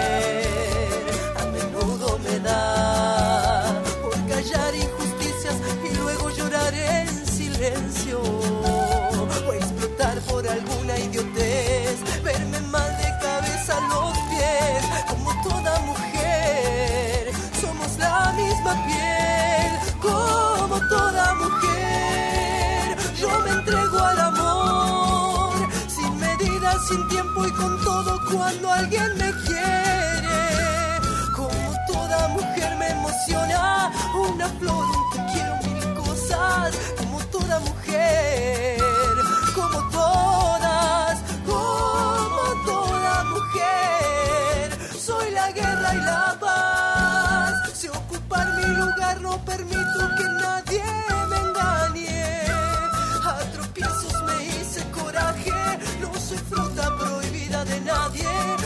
sin 27.46 27.52
tiempo 27.52 27.52
y 27.52 27.52
con 27.52 27.84
todo 27.84 28.20
cuando 28.32 28.72
alguien 28.72 29.18
me 29.18 29.32
quiere. 29.46 31.00
Como 31.36 31.74
toda 31.88 32.28
mujer 32.30 32.76
me 32.78 32.90
emociona 32.90 33.92
una 34.30 34.48
flor, 34.60 34.86
un 34.86 35.10
te 35.12 35.34
quiero 35.34 35.56
mil 35.64 35.94
cosas. 35.94 36.76
Como 36.98 37.20
toda 37.26 37.60
mujer, 37.60 38.80
como 39.54 39.90
todas, 39.90 41.20
como 41.46 42.66
toda 42.66 43.24
mujer. 43.26 45.00
Soy 45.00 45.32
la 45.32 45.52
guerra 45.52 45.94
y 45.94 45.98
la 45.98 46.38
paz. 46.40 47.72
Si 47.74 47.88
ocupar 47.88 48.54
mi 48.56 48.76
lugar 48.76 49.22
no 49.22 49.38
permito 49.46 50.00
que 50.18 50.24
nadie 50.24 50.84
me 51.30 51.38
nadie, 57.96 58.65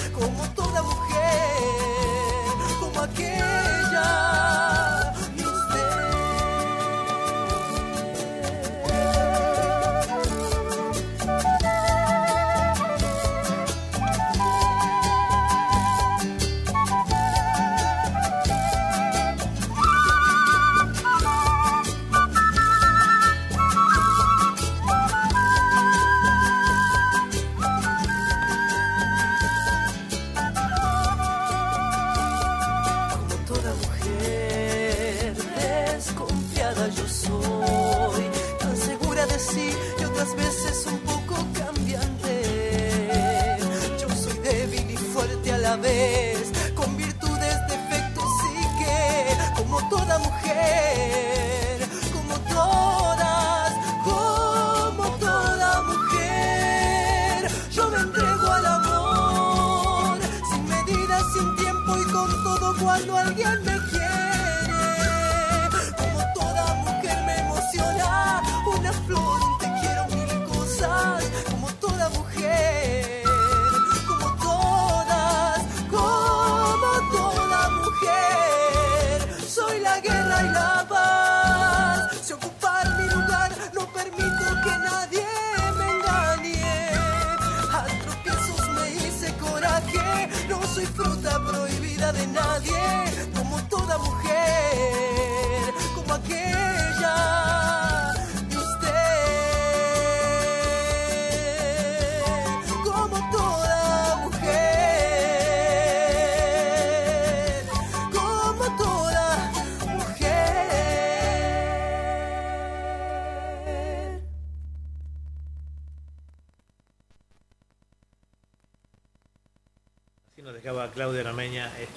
nadie, 92.28 93.05
como 93.36 93.61
toda 93.63 93.97
mujer, 93.97 95.74
como 95.95 96.13
aquella. 96.13 96.68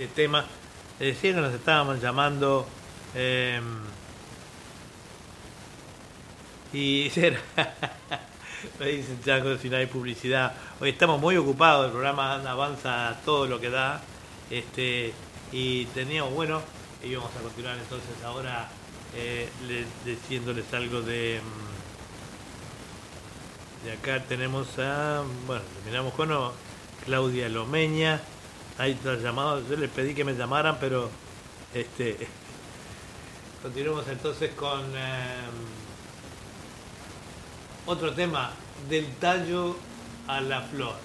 Este 0.04 0.22
tema. 0.22 0.44
Le 0.98 1.06
decía 1.06 1.34
que 1.34 1.40
nos 1.40 1.54
estábamos 1.54 2.00
llamando. 2.00 2.66
eh, 3.14 3.60
y 6.72 7.10
era. 7.20 7.38
Me 8.78 8.86
dicen 8.86 9.20
Chango 9.24 9.56
si 9.58 9.68
no 9.68 9.76
hay 9.76 9.86
publicidad. 9.86 10.54
Hoy 10.80 10.90
estamos 10.90 11.20
muy 11.20 11.36
ocupados, 11.36 11.86
el 11.86 11.92
programa 11.92 12.34
avanza 12.48 13.18
todo 13.24 13.46
lo 13.46 13.60
que 13.60 13.70
da. 13.70 14.00
Este, 14.50 15.12
y 15.50 15.84
teníamos, 15.86 16.32
bueno, 16.34 16.62
íbamos 17.02 17.30
a 17.36 17.40
continuar 17.40 17.76
entonces 17.78 18.10
ahora 18.24 18.68
eh, 19.16 19.48
le- 19.66 19.84
diciéndoles 20.10 20.72
algo 20.72 21.00
de. 21.02 21.40
mm, 21.42 21.72
De 23.86 23.92
acá 23.92 24.22
tenemos 24.24 24.78
a. 24.78 25.22
Bueno, 25.46 25.62
terminamos 25.82 26.14
con 26.14 26.30
Claudia 27.04 27.48
Lomeña. 27.48 28.20
Hay 28.82 28.98
otros 28.98 29.22
llamados. 29.22 29.62
Yo 29.70 29.76
les 29.76 29.88
pedí 29.88 30.12
que 30.12 30.24
me 30.24 30.34
llamaran, 30.34 30.76
pero. 30.80 31.08
Este. 31.72 32.26
Continuemos 33.62 34.08
entonces 34.08 34.50
con. 34.54 34.80
em, 34.80 35.54
otro 37.86 38.12
tema. 38.12 38.50
Del 38.88 39.06
tallo 39.20 39.76
a 40.26 40.40
la 40.40 40.62
flor. 40.62 40.96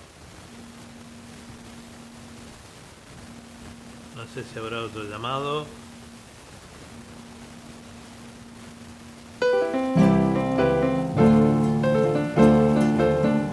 No 4.16 4.24
sé 4.34 4.44
si 4.44 4.58
habrá 4.58 4.82
otro 4.82 5.04
llamado. 5.04 5.68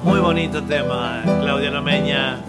Muy 0.03 0.21
bonito 0.21 0.63
tema, 0.63 1.23
Claudia 1.43 1.71
Lomeña. 1.71 2.43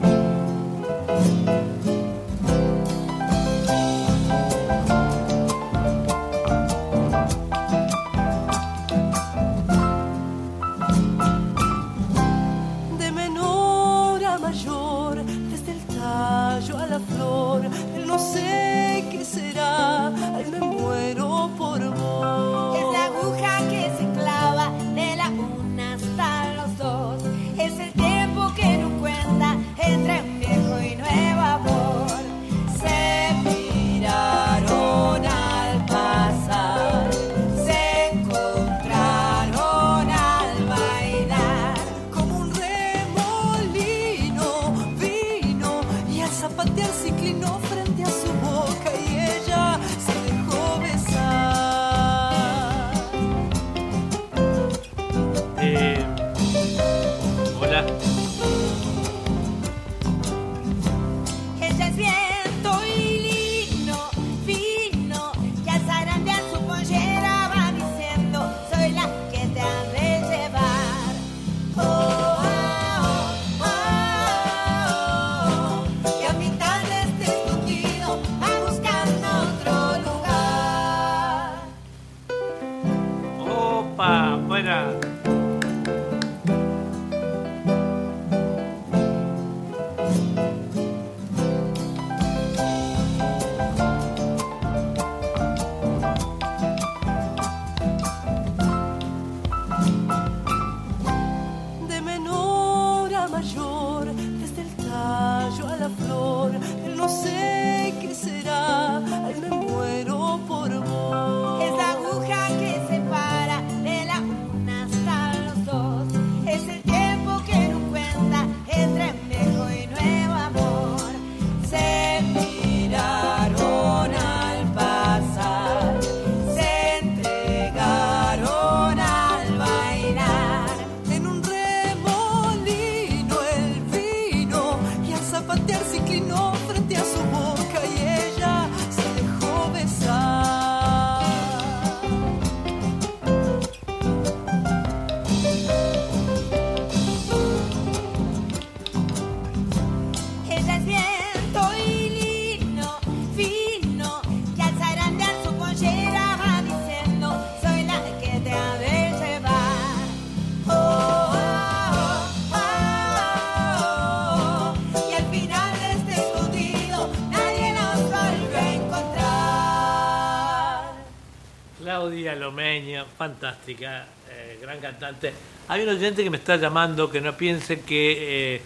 Fantástica, 173.18 174.06
eh, 174.30 174.58
gran 174.62 174.80
cantante. 174.80 175.34
Hay 175.68 175.84
un 175.84 175.90
oyente 175.90 176.24
que 176.24 176.30
me 176.30 176.38
está 176.38 176.56
llamando 176.56 177.12
que 177.12 177.20
no 177.20 177.36
piense 177.36 177.82
que 177.82 178.56
eh, 178.56 178.62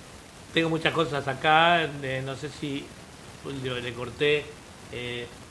tengo 0.53 0.69
muchas 0.69 0.93
cosas 0.93 1.27
acá, 1.27 1.83
eh, 2.03 2.21
no 2.23 2.35
sé 2.35 2.49
si 2.49 2.85
Julio 3.43 3.79
le 3.79 3.91
corté. 3.93 4.45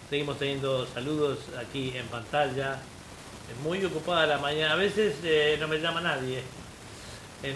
seguimos 0.09 0.39
teniendo 0.39 0.87
saludos 0.87 1.39
aquí 1.59 1.93
en 1.97 2.07
pantalla. 2.07 2.79
Muy 3.65 3.85
ocupada 3.85 4.27
la 4.27 4.39
mañana, 4.39 4.75
a 4.75 4.77
veces 4.77 5.17
no 5.59 5.67
me 5.67 5.81
llama 5.81 6.01
nadie. 6.01 6.43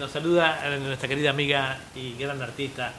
Nos 0.00 0.10
saluda 0.10 0.68
nuestra 0.78 1.08
querida 1.08 1.30
amiga 1.30 1.78
y 1.94 2.14
gran 2.14 2.42
artista 2.42 2.92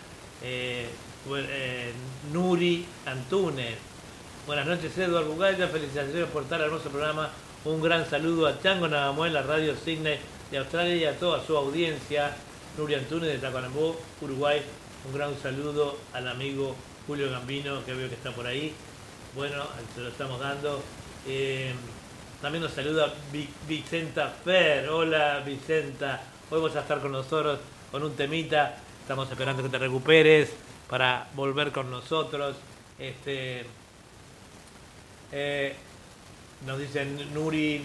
Nuri 2.32 2.86
Antunes. 3.06 3.76
Buenas 4.46 4.68
noches, 4.68 4.98
Eduardo 4.98 5.32
Bugaya. 5.32 5.68
Felicitaciones 5.68 6.30
por 6.30 6.46
tal 6.46 6.62
hermoso 6.62 6.90
programa. 6.90 7.30
Un 7.66 7.82
gran 7.82 8.09
saludo 8.09 8.47
a 8.47 8.59
Chango 8.61 8.88
Nagamuel, 8.88 9.34
la 9.34 9.41
radio 9.41 9.74
Sydney 9.76 10.18
de 10.51 10.57
Australia 10.57 10.95
y 10.95 11.05
a 11.05 11.18
toda 11.18 11.45
su 11.45 11.55
audiencia. 11.55 12.36
Nuri 12.78 12.95
Antunes 12.95 13.30
de 13.30 13.38
Tacuarembó, 13.38 13.95
Uruguay. 14.22 14.61
Un 15.07 15.14
gran 15.14 15.34
saludo 15.41 15.97
al 16.14 16.28
amigo 16.28 16.76
Julio 17.07 17.30
Gambino, 17.32 17.84
que 17.86 17.93
veo 17.93 18.09
que 18.09 18.16
está 18.16 18.32
por 18.32 18.45
ahí. 18.47 18.74
Bueno, 19.36 19.64
se 19.95 20.01
lo 20.01 20.09
estamos 20.09 20.39
dando. 20.39 20.82
Eh, 21.28 21.74
también 22.41 22.64
nos 22.64 22.74
saluda 22.74 23.14
Vi- 23.32 23.49
Vicenta 23.68 24.30
Fer. 24.43 24.89
Hola 24.89 25.41
Vicenta. 25.45 26.22
Hoy 26.49 26.61
vas 26.61 26.76
a 26.76 26.82
estar 26.82 26.99
con 26.99 27.11
nosotros 27.14 27.59
con 27.91 28.03
un 28.03 28.14
temita. 28.16 28.76
Estamos 29.01 29.30
esperando 29.32 29.64
que 29.64 29.70
te 29.70 29.78
recuperes 29.78 30.51
para 30.89 31.28
volver 31.34 31.72
con 31.72 31.89
nosotros. 31.89 32.57
Este, 32.99 33.66
eh, 35.32 35.76
nos 36.66 36.80
dicen 36.80 37.34
Nuri, 37.34 37.82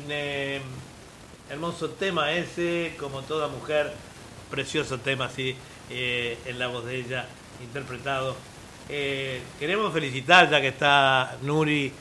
hermoso 1.51 1.91
tema 1.91 2.33
ese, 2.33 2.95
como 2.99 3.23
toda 3.23 3.49
mujer, 3.49 3.93
precioso 4.51 4.99
tema 4.99 5.27
así, 5.27 5.57
eh, 5.91 6.39
en 6.47 6.59
la 6.59 6.69
voz 6.69 6.85
de 6.85 6.97
ella, 6.97 7.27
interpretado. 7.63 8.37
Eh, 8.89 9.43
queremos 9.59 9.93
felicitar, 9.93 10.51
ya 10.51 10.61
que 10.61 10.69
está 10.69 11.37
Nuri, 11.43 11.93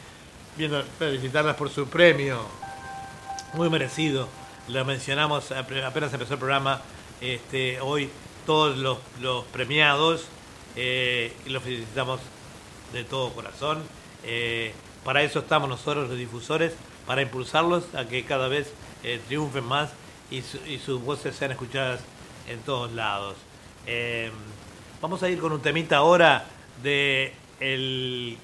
viendo, 0.55 0.83
felicitarlas 0.99 1.55
por 1.55 1.69
su 1.69 1.87
premio, 1.87 2.45
muy 3.53 3.69
merecido. 3.69 4.27
Lo 4.67 4.83
mencionamos 4.85 5.51
apenas 5.51 6.13
empezó 6.13 6.33
el 6.33 6.39
programa, 6.39 6.81
este, 7.21 7.79
hoy 7.81 8.09
todos 8.45 8.77
los, 8.77 8.99
los 9.19 9.45
premiados, 9.45 10.27
eh, 10.75 11.33
y 11.45 11.49
los 11.49 11.63
felicitamos 11.63 12.19
de 12.93 13.03
todo 13.03 13.33
corazón. 13.33 13.81
Para 15.07 15.23
eso 15.23 15.39
estamos 15.39 15.69
nosotros 15.69 16.09
los 16.09 16.17
difusores, 16.17 16.73
para 17.05 17.21
impulsarlos 17.21 17.95
a 17.95 18.03
que 18.03 18.25
cada 18.25 18.49
vez 18.49 18.73
eh, 19.05 19.21
triunfen 19.25 19.63
más 19.63 19.91
y, 20.29 20.41
su- 20.41 20.59
y 20.67 20.79
sus 20.79 21.01
voces 21.01 21.33
sean 21.33 21.51
escuchadas 21.51 22.01
en 22.49 22.59
todos 22.59 22.91
lados. 22.91 23.37
Eh, 23.85 24.29
vamos 25.01 25.23
a 25.23 25.29
ir 25.29 25.39
con 25.39 25.53
un 25.53 25.61
temita 25.61 25.95
ahora 25.95 26.43
de 26.83 27.33
el 27.61 28.37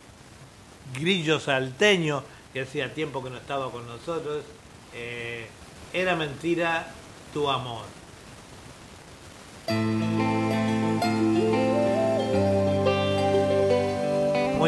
grillo 0.98 1.42
salteño, 1.42 2.24
que 2.54 2.62
hacía 2.62 2.94
tiempo 2.94 3.22
que 3.22 3.30
no 3.30 3.36
estaba 3.40 3.70
con 3.70 3.86
nosotros. 3.86 4.46
Eh, 4.94 5.46
era 5.92 6.16
mentira 6.16 6.88
tu 7.34 7.50
amor. 7.50 7.84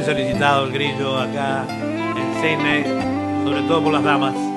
Solicitado 0.06 0.66
el 0.66 0.72
grillo 0.72 1.18
acá 1.18 1.66
en 1.68 2.36
Sydney, 2.39 2.84
sobre 3.43 3.62
todo 3.64 3.84
por 3.84 3.93
las 3.93 4.03
damas. 4.03 4.55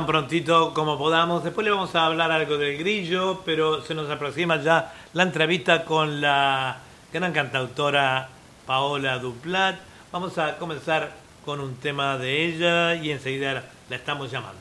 Tan 0.00 0.06
prontito 0.06 0.72
como 0.72 0.96
podamos. 0.96 1.44
Después 1.44 1.62
le 1.62 1.70
vamos 1.70 1.94
a 1.94 2.06
hablar 2.06 2.32
algo 2.32 2.56
del 2.56 2.78
grillo, 2.78 3.42
pero 3.44 3.82
se 3.82 3.94
nos 3.94 4.08
aproxima 4.08 4.56
ya 4.62 4.94
la 5.12 5.24
entrevista 5.24 5.84
con 5.84 6.22
la 6.22 6.78
gran 7.12 7.34
cantautora 7.34 8.28
Paola 8.66 9.18
Duplat. 9.18 9.78
Vamos 10.10 10.38
a 10.38 10.56
comenzar 10.56 11.12
con 11.44 11.60
un 11.60 11.76
tema 11.76 12.16
de 12.16 12.46
ella 12.46 12.94
y 12.94 13.10
enseguida 13.10 13.62
la, 13.90 13.96
estamos 13.96 14.30
llamando. 14.30 14.59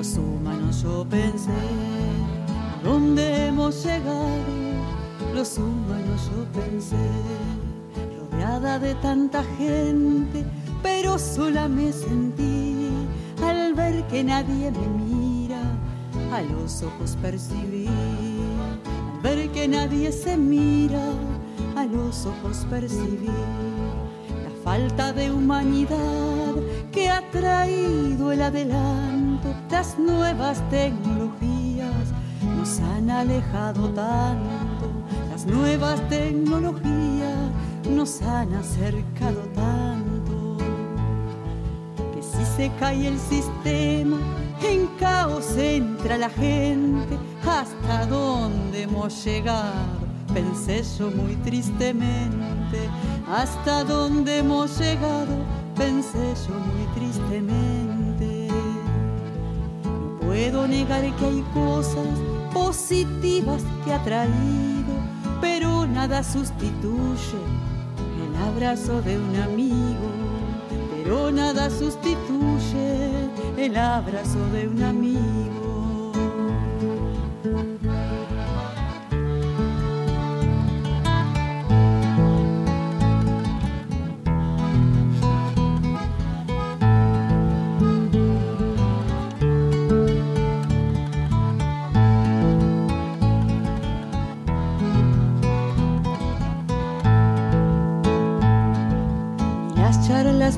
Los 0.00 0.16
humanos 0.16 0.80
yo 0.82 1.06
pensé. 1.10 1.50
¿A 1.50 2.82
dónde 2.82 3.48
hemos 3.48 3.84
llegado? 3.84 4.30
Los 5.34 5.58
humanos 5.58 6.30
yo 6.32 6.58
pensé. 6.58 6.96
Rodeada 8.18 8.78
de 8.78 8.94
tanta 8.94 9.44
gente, 9.58 10.46
pero 10.82 11.18
sola 11.18 11.68
me 11.68 11.92
sentí 11.92 12.88
al 13.44 13.74
ver 13.74 14.02
que 14.04 14.24
nadie 14.24 14.70
me 14.70 14.88
mira. 15.04 15.60
A 16.32 16.40
los 16.40 16.82
ojos 16.82 17.18
percibí 17.20 17.86
al 17.86 19.20
ver 19.22 19.50
que 19.50 19.68
nadie 19.68 20.12
se 20.12 20.34
mira, 20.38 21.12
a 21.76 21.84
los 21.84 22.24
ojos 22.24 22.66
percibí 22.70 23.26
la 23.26 24.64
falta 24.64 25.12
de 25.12 25.30
humanidad 25.30 26.54
que 26.90 27.10
ha 27.10 27.20
traído 27.30 28.32
el 28.32 28.40
adelanto. 28.40 29.19
Las 29.70 29.98
nuevas 29.98 30.62
tecnologías 30.68 31.94
nos 32.56 32.80
han 32.80 33.08
alejado 33.08 33.88
tanto, 33.90 34.90
las 35.30 35.46
nuevas 35.46 36.06
tecnologías 36.08 37.50
nos 37.88 38.20
han 38.22 38.52
acercado 38.54 39.40
tanto 39.54 40.58
que 42.14 42.22
si 42.22 42.44
se 42.44 42.70
cae 42.78 43.08
el 43.08 43.18
sistema, 43.18 44.18
en 44.62 44.86
caos 44.98 45.56
entra 45.56 46.18
la 46.18 46.28
gente. 46.28 47.18
¿Hasta 47.46 48.06
dónde 48.06 48.82
hemos 48.82 49.24
llegado? 49.24 50.10
Pensé 50.34 50.84
yo 50.98 51.10
muy 51.10 51.36
tristemente. 51.36 52.88
¿Hasta 53.28 53.84
dónde 53.84 54.38
hemos 54.38 54.78
llegado? 54.78 55.34
Pensé 55.74 56.34
yo 56.46 56.54
muy 56.54 56.84
tristemente. 56.94 57.79
Puedo 60.30 60.68
negar 60.68 61.02
que 61.16 61.24
hay 61.24 61.44
cosas 61.52 62.06
positivas 62.54 63.64
que 63.84 63.92
ha 63.92 64.00
traído, 64.04 64.94
pero 65.40 65.88
nada 65.88 66.22
sustituye 66.22 67.40
el 68.28 68.36
abrazo 68.48 69.02
de 69.02 69.18
un 69.18 69.34
amigo 69.34 70.30
pero 71.10 71.32
nada 71.32 71.68
sustituye 71.68 73.28
el 73.56 73.76
abrazo 73.76 74.38
de 74.52 74.68
un 74.68 74.80
amigo. 74.84 76.12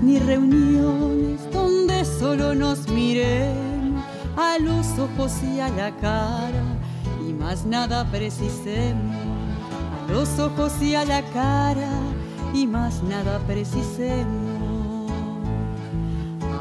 Ni 0.00 0.18
reuniones 0.18 1.40
donde 1.52 2.04
solo 2.04 2.54
nos 2.54 2.88
miremos 2.88 4.04
a 4.36 4.58
los 4.58 4.86
ojos 4.98 5.32
y 5.42 5.60
a 5.60 5.68
la 5.68 5.90
cara. 5.96 6.62
Y 7.28 7.32
más 7.32 7.66
nada 7.66 8.08
precisemos 8.10 9.16
a 10.08 10.12
los 10.12 10.38
ojos 10.38 10.80
y 10.80 10.94
a 10.94 11.04
la 11.04 11.22
cara. 11.32 11.90
Y 12.54 12.66
más 12.66 13.02
nada 13.02 13.40
precisemos. 13.40 15.10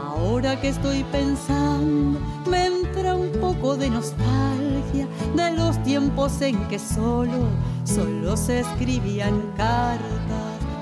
Ahora 0.03 0.59
que 0.59 0.69
estoy 0.69 1.03
pensando 1.11 2.19
me 2.49 2.65
entra 2.65 3.15
un 3.15 3.31
poco 3.39 3.77
de 3.77 3.89
nostalgia 3.89 5.07
de 5.35 5.51
los 5.51 5.81
tiempos 5.83 6.41
en 6.41 6.57
que 6.67 6.79
solo 6.79 7.47
solo 7.85 8.37
se 8.37 8.59
escribían 8.59 9.41
cartas. 9.57 10.31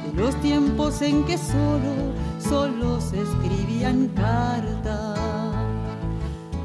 De 0.06 0.14
los 0.22 0.36
tiempos 0.42 1.02
en 1.02 1.24
que 1.26 1.38
solo, 1.38 2.14
solo 2.50 3.00
se 3.00 3.22
escribían 3.22 4.08
cartas, 4.16 5.20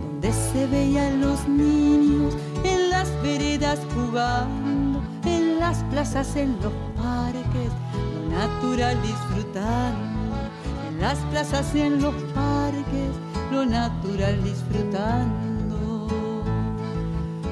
donde 0.00 0.32
se 0.32 0.66
veían 0.66 1.20
los 1.20 1.46
niños 1.46 2.34
en 2.64 2.88
las 2.88 3.10
veredas 3.22 3.78
jugando, 3.94 5.02
en 5.26 5.60
las 5.60 5.82
plazas, 5.84 6.36
en 6.36 6.56
los 6.62 6.72
parques, 6.96 7.70
lo 8.14 8.38
natural 8.38 8.96
disfrutando, 9.02 10.36
en 10.88 11.00
las 11.00 11.18
plazas, 11.30 11.74
en 11.74 12.00
los 12.00 12.14
parques, 12.34 13.10
lo 13.52 13.66
natural 13.66 14.42
disfrutando. 14.42 16.08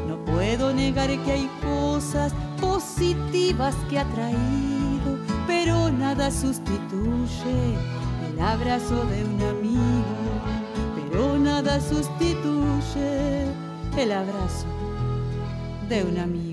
No 0.09 0.17
puedo 0.25 0.73
negar 0.73 1.11
que 1.23 1.33
hay 1.33 1.51
cosas 1.63 2.33
positivas 2.59 3.75
que 3.91 3.99
ha 3.99 4.05
traído, 4.07 5.19
pero 5.47 5.91
nada 5.93 6.31
sustituye 6.31 7.77
abrazo 8.43 9.05
de 9.07 9.25
un 9.25 9.41
amigo, 9.41 10.03
pero 10.97 11.39
nada 11.39 11.81
sustituye 11.81 13.47
el 13.97 14.13
abrazo 14.13 14.67
de 15.89 16.03
un 16.03 16.19
amigo. 16.19 16.53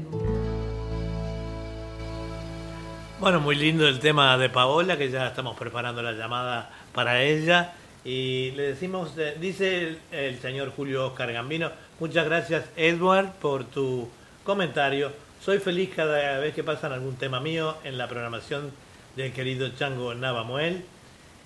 Bueno, 3.19 3.39
muy 3.39 3.55
lindo 3.55 3.87
el 3.87 3.99
tema 3.99 4.37
de 4.37 4.49
Paola, 4.49 4.97
que 4.97 5.09
ya 5.09 5.27
estamos 5.27 5.57
preparando 5.57 6.01
la 6.01 6.11
llamada 6.11 6.69
para 6.93 7.23
ella. 7.23 7.73
Y 8.05 8.51
le 8.51 8.63
decimos, 8.63 9.11
eh, 9.17 9.35
dice 9.39 9.97
el, 10.11 10.39
señor 10.39 10.71
Julio 10.75 11.07
Oscar 11.07 11.33
Gambino, 11.33 11.71
muchas 11.99 12.25
gracias 12.25 12.65
Edward 12.77 13.31
por 13.41 13.65
tu 13.65 14.07
comentario. 14.43 15.11
Soy 15.41 15.57
feliz 15.57 15.89
cada 15.95 16.37
vez 16.39 16.53
que 16.53 16.63
pasan 16.63 16.93
algún 16.93 17.15
tema 17.15 17.39
mío 17.39 17.75
en 17.83 17.97
la 17.97 18.07
programación 18.07 18.71
del 19.15 19.33
querido 19.33 19.67
Chango 19.69 20.13
Navamuel. 20.13 20.85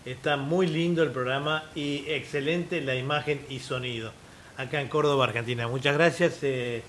Está 0.05 0.35
muy 0.35 0.67
lindo 0.67 1.01
el 1.01 1.11
programa 1.11 1.63
y 1.75 2.03
excelente 2.09 2.81
la 2.81 2.93
imagen 2.93 3.39
y 3.47 3.59
sonido 3.59 4.11
acá 4.57 4.81
en 4.81 4.89
Córdoba, 4.89 5.23
Argentina. 5.23 5.65
Muchas 5.69 5.93
gracias, 5.93 6.39
eh, 6.41 6.83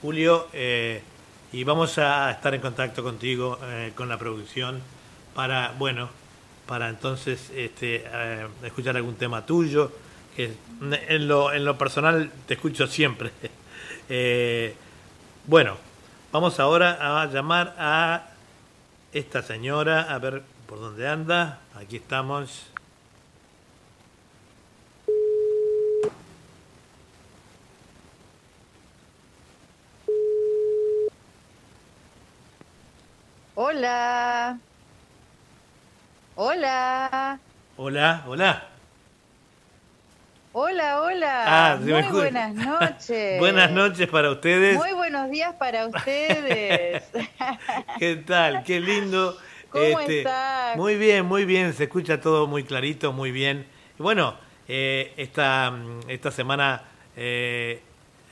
Julio. 0.00 0.48
eh, 0.54 1.02
y 1.52 1.64
vamos 1.64 1.98
a 1.98 2.30
estar 2.30 2.54
en 2.54 2.62
contacto 2.62 3.02
contigo 3.02 3.58
eh, 3.62 3.92
con 3.94 4.08
la 4.08 4.18
producción 4.18 4.80
para, 5.34 5.74
bueno, 5.78 6.08
para 6.66 6.88
entonces 6.88 7.50
este, 7.54 8.04
escuchar 8.64 8.96
algún 8.96 9.16
tema 9.16 9.44
tuyo. 9.44 9.92
En 10.38 11.28
lo, 11.28 11.52
en 11.52 11.64
lo 11.64 11.76
personal 11.76 12.30
te 12.46 12.54
escucho 12.54 12.86
siempre. 12.86 13.32
Bueno, 15.48 15.76
vamos 16.32 16.58
ahora 16.58 17.22
a 17.22 17.26
llamar 17.26 17.76
a 17.78 18.30
esta 19.12 19.42
señora, 19.42 20.12
a 20.12 20.18
ver 20.18 20.42
por 20.66 20.80
dónde 20.80 21.08
anda. 21.08 21.60
Aquí 21.74 21.96
estamos. 21.96 22.66
Hola. 33.54 34.58
Hola. 36.34 37.38
Hola, 37.76 38.24
hola. 38.26 38.68
Hola, 40.52 41.02
hola. 41.02 41.44
Ah, 41.46 41.76
Muy 41.78 42.02
buenas 42.02 42.54
noches. 42.54 43.38
Buenas 43.38 43.70
noches 43.70 44.08
para 44.08 44.30
ustedes. 44.30 44.76
Muy 44.76 44.92
buenos 44.92 45.30
días 45.30 45.54
para 45.54 45.86
ustedes. 45.86 47.02
¿Qué 47.98 48.16
tal? 48.16 48.64
Qué 48.64 48.80
lindo. 48.80 49.36
Este, 49.74 49.92
¿Cómo 49.92 50.00
están? 50.00 50.78
Muy 50.78 50.96
bien, 50.96 51.26
muy 51.26 51.44
bien. 51.44 51.72
Se 51.74 51.84
escucha 51.84 52.20
todo 52.20 52.46
muy 52.46 52.64
clarito, 52.64 53.12
muy 53.12 53.30
bien. 53.30 53.66
Y 53.98 54.02
bueno, 54.02 54.34
eh, 54.68 55.12
esta, 55.16 55.70
mm, 55.70 56.08
esta 56.08 56.30
semana, 56.30 56.82
eh, 57.16 57.80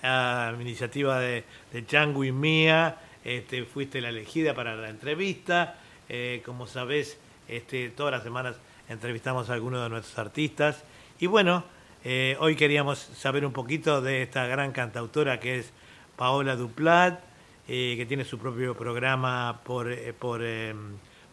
a 0.03 0.53
iniciativa 0.61 1.19
de, 1.19 1.45
de 1.73 1.87
Changu 1.87 2.25
y 2.25 2.33
mía, 2.33 2.99
este, 3.25 3.65
fuiste 3.65 4.01
la 4.01 4.11
elegida 4.11 4.55
para 4.55 4.77
la 4.77 4.89
entrevista. 4.89 5.77
Eh, 6.09 6.43
como 6.45 6.67
sabés, 6.67 7.19
este, 7.49 7.89
todas 7.91 8.13
las 8.13 8.23
semanas 8.23 8.57
entrevistamos 8.89 9.51
a 9.51 9.55
algunos 9.55 9.83
de 9.83 9.89
nuestros 9.89 10.19
artistas. 10.19 10.85
Y 11.19 11.27
bueno, 11.27 11.65
eh, 12.05 12.37
hoy 12.41 12.55
queríamos 12.55 12.99
saber 12.99 13.47
un 13.47 13.53
poquito 13.53 14.03
de 14.03 14.23
esta 14.23 14.47
gran 14.47 14.73
cantautora 14.73 15.41
que 15.41 15.59
es 15.59 15.73
Paola 16.17 16.57
Duplat, 16.57 17.21
eh, 17.67 17.95
que 17.97 18.05
tiene 18.05 18.25
su 18.25 18.39
propio 18.39 18.77
programa 18.77 19.61
por, 19.65 19.89
por, 20.15 20.43
eh, 20.43 20.75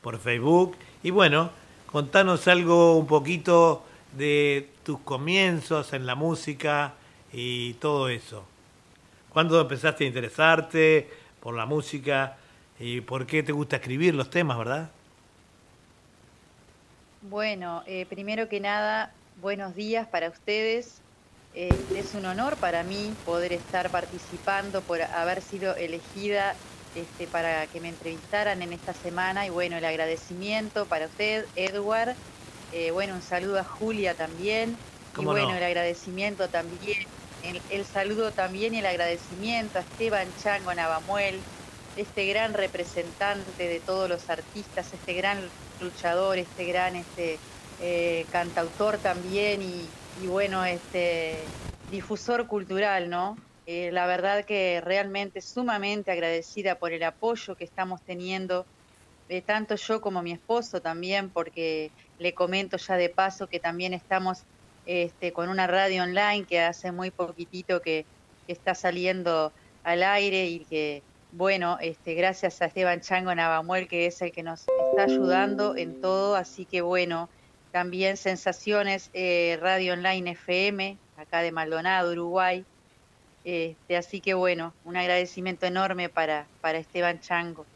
por 0.02 0.20
Facebook. 0.20 0.76
Y 1.04 1.12
bueno, 1.12 1.52
contanos 1.92 2.48
algo 2.48 2.98
un 2.98 3.08
poquito 3.08 3.84
de 4.18 4.70
tus 4.84 5.00
comienzos 5.00 5.94
en 5.94 6.06
la 6.06 6.16
música 6.16 6.94
y 7.32 7.74
todo 7.76 8.10
eso. 8.10 8.44
¿Cuándo 9.30 9.62
empezaste 9.62 10.04
a 10.04 10.08
interesarte 10.08 11.10
por 11.40 11.56
la 11.56 11.66
música 11.66 12.38
y 12.80 13.02
por 13.02 13.26
qué 13.26 13.44
te 13.44 13.52
gusta 13.52 13.78
escribir 13.78 14.14
los 14.16 14.30
temas, 14.30 14.58
verdad? 14.58 14.90
Bueno, 17.22 17.84
eh, 17.86 18.06
primero 18.10 18.50
que 18.50 18.60
nada, 18.60 19.14
buenos 19.42 19.76
días 19.76 20.08
para 20.08 20.30
ustedes. 20.30 21.02
Eh, 21.54 21.70
es 21.96 22.16
un 22.16 22.26
honor 22.26 22.58
para 22.58 22.84
mí 22.84 23.14
poder 23.26 23.54
estar 23.54 23.90
participando, 23.90 24.82
por 24.82 25.02
haber 25.02 25.42
sido 25.42 25.76
elegida 25.76 26.56
este, 26.96 27.28
para 27.28 27.68
que 27.68 27.80
me 27.80 27.90
entrevistaran 27.90 28.62
en 28.62 28.74
esta 28.74 28.94
semana. 28.94 29.46
Y 29.46 29.50
bueno, 29.50 29.78
el 29.78 29.86
agradecimiento 29.86 30.86
para 30.86 31.06
usted, 31.06 31.46
Edward. 31.56 32.16
Eh, 32.74 32.92
bueno, 32.92 33.16
un 33.16 33.22
saludo 33.22 33.60
a 33.60 33.64
Julia 33.64 34.14
también. 34.14 34.78
Y 35.12 35.16
¿Cómo 35.16 35.32
bueno, 35.32 35.50
no? 35.50 35.58
el 35.58 35.64
agradecimiento 35.64 36.48
también, 36.48 37.06
el, 37.44 37.62
el 37.70 37.86
saludo 37.86 38.32
también 38.32 38.74
y 38.74 38.80
el 38.80 38.86
agradecimiento 38.86 39.80
a 39.80 39.82
Esteban 39.82 40.28
Chango 40.42 40.74
Navamuel, 40.74 41.40
este 41.98 42.26
gran 42.28 42.54
representante 42.54 43.68
de 43.68 43.80
todos 43.82 44.08
los 44.08 44.30
artistas, 44.30 44.94
este 44.94 45.14
gran 45.14 45.38
luchador, 45.82 46.38
este 46.38 46.64
gran 46.66 46.96
este, 46.96 47.40
eh, 47.82 48.26
cantautor 48.32 48.98
también 49.00 49.62
y, 49.62 49.90
y 50.24 50.28
bueno, 50.28 50.64
este 50.64 51.40
difusor 51.90 52.48
cultural, 52.48 53.10
¿no? 53.10 53.38
Eh, 53.74 53.90
la 53.90 54.06
verdad 54.06 54.44
que 54.44 54.82
realmente 54.82 55.40
sumamente 55.40 56.12
agradecida 56.12 56.76
por 56.76 56.92
el 56.92 57.04
apoyo 57.04 57.56
que 57.56 57.64
estamos 57.64 58.02
teniendo, 58.02 58.66
eh, 59.30 59.42
tanto 59.42 59.76
yo 59.76 60.02
como 60.02 60.22
mi 60.22 60.34
esposo 60.34 60.82
también, 60.82 61.30
porque 61.30 61.90
le 62.20 62.34
comento 62.34 62.76
ya 62.76 62.98
de 62.98 63.08
paso 63.08 63.48
que 63.48 63.62
también 63.62 63.94
estamos 63.94 64.44
este, 64.86 65.32
con 65.32 65.48
una 65.48 65.68
radio 65.68 66.04
online 66.04 66.44
que 66.44 66.60
hace 66.60 66.92
muy 66.92 67.12
poquitito 67.12 67.82
que, 67.82 68.04
que 68.46 68.52
está 68.52 68.76
saliendo 68.76 69.54
al 69.86 70.04
aire 70.04 70.48
y 70.48 70.66
que, 70.66 71.02
bueno, 71.32 71.78
este, 71.80 72.14
gracias 72.14 72.62
a 72.62 72.66
Esteban 72.66 73.00
Chango 73.00 73.34
Navamuel, 73.34 73.88
que 73.88 74.06
es 74.06 74.22
el 74.22 74.34
que 74.34 74.44
nos 74.44 74.66
está 74.90 75.04
ayudando 75.04 75.78
en 75.78 76.02
todo, 76.02 76.36
así 76.36 76.66
que 76.66 76.82
bueno, 76.82 77.30
también 77.72 78.18
Sensaciones 78.18 79.10
eh, 79.14 79.58
Radio 79.62 79.94
Online 79.94 80.32
FM, 80.32 80.98
acá 81.16 81.40
de 81.40 81.54
Maldonado, 81.54 82.12
Uruguay. 82.12 82.66
Este, 83.44 83.98
así 83.98 84.22
que 84.22 84.34
bueno, 84.36 84.78
un 84.84 84.98
agradecimiento 84.98 85.66
enorme 85.66 86.10
para, 86.10 86.52
para 86.62 86.78
Esteban 86.80 87.20
Chango. 87.20 87.70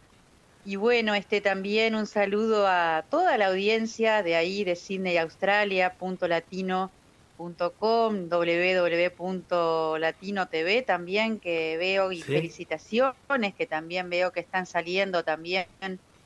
Y 0.64 0.76
bueno, 0.78 1.14
este 1.16 1.42
también 1.42 1.96
un 1.96 2.08
saludo 2.08 2.66
a 2.68 3.06
toda 3.10 3.38
la 3.38 3.48
audiencia 3.48 4.24
de 4.24 4.36
ahí, 4.36 4.64
de 4.64 4.76
Sydney, 4.76 5.18
Australia, 5.18 5.96
punto 6.00 6.28
latino 6.28 6.96
punto 7.36 7.76
com, 7.76 8.28
www.latino.tv 8.30 10.82
también 10.84 11.40
que 11.40 11.78
veo 11.78 12.12
y 12.12 12.24
Sí. 12.24 12.26
felicitaciones 12.26 13.54
que 13.56 13.68
también 13.68 14.10
veo 14.10 14.32
que 14.32 14.40
están 14.40 14.66
saliendo 14.66 15.24
también 15.24 15.68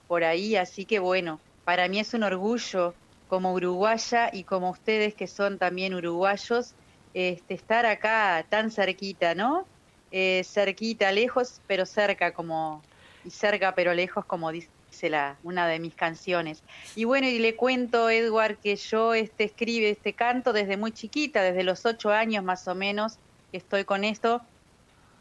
por 0.08 0.24
ahí, 0.24 0.56
así 0.56 0.86
que 0.86 1.00
bueno, 1.00 1.44
para 1.64 1.88
mí 1.88 2.00
es 2.00 2.14
un 2.14 2.24
orgullo 2.24 2.98
como 3.28 3.54
uruguaya 3.54 4.30
y 4.34 4.44
como 4.46 4.70
ustedes 4.72 5.16
que 5.16 5.28
son 5.28 5.58
también 5.60 5.94
uruguayos, 5.96 6.76
este, 7.14 7.54
estar 7.54 7.86
acá 7.86 8.46
tan 8.50 8.72
cerquita, 8.72 9.36
¿no? 9.36 9.66
Eh, 10.12 10.44
cerquita, 10.44 11.12
lejos, 11.12 11.62
pero 11.68 11.86
cerca, 11.86 12.34
como, 12.34 12.82
y 13.24 13.30
cerca, 13.30 13.76
pero 13.76 13.94
lejos, 13.94 14.26
como 14.26 14.52
dice 14.52 14.70
la, 15.04 15.38
una 15.44 15.68
de 15.68 15.80
mis 15.80 15.94
canciones. 15.94 16.64
Y 16.96 17.04
bueno, 17.04 17.28
y 17.28 17.40
le 17.40 17.56
cuento, 17.56 18.10
Edward, 18.10 18.58
que 18.58 18.76
yo 18.76 19.14
este, 19.14 19.44
escribe 19.46 19.92
este 19.92 20.14
canto 20.14 20.52
desde 20.52 20.78
muy 20.78 20.92
chiquita, 20.92 21.44
desde 21.44 21.64
los 21.64 21.86
ocho 21.86 22.10
años 22.10 22.44
más 22.44 22.68
o 22.68 22.76
menos, 22.76 23.18
estoy 23.52 23.86
con 23.86 24.04
esto, 24.04 24.42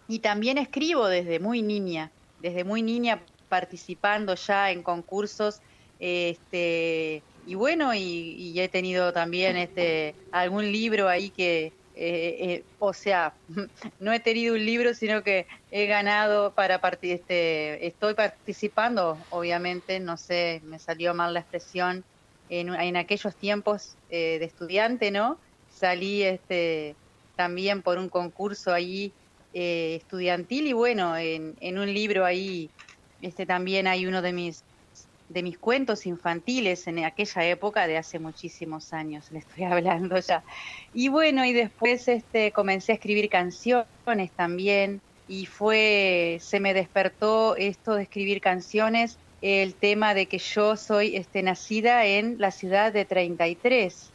y 0.09 0.21
también 0.21 0.57
escribo 0.57 1.07
desde 1.07 1.39
muy 1.39 1.61
niña, 1.63 2.11
desde 2.41 2.65
muy 2.65 2.83
niña 2.83 3.21
participando 3.49 4.35
ya 4.35 4.71
en 4.71 4.83
concursos, 4.83 5.61
este, 6.01 7.23
y 7.47 7.55
bueno, 7.55 7.95
y, 7.95 8.01
y 8.01 8.61
he 8.61 8.69
tenido 8.69 9.13
también 9.13 9.57
este, 9.57 10.15
algún 10.33 10.73
libro 10.73 11.09
ahí 11.09 11.31
que, 11.31 11.73
eh, 11.99 12.55
eh, 12.55 12.67
o 12.79 12.93
sea, 12.93 13.39
no 13.99 14.13
he 14.13 14.21
tenido 14.21 14.55
un 14.55 14.65
libro, 14.65 14.95
sino 14.95 15.23
que 15.23 15.47
he 15.71 15.87
ganado 15.87 16.55
para 16.55 16.81
este, 17.03 17.87
estoy 17.87 18.15
participando, 18.15 19.27
obviamente, 19.31 20.01
no 20.01 20.17
sé, 20.17 20.61
me 20.65 20.79
salió 20.79 21.15
mal 21.15 21.35
la 21.35 21.41
expresión, 21.41 22.05
en, 22.49 22.75
en 22.75 22.97
aquellos 22.97 23.37
tiempos 23.37 23.99
eh, 24.09 24.39
de 24.39 24.45
estudiante, 24.47 25.11
¿no? 25.11 25.41
Salí 25.67 26.23
este, 26.23 26.99
también 27.35 27.83
por 27.83 27.99
un 27.99 28.09
concurso 28.09 28.73
ahí 28.73 29.17
eh, 29.53 29.97
estudiantil 29.97 30.67
y 30.67 30.73
bueno, 30.73 31.17
en, 31.17 31.55
en 31.61 31.79
un 31.79 31.93
libro 31.93 32.25
ahí 32.25 32.73
este, 33.21 33.47
también 33.47 33.87
hay 33.87 34.07
uno 34.07 34.23
de 34.23 34.33
mis 34.33 34.65
de 35.29 35.43
mis 35.43 35.59
cuentos 35.59 36.07
infantiles 36.07 36.87
en 36.87 37.05
aquella 37.05 37.45
época 37.45 37.87
de 37.87 37.99
hace 37.99 38.19
muchísimos 38.19 38.93
años, 38.93 39.31
le 39.31 39.41
estoy 39.41 39.65
hablando 39.65 40.19
ya. 40.19 40.43
Y 40.95 41.09
bueno, 41.09 41.45
y 41.45 41.53
después 41.53 42.09
este, 42.09 42.53
comencé 42.53 42.93
a 42.93 42.95
escribir 42.95 43.29
canciones 43.29 43.87
también 44.37 45.01
y 45.29 45.47
fue, 45.47 46.39
se 46.41 46.61
me 46.61 46.73
despertó 46.73 47.57
esto 47.57 47.95
de 47.95 48.05
escribir 48.05 48.41
canciones, 48.41 49.19
el 49.43 49.75
tema 49.75 50.15
de 50.15 50.27
que 50.27 50.39
yo 50.39 50.77
soy 50.77 51.17
este, 51.17 51.43
nacida 51.43 52.07
en 52.07 52.37
la 52.39 52.51
ciudad 52.51 52.93
de 52.93 53.05
33. 53.05 54.11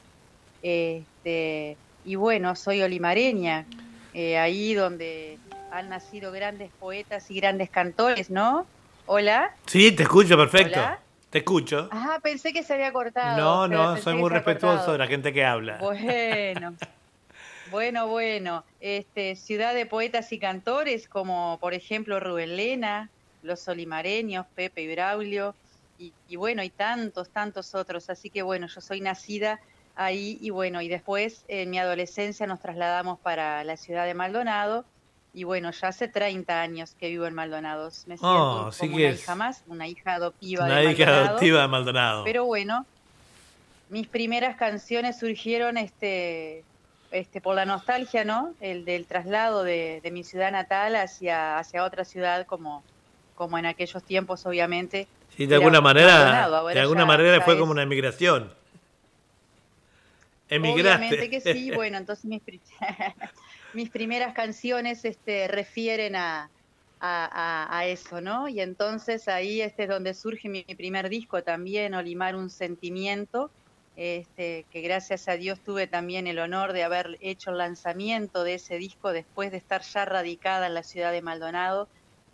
Este, 0.63 1.77
y 2.03 2.15
bueno, 2.15 2.55
soy 2.55 2.81
olimareña, 2.81 3.65
eh, 4.13 4.37
ahí 4.37 4.73
donde 4.73 5.37
han 5.71 5.89
nacido 5.89 6.31
grandes 6.31 6.71
poetas 6.79 7.29
y 7.31 7.35
grandes 7.35 7.69
cantores, 7.69 8.29
¿no? 8.29 8.65
Hola. 9.05 9.55
Sí, 9.65 9.91
te 9.91 10.03
escucho 10.03 10.37
perfecto. 10.37 10.79
Hola. 10.79 10.99
Te 11.29 11.39
escucho. 11.39 11.89
Ah, 11.91 12.19
pensé 12.21 12.53
que 12.53 12.61
se 12.63 12.73
había 12.73 12.93
cortado. 12.93 13.37
No, 13.37 13.67
no, 13.67 13.97
soy 13.97 14.13
muy 14.13 14.29
respetuoso 14.29 14.75
cortado. 14.75 14.91
de 14.93 14.97
la 14.99 15.07
gente 15.07 15.33
que 15.33 15.43
habla. 15.43 15.77
Bueno, 15.79 16.75
bueno, 17.71 18.07
bueno. 18.07 18.63
Este, 18.79 19.35
ciudad 19.35 19.73
de 19.73 19.87
poetas 19.87 20.31
y 20.31 20.37
cantores 20.37 21.07
como, 21.07 21.57
por 21.59 21.73
ejemplo, 21.73 22.19
Rubén 22.19 22.55
Lena, 22.55 23.09
los 23.41 23.67
olimareños, 23.67 24.45
Pepe 24.53 24.83
y 24.83 24.93
Braulio, 24.93 25.55
y, 25.97 26.13
y 26.27 26.35
bueno, 26.35 26.61
y 26.61 26.69
tantos, 26.69 27.29
tantos 27.29 27.73
otros. 27.73 28.11
Así 28.11 28.29
que 28.29 28.43
bueno, 28.43 28.67
yo 28.67 28.79
soy 28.79 29.01
nacida 29.01 29.59
ahí 29.95 30.37
y 30.39 30.51
bueno, 30.51 30.81
y 30.81 30.87
después 30.87 31.45
en 31.47 31.71
mi 31.71 31.79
adolescencia 31.79 32.45
nos 32.45 32.59
trasladamos 32.59 33.19
para 33.19 33.63
la 33.63 33.75
ciudad 33.75 34.05
de 34.05 34.13
Maldonado. 34.13 34.85
Y 35.35 35.45
bueno, 35.45 35.71
ya 35.71 35.87
hace 35.87 36.07
30 36.07 36.61
años 36.61 36.95
que 36.99 37.09
vivo 37.09 37.25
en 37.25 37.33
Maldonado. 37.33 37.85
Me 38.05 38.17
siento 38.17 38.27
Oh, 38.27 38.57
como 38.59 38.71
sí 38.71 38.87
que 38.89 38.95
una 38.95 39.07
es 39.09 39.19
hija 39.21 39.35
más, 39.35 39.63
una 39.67 39.87
hija 39.87 40.13
adoptiva 40.13 40.65
Una 40.65 40.77
de 40.77 40.83
hija 40.91 41.05
Maldonado. 41.05 41.27
adoptiva 41.29 41.61
de 41.61 41.67
Maldonado. 41.67 42.23
Pero 42.23 42.45
bueno, 42.45 42.85
mis 43.89 44.07
primeras 44.07 44.55
canciones 44.57 45.17
surgieron 45.17 45.77
este, 45.77 46.63
este, 47.11 47.41
por 47.41 47.55
la 47.55 47.65
nostalgia, 47.65 48.23
¿no? 48.23 48.53
El 48.61 48.85
del 48.85 49.07
traslado 49.07 49.63
de, 49.63 50.01
de 50.03 50.11
mi 50.11 50.23
ciudad 50.23 50.51
natal 50.51 50.95
hacia, 50.95 51.57
hacia 51.57 51.83
otra 51.83 52.05
ciudad, 52.05 52.45
como, 52.45 52.83
como 53.35 53.57
en 53.57 53.65
aquellos 53.65 54.03
tiempos, 54.03 54.45
obviamente. 54.45 55.07
Sí, 55.35 55.47
de 55.47 55.55
alguna 55.55 55.81
manera, 55.81 56.47
de 56.71 56.79
alguna 56.79 57.07
manera 57.07 57.41
fue 57.41 57.55
es- 57.55 57.59
como 57.59 57.71
una 57.71 57.81
emigración. 57.81 58.53
Emigraste. 60.49 61.05
Obviamente 61.07 61.29
que 61.31 61.41
sí, 61.41 61.71
bueno, 61.75 61.97
entonces 61.97 62.25
mis, 62.25 62.41
mis 63.73 63.89
primeras 63.89 64.33
canciones 64.33 65.05
este, 65.05 65.47
refieren 65.47 66.15
a, 66.15 66.49
eso, 67.85 68.21
¿no? 68.21 68.47
Y 68.47 68.61
entonces 68.61 69.27
ahí 69.27 69.59
este 69.59 69.83
es 69.83 69.89
donde 69.89 70.13
surge 70.13 70.47
mi, 70.47 70.63
primer 70.63 71.09
disco 71.09 71.43
también, 71.43 71.95
Olimar 71.95 72.37
un 72.37 72.49
sentimiento, 72.49 73.51
este, 73.97 74.65
que 74.71 74.79
gracias 74.79 75.27
a 75.27 75.35
Dios 75.35 75.59
tuve 75.59 75.85
también 75.85 76.27
el 76.27 76.39
honor 76.39 76.71
de 76.71 76.83
haber 76.83 77.17
hecho 77.19 77.51
el 77.51 77.57
lanzamiento 77.57 78.45
de 78.45 78.53
ese 78.53 78.77
disco 78.77 79.11
después 79.11 79.51
de 79.51 79.57
estar 79.57 79.81
ya 79.81 80.05
radicada 80.05 80.67
en 80.67 80.75
la 80.75 80.83
ciudad 80.83 81.11
de 81.11 81.21
Maldonado, 81.21 81.89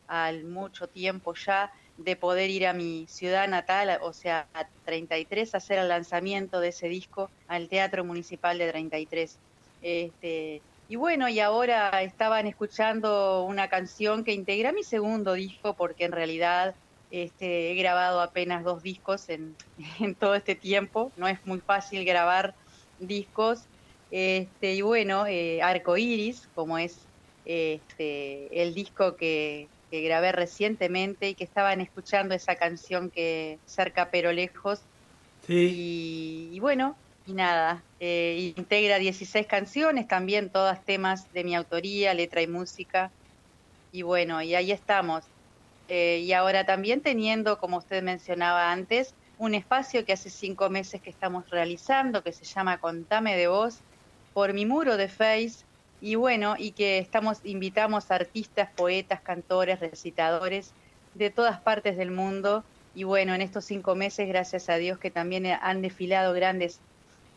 al 0.08 0.44
mucho 0.44 0.88
tiempo 0.88 1.34
ya 1.34 1.72
de 1.98 2.16
poder 2.16 2.50
ir 2.50 2.68
a 2.68 2.74
mi 2.74 3.08
ciudad 3.10 3.48
natal, 3.48 3.98
o 4.02 4.14
sea, 4.14 4.48
a 4.54 4.68
33, 4.86 5.54
a 5.54 5.58
hacer 5.58 5.80
el 5.80 5.90
lanzamiento 5.90 6.60
de 6.60 6.70
ese 6.70 6.88
disco 6.88 7.30
al 7.48 7.68
Teatro 7.68 8.06
Municipal 8.06 8.58
de 8.58 8.70
33. 8.70 9.38
Este, 9.82 10.62
y 10.90 10.96
bueno, 10.98 11.30
y 11.30 11.40
ahora 11.40 12.02
estaban 12.04 12.48
escuchando 12.48 13.44
una 13.46 13.70
canción 13.70 14.24
que 14.24 14.34
integra 14.34 14.74
mi 14.74 14.84
segundo 14.84 15.34
disco, 15.34 15.76
porque 15.76 16.06
en 16.06 16.12
realidad 16.14 16.76
Este, 17.12 17.72
he 17.72 17.76
grabado 17.76 18.22
apenas 18.22 18.64
dos 18.64 18.84
discos 18.84 19.30
en, 19.30 19.58
en 20.00 20.16
todo 20.16 20.36
este 20.36 20.56
tiempo. 20.56 21.14
No 21.16 21.28
es 21.28 21.40
muy 21.46 21.62
fácil 21.62 22.06
grabar 22.06 22.56
discos. 22.98 23.70
Este, 24.10 24.76
y 24.76 24.82
bueno, 24.82 25.28
eh, 25.28 25.62
Arco 25.62 25.98
Iris, 25.98 26.48
como 26.50 26.78
es 26.80 27.10
este, 27.44 28.62
el 28.64 28.74
disco 28.76 29.16
que, 29.18 29.72
que 29.92 30.02
grabé 30.02 30.32
recientemente 30.34 31.30
y 31.30 31.36
que 31.36 31.44
estaban 31.46 31.82
escuchando 31.82 32.36
esa 32.36 32.56
canción 32.58 33.12
que 33.12 33.62
cerca 33.66 34.12
pero 34.12 34.32
lejos. 34.34 34.88
Y, 35.48 36.50
y 36.54 36.60
bueno, 36.60 37.02
y 37.30 37.34
nada, 37.34 37.84
eh, 38.00 38.54
integra 38.58 38.98
16 38.98 39.46
canciones, 39.46 40.08
también 40.08 40.50
todas 40.50 40.84
temas 40.84 41.32
de 41.32 41.44
mi 41.44 41.54
autoría, 41.54 42.16
letra 42.16 42.42
y 42.42 42.48
música. 42.48 43.12
Y 43.92 44.02
bueno, 44.02 44.42
y 44.42 44.56
ahí 44.56 44.72
estamos. 44.72 45.26
Eh, 45.90 46.24
y 46.26 46.34
ahora 46.34 46.66
también 46.66 47.02
teniendo, 47.02 47.60
como 47.60 47.78
usted 47.78 48.02
mencionaba 48.02 48.72
antes, 48.72 49.14
un 49.38 49.54
espacio 49.54 50.06
que 50.06 50.14
hace 50.14 50.32
cinco 50.32 50.72
meses 50.72 51.02
que 51.04 51.12
estamos 51.12 51.48
realizando, 51.52 52.24
que 52.24 52.32
se 52.32 52.46
llama 52.46 52.80
Contame 52.80 53.38
de 53.38 53.48
Voz, 53.48 53.78
por 54.34 54.54
mi 54.54 54.66
muro 54.66 54.98
de 54.98 55.08
Face, 55.08 55.66
y 56.02 56.16
bueno, 56.16 56.56
y 56.58 56.72
que 56.72 56.98
estamos, 56.98 57.42
invitamos 57.44 58.10
artistas, 58.10 58.72
poetas, 58.76 59.22
cantores, 59.22 59.80
recitadores 59.80 60.74
de 61.14 61.30
todas 61.30 61.62
partes 61.62 61.96
del 61.96 62.10
mundo. 62.10 62.64
Y 62.96 63.04
bueno, 63.04 63.36
en 63.36 63.42
estos 63.42 63.66
cinco 63.66 63.94
meses, 63.94 64.28
gracias 64.28 64.68
a 64.70 64.78
Dios, 64.78 64.98
que 64.98 65.12
también 65.12 65.46
han 65.46 65.84
desfilado 65.84 66.34
grandes, 66.34 66.82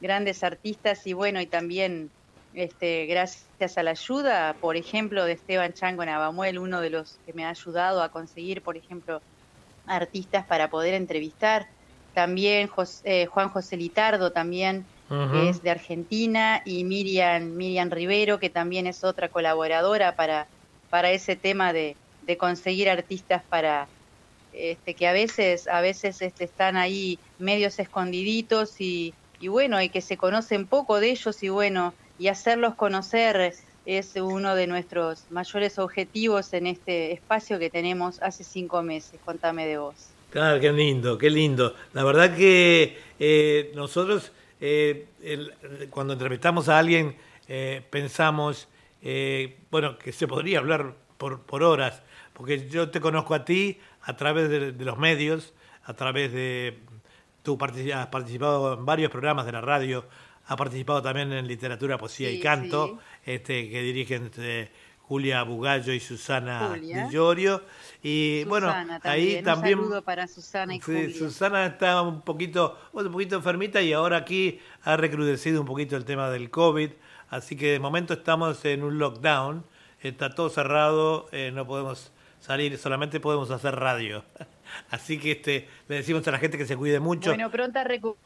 grandes 0.03 0.43
artistas 0.43 1.07
y 1.07 1.15
bueno, 1.15 1.41
y 1.41 1.47
también 1.49 2.13
este, 2.53 3.07
gracias 3.07 3.79
a 3.79 3.83
la 3.83 3.93
ayuda, 3.93 4.59
por 4.61 4.77
ejemplo, 4.77 5.25
de 5.25 5.33
Esteban 5.33 5.73
Chango 5.75 6.05
Navamuel, 6.05 6.59
uno 6.59 6.81
de 6.83 6.91
los 6.91 7.21
que 7.25 7.33
me 7.35 7.45
ha 7.45 7.51
ayudado 7.51 8.03
a 8.03 8.11
conseguir, 8.11 8.63
por 8.63 8.77
ejemplo, 8.77 9.25
artistas 9.87 10.47
para 10.47 10.71
poder 10.71 10.95
entrevistar. 10.95 11.67
También 12.13 12.69
Jos- 12.69 13.01
eh, 13.05 13.27
Juan 13.27 13.49
José 13.51 13.77
Litardo, 13.77 14.33
también 14.33 14.91
que 15.31 15.49
es 15.51 15.63
de 15.63 15.71
Argentina, 15.71 16.63
y 16.67 16.85
Miriam, 16.85 17.55
Miriam 17.57 17.91
Rivero, 17.91 18.39
que 18.39 18.51
también 18.51 18.87
es 18.87 19.05
otra 19.05 19.31
colaboradora 19.31 20.15
para, 20.17 20.51
para 20.91 21.11
ese 21.13 21.37
tema 21.37 21.73
de, 21.73 22.01
de 22.21 22.37
conseguir 22.37 22.91
artistas 22.91 23.45
para 23.49 23.91
este, 24.51 24.95
que 24.95 25.07
a 25.07 25.13
veces, 25.13 25.67
a 25.69 25.81
veces 25.81 26.21
este, 26.23 26.45
están 26.45 26.77
ahí 26.77 27.23
medios 27.39 27.79
escondiditos 27.79 28.81
y, 28.81 29.17
y 29.43 29.49
bueno, 29.49 29.83
y 29.83 29.89
que 29.89 30.01
se 30.01 30.17
conocen 30.17 30.69
poco 30.69 31.01
de 31.01 31.11
ellos 31.11 31.43
y 31.43 31.49
bueno, 31.49 31.95
y 32.17 32.29
hacerlos 32.29 32.77
conocer 32.77 33.53
es 33.85 34.15
uno 34.15 34.55
de 34.55 34.69
nuestros 34.69 35.25
mayores 35.31 35.81
objetivos 35.81 36.53
en 36.53 36.69
este 36.69 37.11
espacio 37.11 37.59
que 37.59 37.69
tenemos 37.69 38.23
hace 38.23 38.45
cinco 38.45 38.85
meses. 38.85 39.19
Contame 39.25 39.67
de 39.67 39.79
vos. 39.79 40.11
Claro, 40.31 40.61
qué 40.61 40.73
lindo, 40.73 41.19
qué 41.19 41.29
lindo. 41.29 41.75
La 41.93 42.05
verdad 42.05 42.37
que 42.37 42.97
eh, 43.19 43.73
nosotros 43.75 44.31
eh, 44.61 45.09
cuando 45.91 46.13
entrevistamos 46.13 46.69
a 46.69 46.79
alguien 46.79 47.17
eh, 47.49 47.83
pensamos, 47.91 48.69
bueno, 49.73 49.99
que 49.99 50.13
se 50.13 50.29
podría 50.29 50.61
hablar 50.61 50.95
por, 51.19 51.41
por 51.43 51.65
horas, 51.65 52.01
porque 52.33 52.69
yo 52.69 52.91
te 52.91 53.01
conozco 53.01 53.35
a 53.35 53.45
ti 53.45 53.81
a 54.03 54.17
través 54.17 54.49
de 54.49 54.85
los 54.85 54.99
medios, 54.99 55.53
a 55.83 55.95
través 55.95 56.33
de... 56.33 56.79
Tú 57.43 57.59
has 57.61 58.07
participado 58.07 58.75
en 58.75 58.87
varios 58.87 59.11
programas 59.11 59.47
de 59.47 59.53
la 59.53 59.61
radio, 59.61 60.05
has 60.47 60.57
participado 60.57 61.03
también 61.03 61.33
en 61.33 61.47
literatura, 61.47 61.99
poesía 61.99 62.31
y 62.31 62.37
Sí, 62.37 62.43
canto, 62.43 62.99
este, 63.25 63.69
que 63.69 63.83
dirigen 63.83 64.27
este, 64.27 64.71
Julia 65.01 65.43
Bugallo 65.43 65.93
y 65.93 66.01
Susana 66.01 66.77
Llorio. 67.11 67.63
Y 68.03 68.45
bueno, 68.45 68.69
Susana 68.69 69.01
ahí 69.03 69.37
Un 69.39 69.45
también... 69.45 69.79
saludo 69.79 70.03
para 70.03 70.27
Susana 70.29 70.75
y 70.75 70.79
Sí, 70.79 70.85
Julia. 70.85 71.19
Susana 71.19 71.67
está 71.67 72.01
un 72.03 72.23
poquito, 72.23 72.79
un 72.93 73.11
poquito 73.11 73.37
enfermita 73.37 73.83
y 73.83 73.93
ahora 73.93 74.19
aquí 74.19 74.61
ha 74.85 74.97
recrudecido 74.97 75.61
un 75.61 75.67
poquito 75.67 75.97
el 75.97 76.05
tema 76.05 76.31
del 76.31 76.51
COVID, 76.51 76.91
así 77.29 77.57
que 77.57 77.73
de 77.73 77.79
momento 77.81 78.15
estamos 78.15 78.65
en 78.65 78.85
un 78.85 78.99
lockdown, 78.99 79.65
está 80.01 80.31
todo 80.31 80.49
cerrado, 80.49 81.29
eh, 81.33 81.51
no 81.53 81.67
podemos 81.67 82.13
salir, 82.41 82.79
solamente 82.79 83.21
podemos 83.21 83.51
hacer 83.51 83.75
radio. 83.77 84.25
Así 84.91 85.19
que 85.19 85.33
este, 85.33 85.69
le 85.89 85.97
decimos 85.97 86.27
a 86.29 86.31
la 86.31 86.39
gente 86.39 86.59
que 86.59 86.67
se 86.67 86.77
cuide 86.77 87.01
mucho. 87.01 87.31
Bueno, 87.31 87.51
pronta 87.51 87.85
recu- 87.85 88.17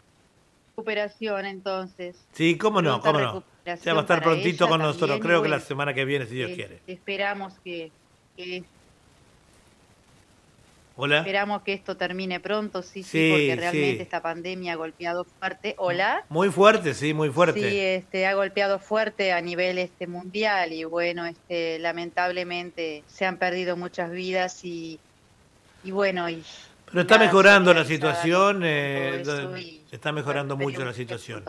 recuperación 0.70 1.47
entonces. 1.47 2.16
sí, 2.32 2.56
cómo 2.59 2.82
no, 2.82 3.01
pronta 3.01 3.28
cómo 3.28 3.35
no. 3.64 3.77
Ya 3.85 3.93
va 3.94 4.01
a 4.01 4.02
estar 4.02 4.23
prontito 4.23 4.68
con 4.68 4.81
nosotros, 4.81 5.09
también, 5.10 5.27
creo 5.27 5.43
que 5.43 5.48
la 5.48 5.59
semana 5.60 5.93
que 5.93 6.05
viene, 6.05 6.27
si 6.27 6.35
Dios 6.36 6.52
quiere. 6.55 6.81
Esperamos 6.86 7.52
que, 7.64 7.90
que- 8.36 8.62
Hola. 10.98 11.18
esperamos 11.18 11.60
que 11.62 11.74
esto 11.74 11.97
termine 11.97 12.40
pronto, 12.40 12.82
sí, 12.82 13.02
sí, 13.02 13.10
Sí, 13.10 13.28
porque 13.31 13.56
realmente 13.56 13.97
sí. 13.97 14.02
esta 14.02 14.23
pandemia 14.23 14.73
ha 14.73 14.77
golpeado 14.77 15.24
fuerte. 15.24 15.74
Hola. 15.77 16.24
Muy 16.31 16.48
fuerte, 16.48 16.94
sí, 16.94 17.12
muy 17.12 17.28
fuerte. 17.28 17.60
Sí, 17.68 17.78
este, 17.78 18.24
ha 18.27 18.32
golpeado 18.35 18.78
fuerte 18.78 19.32
a 19.32 19.40
nivel 19.43 19.77
este 19.78 20.06
mundial 20.06 20.73
y 20.73 20.85
bueno, 20.85 21.27
este, 21.27 21.78
lamentablemente 21.81 23.05
se 23.09 23.27
han 23.27 23.36
perdido 23.36 23.77
muchas 23.77 24.10
vidas 24.10 24.64
y, 24.64 24.98
y 25.87 25.91
bueno, 25.93 26.29
y 26.29 26.43
Pero 26.87 27.01
está 27.03 27.15
nada, 27.15 27.27
mejorando 27.27 27.73
la 27.73 27.85
situación, 27.85 28.63
eh, 28.65 29.23
y, 29.59 29.83
está 29.95 30.11
mejorando 30.13 30.57
mucho 30.57 30.85
la 30.85 30.93
situación. 30.93 31.45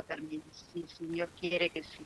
si 0.74 1.06
Dios 1.08 1.30
quiere 1.40 1.70
que 1.70 1.84
sí. 1.84 2.06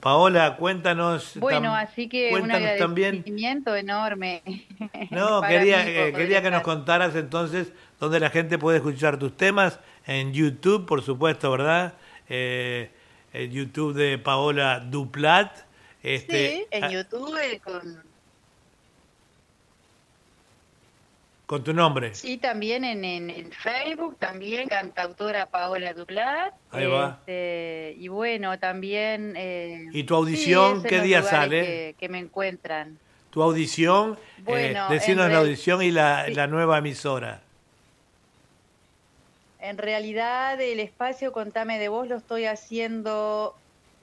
Paola, 0.00 0.56
cuéntanos. 0.56 1.34
Bueno, 1.36 1.70
tam- 1.70 1.82
así 1.82 2.08
que 2.08 2.26
un 2.34 2.40
cuéntanos 2.40 2.78
también. 2.78 3.08
agradecimiento 3.16 3.76
enorme. 3.76 4.42
No, 5.10 5.40
quería, 5.48 5.86
eh, 5.88 6.12
quería 6.12 6.42
que 6.42 6.50
nos 6.50 6.62
contaras 6.62 7.14
entonces 7.14 7.72
dónde 8.00 8.18
la 8.18 8.30
gente 8.30 8.58
puede 8.58 8.78
escuchar 8.78 9.18
tus 9.18 9.36
temas. 9.36 9.78
En 10.06 10.32
YouTube, 10.32 10.86
por 10.86 11.02
supuesto, 11.02 11.50
¿verdad? 11.52 11.94
Eh, 12.28 12.90
el 13.32 13.50
YouTube 13.50 13.94
de 13.94 14.18
Paola 14.18 14.80
Duplat. 14.80 15.56
Este, 16.02 16.50
Sí, 16.50 16.66
en 16.72 16.84
ah, 16.84 16.90
YouTube 16.90 17.36
eh, 17.38 17.60
con 17.62 18.02
con 21.52 21.62
tu 21.62 21.74
nombre. 21.74 22.14
Sí, 22.14 22.38
también 22.38 22.82
en, 22.82 23.04
en, 23.04 23.28
en 23.28 23.52
Facebook, 23.52 24.16
también 24.18 24.70
cantautora 24.70 25.44
Paola 25.44 25.92
Duplat. 25.92 26.54
Ahí 26.70 26.86
va. 26.86 27.18
Este, 27.20 27.94
y 27.98 28.08
bueno, 28.08 28.58
también... 28.58 29.34
eh, 29.36 29.84
¿Y 29.92 30.04
tu 30.04 30.14
audición 30.14 30.80
sí, 30.80 30.88
qué 30.88 31.02
día 31.02 31.22
sale? 31.22 31.60
Que, 31.60 31.94
que 31.98 32.08
me 32.08 32.20
encuentran. 32.20 32.98
Tu 33.28 33.42
audición, 33.42 34.12
eh, 34.38 34.42
Bueno, 34.44 34.88
decinos 34.88 35.26
en 35.26 35.32
la 35.34 35.40
audición 35.40 35.82
y 35.82 35.90
la, 35.90 36.24
sí. 36.24 36.32
la 36.32 36.46
nueva 36.46 36.78
emisora. 36.78 37.42
En 39.60 39.76
realidad, 39.76 40.58
el 40.58 40.80
espacio 40.80 41.32
Contame 41.32 41.78
de 41.78 41.88
Vos 41.88 42.08
lo 42.08 42.16
estoy 42.16 42.46
haciendo, 42.46 43.54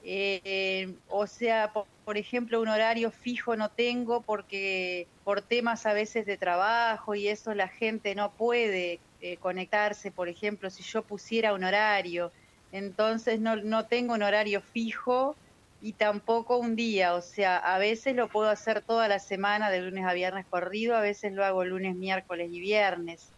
eh, 0.03 0.39
eh, 0.43 0.93
o 1.09 1.25
sea, 1.25 1.73
por, 1.73 1.87
por 2.09 2.17
ejemplo, 2.17 2.59
un 2.59 2.69
horario 2.69 3.11
fijo 3.11 3.55
no 3.55 3.69
tengo 3.69 4.23
porque 4.23 5.05
por 5.23 5.43
temas 5.43 5.85
a 5.85 5.93
veces 5.93 6.25
de 6.25 6.39
trabajo 6.39 7.13
y 7.13 7.27
eso 7.27 7.53
la 7.53 7.67
gente 7.67 8.15
no 8.15 8.33
puede 8.35 8.99
eh, 9.19 9.37
conectarse. 9.37 10.09
Por 10.09 10.27
ejemplo, 10.27 10.71
si 10.71 10.81
yo 10.81 11.03
pusiera 11.03 11.53
un 11.53 11.63
horario, 11.63 12.31
entonces 12.71 13.39
no, 13.39 13.57
no 13.57 13.85
tengo 13.85 14.15
un 14.15 14.23
horario 14.23 14.59
fijo 14.59 15.37
y 15.79 15.93
tampoco 15.93 16.57
un 16.57 16.75
día. 16.75 17.13
O 17.13 17.21
sea, 17.21 17.57
a 17.57 17.77
veces 17.77 18.15
lo 18.15 18.27
puedo 18.27 18.49
hacer 18.49 18.81
toda 18.81 19.07
la 19.07 19.19
semana, 19.19 19.69
de 19.69 19.81
lunes 19.81 20.03
a 20.07 20.13
viernes 20.13 20.47
corrido, 20.49 20.95
a 20.95 21.01
veces 21.01 21.31
lo 21.31 21.45
hago 21.45 21.63
lunes, 21.63 21.95
miércoles 21.95 22.49
y 22.51 22.59
viernes. 22.59 23.35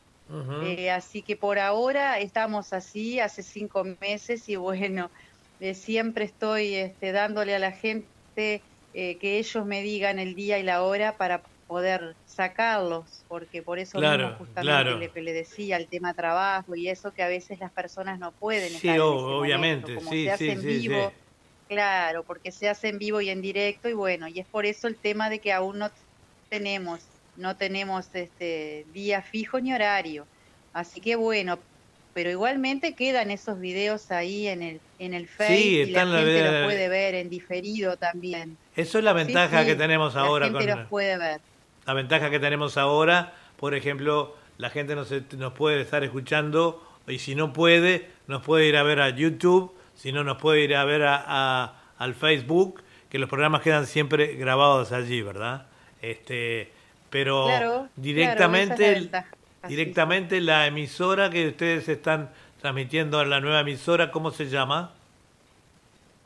Eh, 0.63 0.89
así 0.91 1.23
que 1.23 1.35
por 1.35 1.59
ahora 1.59 2.19
estamos 2.19 2.71
así, 2.71 3.19
hace 3.19 3.43
cinco 3.43 3.83
meses 3.99 4.47
y 4.47 4.55
bueno, 4.55 5.11
eh, 5.59 5.73
siempre 5.73 6.23
estoy 6.23 6.75
este, 6.75 7.11
dándole 7.11 7.53
a 7.53 7.59
la 7.59 7.73
gente 7.73 8.20
eh, 8.35 9.17
que 9.19 9.37
ellos 9.39 9.65
me 9.65 9.81
digan 9.81 10.19
el 10.19 10.35
día 10.35 10.59
y 10.59 10.63
la 10.63 10.83
hora 10.83 11.17
para 11.17 11.47
poder 11.67 12.17
sacarlos, 12.25 13.25
porque 13.27 13.63
por 13.63 13.79
eso 13.79 14.01
Claro, 14.01 14.27
mismo 14.27 14.31
justamente 14.33 14.93
claro. 14.93 14.95
le, 14.95 15.11
que 15.11 15.21
le 15.21 15.31
decía 15.33 15.77
el 15.77 15.87
tema 15.89 16.13
trabajo 16.13 16.75
y 16.75 16.89
eso 16.89 17.13
que 17.13 17.23
a 17.23 17.27
veces 17.29 17.59
las 17.59 17.71
personas 17.73 18.19
no 18.19 18.33
pueden 18.37 18.75
Sí, 18.75 18.75
estar 18.75 19.01
en 19.01 19.09
o- 19.09 19.13
ese 19.13 19.33
momento, 19.33 19.89
obviamente, 19.89 19.91
como 19.91 20.15
sí, 20.15 20.21
se 20.23 20.31
hace 20.31 20.51
sí, 20.53 20.53
en 20.53 20.65
vivo, 20.65 21.15
sí. 21.15 21.21
claro, 21.67 22.25
porque 22.25 22.51
se 22.51 22.67
hace 22.69 22.89
en 22.89 22.99
vivo 22.99 23.21
y 23.21 23.29
en 23.29 23.41
directo 23.41 23.87
y 23.89 23.93
bueno, 23.93 24.27
y 24.27 24.39
es 24.39 24.47
por 24.49 24.65
eso 24.65 24.87
el 24.87 24.99
tema 25.01 25.29
de 25.29 25.39
que 25.41 25.53
aún 25.53 25.79
no 25.79 25.91
tenemos, 26.49 27.21
no 27.35 27.57
tenemos 27.57 28.13
este 28.15 28.85
día 28.89 29.21
fijo 29.21 29.59
ni 29.61 29.73
horario. 29.73 30.29
Así 30.73 31.01
que 31.01 31.15
bueno, 31.15 31.65
pero 32.13 32.29
igualmente 32.29 32.95
quedan 32.95 33.31
esos 33.31 33.59
videos 33.59 34.11
ahí 34.11 34.47
en 34.47 34.61
el 34.63 34.83
en 34.97 35.13
el 35.13 35.27
Facebook 35.27 35.77
Sí, 35.77 35.85
y 35.85 35.91
la 35.91 36.05
gente 36.05 36.43
los 36.43 36.57
puede 36.57 36.89
ver 36.89 37.15
en 37.15 37.29
diferido 37.29 37.97
también. 37.97 38.59
Eso 38.75 38.97
es 38.99 39.03
la 39.03 39.13
Sí, 39.15 39.39
ventaja 39.39 39.65
sí, 39.65 39.65
que 39.65 39.75
tenemos 39.75 40.15
ahora 40.15 40.47
La 40.47 40.49
gente 40.49 40.65
con 40.65 40.67
los 40.67 40.79
puede 40.87 41.17
ver. 41.17 41.41
la 41.85 41.93
ventaja 41.93 42.29
que 42.29 42.39
tenemos 42.39 42.77
ahora, 42.77 43.33
por 43.57 43.73
ejemplo, 43.73 44.35
la 44.57 44.69
gente 44.69 44.95
nos, 44.95 45.11
nos 45.37 45.53
puede 45.53 45.81
estar 45.81 46.03
escuchando 46.03 46.83
y 47.07 47.19
si 47.19 47.35
no 47.35 47.53
puede, 47.53 48.11
nos 48.27 48.43
puede 48.43 48.67
ir 48.67 48.77
a 48.77 48.83
ver 48.83 49.01
a 49.01 49.09
YouTube, 49.09 49.73
si 49.95 50.11
no 50.11 50.23
nos 50.23 50.37
puede 50.37 50.61
ir 50.63 50.75
a 50.75 50.85
ver 50.85 51.03
a, 51.03 51.23
a- 51.25 51.81
al 51.97 52.15
Facebook, 52.15 52.83
que 53.09 53.19
los 53.19 53.29
programas 53.29 53.61
quedan 53.61 53.85
siempre 53.87 54.35
grabados 54.35 54.91
allí, 54.91 55.21
¿verdad? 55.21 55.67
Este, 56.01 56.71
pero 57.09 57.69
Claro, 57.69 57.91
directamente, 57.95 59.11
claro, 59.11 59.40
Así 59.61 59.75
directamente 59.75 60.41
la 60.41 60.67
emisora 60.67 61.29
que 61.29 61.47
ustedes 61.47 61.87
están 61.87 62.31
transmitiendo 62.61 63.21
en 63.21 63.29
la 63.29 63.39
nueva 63.39 63.61
emisora, 63.61 64.11
¿cómo 64.11 64.31
se 64.31 64.49
llama? 64.49 64.91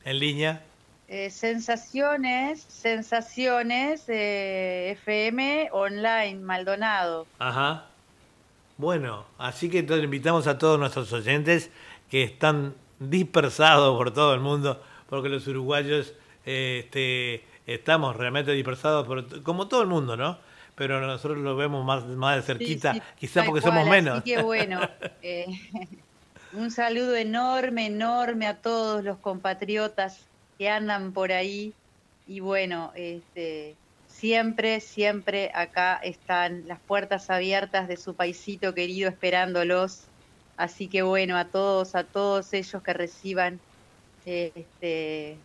En 0.04 0.20
línea. 0.20 0.64
Eh, 1.08 1.30
sensaciones, 1.30 2.62
sensaciones, 2.62 4.06
eh, 4.08 4.92
FM 5.02 5.70
online, 5.72 6.40
Maldonado. 6.40 7.28
Ajá. 7.40 7.86
Bueno, 8.78 9.26
así 9.38 9.70
que 9.70 9.80
entonces 9.80 10.04
invitamos 10.04 10.48
a 10.48 10.58
todos 10.58 10.80
nuestros 10.80 11.14
oyentes 11.14 11.70
que 12.10 12.24
están 12.24 12.74
dispersados 13.00 13.96
por 13.98 14.12
todo 14.12 14.34
el 14.34 14.40
mundo, 14.40 14.82
porque 15.08 15.30
los 15.30 15.48
uruguayos 15.48 16.14
eh, 16.46 16.82
este, 16.86 17.46
estamos 17.68 18.16
realmente 18.16 18.52
dispersados, 18.52 19.06
por, 19.06 19.44
como 19.44 19.68
todo 19.68 19.82
el 19.82 19.88
mundo, 19.88 20.18
¿no? 20.18 20.38
Pero 20.76 21.00
nosotros 21.00 21.38
lo 21.40 21.56
vemos 21.56 21.86
más, 21.86 22.06
más 22.06 22.36
de 22.36 22.42
cerquita, 22.42 22.94
Sí, 22.94 23.00
sí, 23.00 23.06
quizá 23.18 23.44
porque 23.46 23.62
cual, 23.62 23.74
somos 23.74 23.90
menos. 23.90 24.18
Así 24.20 24.36
que 24.36 24.42
bueno, 24.42 24.82
eh, 25.22 25.46
un 26.54 26.72
saludo 26.72 27.16
enorme, 27.16 27.88
enorme 27.88 28.48
a 28.48 28.58
todos 28.58 29.04
los 29.04 29.18
compatriotas 29.18 30.20
que 30.58 30.70
andan 30.70 31.14
por 31.14 31.32
ahí. 31.32 31.74
Y 32.28 32.40
bueno, 32.40 32.92
este, 32.96 33.76
siempre, 34.08 34.80
siempre 34.80 35.52
acá 35.54 35.98
están 35.98 36.68
las 36.68 36.80
puertas 36.80 37.30
abiertas 37.30 37.88
de 37.88 37.98
su 37.98 38.14
paisito 38.16 38.74
querido 38.74 39.10
esperándolos. 39.10 40.04
Así 40.58 40.88
que 40.88 41.02
bueno, 41.02 41.38
a 41.38 41.46
todos, 41.46 41.96
a 41.96 42.04
todos 42.04 42.54
ellos 42.54 42.82
que 42.82 42.94
reciban 42.94 43.60
eh, 44.26 44.52
este, 44.56 45.38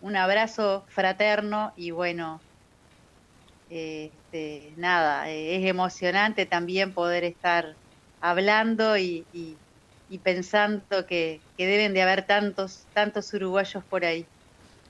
un 0.00 0.16
abrazo 0.16 0.84
fraterno 0.88 1.72
y 1.76 1.90
bueno, 1.90 2.40
este, 3.74 4.74
nada, 4.76 5.30
eh, 5.30 5.56
es 5.56 5.66
emocionante 5.68 6.46
también 6.46 6.94
poder 6.94 7.24
estar 7.24 7.78
hablando 8.20 8.96
y, 8.96 9.28
y- 9.32 9.60
y 10.08 10.18
pensando 10.20 10.84
que, 11.08 11.44
que 11.56 11.66
deben 11.66 11.94
de 11.94 12.02
haber 12.02 12.26
tantos, 12.26 12.88
tantos 12.92 13.32
uruguayos 13.34 13.84
por 13.86 14.04
ahí, 14.04 14.28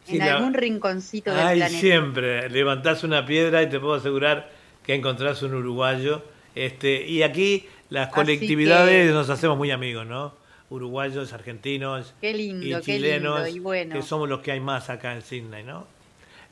Sí, 0.04 0.16
en 0.16 0.22
la- 0.22 0.36
algún 0.36 0.54
rinconcito 0.54 1.30
del 1.30 1.38
Ay, 1.46 1.58
planeta. 1.58 1.78
siempre, 1.80 2.50
levantás 2.50 3.04
una 3.04 3.24
piedra 3.24 3.62
y 3.62 3.68
te 3.68 3.80
puedo 3.80 3.94
asegurar 3.94 4.50
que 4.82 4.94
encontrás 4.94 5.42
un 5.42 5.54
uruguayo. 5.54 6.22
Este, 6.54 7.06
y 7.06 7.22
aquí 7.22 7.66
las 7.88 8.08
colectividades 8.12 9.08
que- 9.08 9.12
nos 9.14 9.30
hacemos 9.30 9.56
muy 9.56 9.70
amigos, 9.70 10.06
¿no? 10.06 10.34
Uruguayos, 10.68 11.32
argentinos 11.32 12.14
Qué 12.20 12.34
lindo, 12.34 12.66
y 12.66 12.70
qué 12.70 12.80
chilenos, 12.80 13.36
lindo, 13.46 13.56
y 13.56 13.60
bueno. 13.60 13.94
que 13.94 14.02
somos 14.02 14.28
los 14.28 14.40
que 14.40 14.52
hay 14.52 14.60
más 14.60 14.90
acá 14.90 15.14
en 15.14 15.22
Sydney, 15.22 15.64
¿no? 15.64 15.86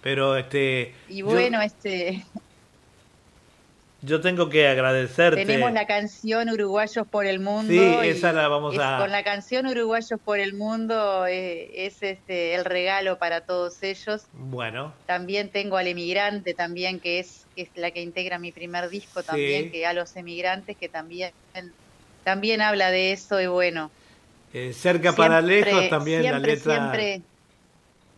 Pero 0.02 0.36
este, 0.36 0.94
Y 1.08 1.18
yo- 1.18 1.26
bueno, 1.26 1.60
este, 1.62 2.24
yo, 4.02 4.20
tengo 4.20 4.48
que 4.48 4.66
agradecerte. 4.66 5.44
tenemos 5.46 5.72
la 5.72 5.86
canción 5.86 6.48
Uruguayos 6.50 7.06
por 7.06 7.24
el 7.24 7.38
Mundo. 7.38 7.72
Sí, 7.72 8.08
esa 8.08 8.32
la 8.32 8.48
vamos 8.48 8.74
es- 8.74 8.80
a- 8.80 8.98
Con 8.98 9.12
la 9.12 9.22
canción 9.22 9.66
Uruguayos 9.66 10.18
por 10.24 10.40
el 10.40 10.54
Mundo 10.54 11.26
eh, 11.28 11.86
es 11.86 12.02
este 12.02 12.54
el 12.54 12.64
regalo 12.64 13.18
para 13.18 13.42
todos 13.42 13.80
ellos. 13.84 14.22
Bueno, 14.32 14.92
También 15.06 15.50
tengo 15.50 15.76
al 15.76 15.86
emigrante 15.86 16.52
también, 16.52 16.98
que 16.98 17.20
es, 17.20 17.46
que 17.54 17.62
es 17.62 17.68
la 17.76 17.92
que 17.92 18.02
integra 18.02 18.40
mi 18.40 18.50
primer 18.50 18.88
disco 18.88 19.22
también, 19.22 19.64
Sí. 19.66 19.70
que 19.70 19.86
a 19.86 19.92
los 19.92 20.16
emigrantes, 20.16 20.76
que 20.76 20.88
también, 20.88 21.30
también 22.24 22.60
habla 22.60 22.90
de 22.90 23.12
eso 23.12 23.40
y 23.40 23.46
bueno. 23.46 23.90
eh, 24.52 24.72
cerca 24.74 25.12
para 25.14 25.40
lejos 25.40 25.88
también 25.88 26.24
la 26.24 26.38
letra 26.40 26.74
Siempre, 26.74 27.22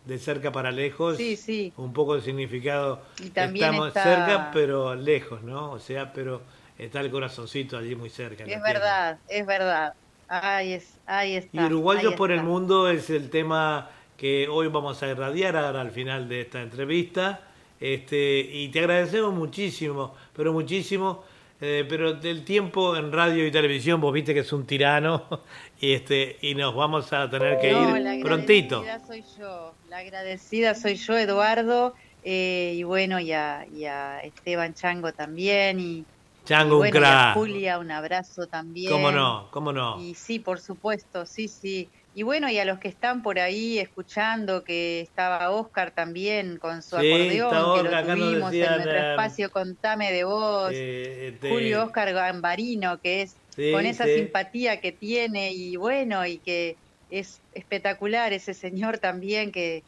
de 0.05 0.17
cerca 0.19 0.51
para 0.51 0.71
lejos. 0.71 1.17
sí, 1.17 1.35
sí. 1.35 1.73
un 1.77 1.93
poco 1.93 2.15
de 2.15 2.21
significado. 2.21 3.01
Y 3.23 3.29
también 3.29 3.65
Estamos 3.65 3.87
está- 3.89 4.03
cerca, 4.03 4.51
pero 4.53 4.95
lejos, 4.95 5.41
¿no? 5.43 5.71
O 5.71 5.79
sea, 5.79 6.13
pero 6.13 6.41
está 6.77 7.01
el 7.01 7.09
corazoncito 7.11 7.77
allí 7.77 7.95
muy 7.95 8.09
cerca. 8.09 8.43
Es 8.43 8.47
tierra. 8.49 8.63
verdad, 8.63 9.17
es 9.27 9.45
verdad. 9.45 9.93
Ahí, 10.27 10.73
es, 10.73 10.97
ahí 11.05 11.35
está. 11.35 11.61
Y 11.61 11.65
Uruguayos 11.65 12.13
por 12.15 12.31
el. 12.31 12.41
Mundo 12.43 12.89
es 12.89 13.09
el 13.09 13.29
tema 13.29 13.89
que 14.17 14.47
hoy 14.47 14.67
vamos 14.67 15.01
a 15.03 15.07
irradiar 15.09 15.55
ahora 15.57 15.81
al 15.81 15.91
final 15.91 16.27
de 16.29 16.41
esta 16.41 16.61
entrevista. 16.61 17.41
Este, 17.79 18.39
y 18.39 18.69
te 18.69 18.79
agradecemos 18.79 19.33
muchísimo, 19.33 20.15
pero 20.35 20.53
muchísimo. 20.53 21.23
Eh, 21.59 21.85
pero 21.87 22.13
del 22.13 22.43
tiempo 22.45 22.95
en 22.97 23.11
radio 23.11 23.45
y 23.47 23.51
televisión, 23.51 24.01
vos 24.01 24.13
viste 24.13 24.33
que 24.33 24.41
es 24.41 24.53
un 24.53 24.65
tirano, 24.65 25.27
y 25.79 25.93
este, 25.93 26.37
y 26.41 26.55
nos 26.55 26.75
vamos 26.75 27.11
a 27.13 27.29
tener 27.29 27.59
que 27.59 27.71
No, 27.71 27.97
la 27.97 28.15
ir 28.15 28.23
prontito. 28.23 28.77
agradecida 28.81 28.99
soy 29.05 29.23
yo, 29.37 29.77
la 29.83 29.97
agradecida 29.99 30.75
soy 30.75 30.95
yo, 30.95 31.17
Eduardo, 31.17 31.93
eh, 32.21 32.73
y 32.75 32.83
bueno, 32.83 33.19
y 33.19 33.31
a, 33.31 33.65
y 33.67 33.85
a 33.85 34.19
Esteban 34.19 34.73
Chango 34.73 35.13
también, 35.13 35.79
y, 35.79 36.05
Chango, 36.45 36.75
y 36.75 36.75
un 36.75 36.77
bueno, 36.79 36.95
y 36.97 36.99
a 36.99 37.01
crack. 37.01 37.33
Julia, 37.33 37.79
un 37.79 37.91
abrazo 37.91 38.47
también. 38.47 38.91
¿Cómo 38.91 39.11
no? 39.11 39.49
¿Cómo 39.51 39.71
no? 39.73 39.99
Y 39.99 40.15
sí, 40.15 40.39
por 40.39 40.59
supuesto, 40.59 41.25
sí, 41.25 41.47
sí. 41.47 41.91
Y 42.17 42.23
bueno, 42.23 42.49
y 42.49 42.57
a 42.59 42.63
los 42.63 42.79
que 42.79 42.87
están 42.87 43.21
por 43.21 43.39
ahí 43.39 43.77
escuchando, 43.77 44.63
que 44.63 45.01
estaba 45.01 45.49
Oscar 45.49 45.93
también 45.93 46.57
con 46.59 46.81
su 46.81 46.95
Sí, 46.97 47.11
acordeón, 47.11 47.75
que 47.75 47.83
lo 47.83 48.03
tuvimos 48.05 48.51
decían, 48.51 48.71
en 48.71 48.77
nuestro 48.77 48.97
eh, 49.03 49.11
espacio 49.11 49.49
Contame 49.49 50.13
de 50.13 50.23
Vos. 50.23 50.71
Eh, 50.73 51.27
este, 51.33 51.49
Julio 51.49 51.83
Oscar 51.83 52.13
Gambarino, 52.13 52.99
que 53.01 53.23
es 53.23 53.35
Sí, 53.49 53.69
con 53.73 53.85
esa 53.85 54.05
sí. 54.05 54.13
simpatía 54.15 54.79
que 54.79 54.93
tiene 54.93 55.51
y 55.53 55.75
bueno, 55.75 56.25
y 56.25 56.39
que 56.39 56.77
es 57.09 57.43
espectacular 57.51 58.31
ese 58.31 58.53
señor 58.53 58.99
también 58.99 59.51
que, 59.51 59.83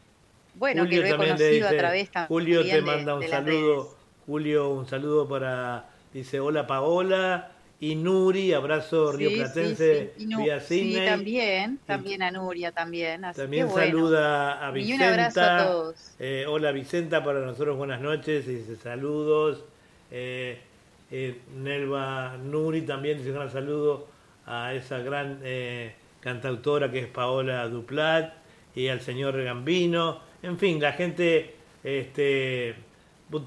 bueno, 0.52 0.82
Julio 0.84 1.02
que 1.02 1.08
lo 1.08 1.14
he 1.14 1.16
conocido 1.18 1.66
a 1.68 1.70
través 1.78 2.10
también 2.10 2.28
Julio 2.28 2.60
te 2.62 2.76
de- 2.76 2.82
manda 2.82 3.14
un 3.14 3.20
de 3.20 3.28
saludo. 3.28 3.96
Julio, 4.26 4.68
un 4.68 4.86
saludo 4.86 5.26
para. 5.28 5.88
Dice: 6.12 6.40
Hola 6.40 6.66
Paola 6.66 7.57
y 7.80 7.94
Nuri, 7.94 8.52
abrazo 8.54 9.12
Sí, 9.12 9.16
Río 9.16 9.30
sí, 9.30 9.36
Platense 9.36 10.14
sí. 10.16 10.26
Vía 10.36 10.60
Sydney. 10.60 11.04
también, 11.04 11.78
también 11.86 12.22
a 12.22 12.30
Nuria 12.30 12.72
también. 12.72 13.24
Así 13.24 13.40
También 13.42 13.66
que 13.66 13.72
bueno. 13.72 13.86
saluda 13.86 14.66
a 14.66 14.72
Y 14.72 14.72
Vicenta. 14.72 14.94
un 14.94 15.02
abrazo 15.02 15.42
a 15.44 15.52
todos. 15.52 16.18
Eh, 16.18 16.44
hola 16.48 16.72
Vicenta, 16.72 17.22
para 17.24 17.40
nosotros 17.40 17.76
buenas 17.76 18.00
noches, 18.00 18.46
y 18.48 18.56
dice 18.56 18.76
saludos. 18.76 19.64
Eh, 20.10 20.60
eh, 21.10 21.40
Nelva 21.56 22.36
Nuri 22.38 22.82
también 22.82 23.18
dice 23.18 23.30
un 23.30 23.36
gran 23.36 23.50
saludo 23.50 24.08
a 24.46 24.74
esa 24.74 24.98
gran 24.98 25.40
eh, 25.44 25.94
cantautora 26.20 26.90
que 26.90 27.00
es 27.00 27.06
Paola 27.06 27.68
Duplat 27.68 28.34
y 28.74 28.88
al 28.88 29.00
señor 29.00 29.42
Gambino. 29.42 30.20
En 30.42 30.58
fin, 30.58 30.80
la 30.80 30.92
gente, 30.92 31.54
este, 31.84 32.74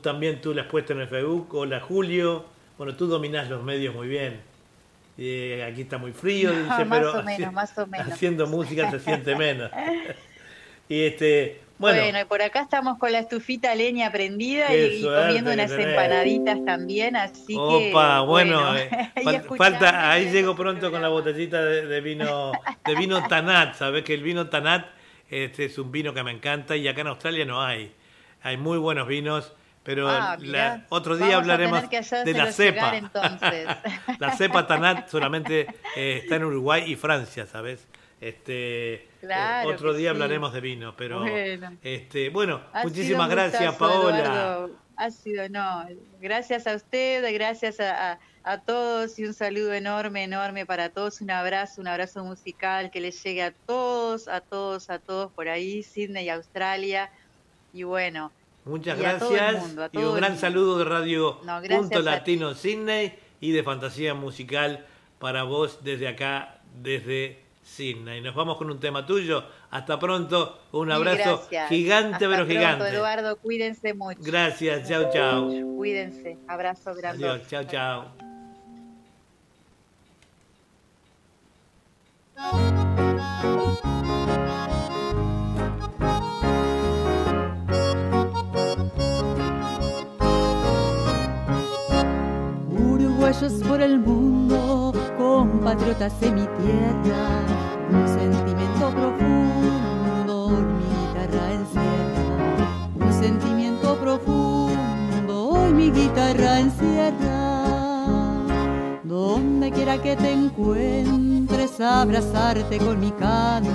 también 0.02 0.41
tú 0.41 0.53
la 0.53 0.64
has 0.64 0.68
puesto 0.70 0.94
en 0.94 1.02
el 1.02 1.08
Facebook. 1.08 1.53
Hola 1.56 1.80
Julio. 1.82 2.45
Bueno, 2.82 2.95
tú 2.95 3.06
dominás 3.06 3.48
los 3.48 3.62
medios 3.64 3.94
muy 3.94 4.08
bien. 4.08 4.41
Eh, 5.16 5.64
aquí 5.72 5.82
está 5.82 5.99
muy 5.99 6.14
frío, 6.14 6.49
dice, 6.64 6.84
más 6.84 6.98
pero 6.98 7.12
o 7.20 7.22
menos, 7.24 7.48
haci- 7.49 7.52
más 7.53 7.78
o 7.78 7.86
menos. 7.86 8.08
haciendo 8.12 8.48
música 8.48 8.90
se 8.90 8.99
siente 8.99 9.36
menos. 9.36 9.70
y 10.90 11.03
este, 11.03 11.60
bueno, 11.78 12.02
Bueno, 12.02 12.20
y 12.22 12.26
por 12.26 12.41
acá 12.41 12.62
estamos 12.62 12.98
con 12.98 13.12
la 13.12 13.20
estufita 13.20 13.76
leña 13.76 14.12
prendida 14.12 14.74
y, 14.76 15.03
comiendo 15.03 15.53
unas 15.53 15.70
tenés. 15.70 15.90
empanaditas 15.90 16.66
también, 16.66 17.16
así 17.16 17.53
que... 17.53 17.91
opa, 17.91 18.22
bueno, 18.22 18.76
eh, 18.76 18.90
fal- 19.24 19.58
falta, 19.58 20.12
ahí 20.12 20.32
llego 20.32 20.56
pronto 20.56 20.90
con 20.90 21.03
la 21.03 21.10
botellita 21.10 21.64
de, 21.64 21.86
de 21.86 22.02
vino, 22.02 22.52
de 22.84 22.95
vino 22.95 23.28
Tanat, 23.28 23.76
sabes 23.76 24.03
que 24.03 24.16
el 24.16 24.24
vino 24.24 24.48
Tanat 24.49 24.88
este 25.30 25.66
es 25.66 25.78
un 25.78 25.91
vino 25.91 26.16
que 26.16 26.24
me 26.24 26.32
encanta 26.32 26.76
y 26.76 26.88
acá 26.88 27.02
en 27.02 27.08
Australia 27.10 27.45
no 27.45 27.62
hay. 27.62 27.91
Hay 28.41 28.58
muy 28.58 28.80
buenos 28.80 29.08
vinos, 29.08 29.53
pero 29.84 30.08
Ah, 30.10 30.38
la- 30.40 30.86
otro 30.90 31.18
día 31.18 31.38
hablaremos 31.38 31.90
de 31.90 32.34
la 32.34 32.45
llegar, 32.52 32.53
cepa. 32.53 32.95
entonces. 32.98 33.68
la 34.20 34.32
cepa 34.38 34.68
Tanat 34.68 35.10
solamente 35.10 35.68
eh, 35.95 36.20
está 36.24 36.36
en 36.36 36.44
Uruguay 36.45 36.84
y 36.91 36.95
Francia, 36.95 37.45
¿sabes? 37.48 37.88
Este, 38.20 38.94
eh, 38.94 39.10
Claro 39.22 39.70
otro 39.70 39.94
día 39.94 40.10
sí. 40.12 40.14
hablaremos 40.16 40.53
de 40.53 40.62
vino, 40.62 40.95
pero 40.95 41.22
Bueno. 41.22 41.76
este, 41.82 42.30
bueno, 42.30 42.62
Ha 42.74 42.84
muchísimas 42.84 43.30
gracias, 43.30 43.72
gustazo, 43.78 44.02
Paola. 44.02 44.20
Eduardo. 44.20 44.72
Ha 44.98 45.10
sido, 45.10 45.49
no, 45.49 45.88
gracias 46.20 46.68
a 46.68 46.76
usted, 46.76 47.34
gracias 47.34 47.80
a, 47.80 48.12
a- 48.14 48.20
a 48.44 48.58
todos 48.60 49.18
y 49.18 49.26
un 49.26 49.34
saludo 49.34 49.74
enorme, 49.74 50.24
enorme 50.24 50.66
para 50.68 50.90
todos, 50.90 51.22
un 51.22 51.32
abrazo, 51.32 51.82
un 51.82 51.88
abrazo 51.88 52.24
musical 52.24 52.91
que 52.91 52.99
les 53.02 53.22
llegue 53.24 53.41
a 53.44 53.52
todos, 53.52 54.28
a 54.28 54.41
todos, 54.41 54.90
a 54.91 54.99
todos 54.99 55.32
por 55.32 55.48
ahí, 55.49 55.82
Sydney, 55.82 56.30
Australia, 56.30 57.10
y 57.74 57.84
bueno, 57.84 58.32
Muchas 58.66 59.00
y 59.00 59.06
a 59.06 59.14
gracias 59.14 59.68
mundo, 59.68 59.84
a 59.84 59.90
y 59.92 59.98
un 59.98 60.16
gran 60.16 60.38
saludo 60.38 60.78
de 60.78 60.86
Radio 60.86 61.40
No, 61.44 61.62
Punto 61.62 62.02
Latino 62.02 62.54
Sydney 62.54 63.14
y 63.40 63.52
de 63.52 63.64
Fantasía 63.64 64.14
Musical 64.14 64.86
para 65.20 65.44
vos 65.44 65.80
desde 65.84 66.08
acá, 66.08 66.60
desde 66.82 67.42
Sydney. 67.64 68.22
Nos 68.22 68.36
vamos 68.36 68.58
con 68.58 68.70
un 68.70 68.80
tema 68.80 69.06
tuyo. 69.06 69.44
Hasta 69.72 70.00
pronto. 70.00 70.60
Un 70.74 70.92
abrazo 70.92 71.38
gracias. 71.50 71.70
gigante, 71.70 72.14
Hasta 72.16 72.20
pero 72.20 72.46
pronto, 72.46 72.52
gigante. 72.54 72.90
Eduardo, 72.90 73.38
cuídense 73.38 73.94
mucho. 73.94 74.20
Gracias. 74.22 74.88
Chao, 74.88 75.10
chao. 75.12 75.50
Cuídense, 75.78 76.38
abrazo 76.48 76.94
grande. 76.94 77.28
Adiós. 77.28 77.48
Chao, 77.48 77.64
chao. 77.64 78.06
Por 93.50 93.82
el 93.82 93.98
mundo, 93.98 94.94
compatriotas 95.18 96.20
de 96.20 96.32
mi 96.32 96.42
tierra, 96.42 97.42
un 97.90 98.08
sentimiento 98.08 98.92
profundo, 98.92 100.50
mi 100.78 100.84
guitarra 100.86 101.52
encierra, 101.52 103.04
un 103.04 103.14
sentimiento 103.14 103.98
profundo, 103.98 105.50
hoy 105.50 105.74
mi 105.74 105.90
guitarra 105.90 106.60
encierra. 106.60 107.64
Donde 109.04 109.72
quiera 109.72 110.00
que 110.00 110.16
te 110.16 110.34
encuentres, 110.34 111.82
abrazarte 111.82 112.78
con 112.78 113.00
mi 113.00 113.10
canto, 113.10 113.72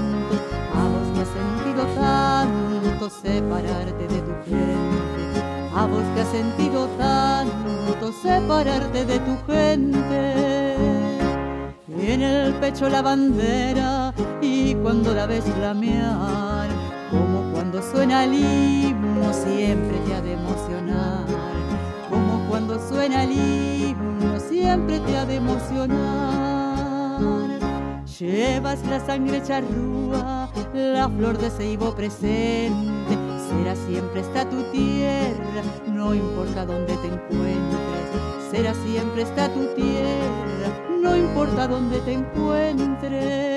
a 0.77 0.89
vos 0.93 1.09
que 1.13 1.23
has 1.23 1.29
sentido 1.29 1.87
tanto 2.01 3.11
separarte 3.11 4.07
de 4.07 4.21
tu 4.21 4.33
gente, 4.49 5.16
a 5.77 5.85
vos 5.85 6.03
que 6.15 6.23
has 6.23 6.29
sentido 6.29 6.89
tanto 6.97 8.11
separarte 8.23 9.05
de 9.05 9.19
tu 9.21 9.37
gente. 9.47 10.77
En 11.99 12.23
el 12.23 12.55
pecho 12.55 12.89
la 12.89 13.03
bandera 13.03 14.15
y 14.41 14.75
cuando 14.77 15.13
la 15.13 15.27
ves 15.27 15.45
flamear, 15.45 16.69
como 17.11 17.53
cuando 17.53 17.83
suena 17.83 18.25
el 18.25 18.33
himno 18.33 19.33
siempre 19.35 19.99
te 20.07 20.15
ha 20.15 20.23
de 20.23 20.33
emocionar, 20.33 21.27
como 22.09 22.49
cuando 22.49 22.79
suena 22.89 23.25
el 23.25 23.33
himno 23.33 24.41
siempre 24.41 24.99
te 25.01 25.19
ha 25.19 25.27
de 25.27 25.37
emocionar. 25.37 26.87
Llevas 28.19 28.83
la 28.87 28.99
sangre 29.05 29.43
charrúa, 29.43 30.49
la 30.73 31.09
flor 31.11 31.37
de 31.37 31.51
ceibo 31.51 31.95
presente, 31.95 33.16
siempre 33.87 34.21
esta 34.21 34.49
tu 34.49 34.63
tierra, 34.73 35.63
no 35.87 36.15
importa 36.15 36.65
dónde 36.65 36.97
te 36.97 37.09
encuentres, 37.09 38.11
será 38.51 38.75
siempre 38.75 39.23
esta 39.23 39.49
tu 39.53 39.67
tierra, 39.75 40.69
no 41.03 41.17
importa 41.17 41.69
dónde 41.69 42.01
te 42.01 42.13
encuentres. 42.13 43.57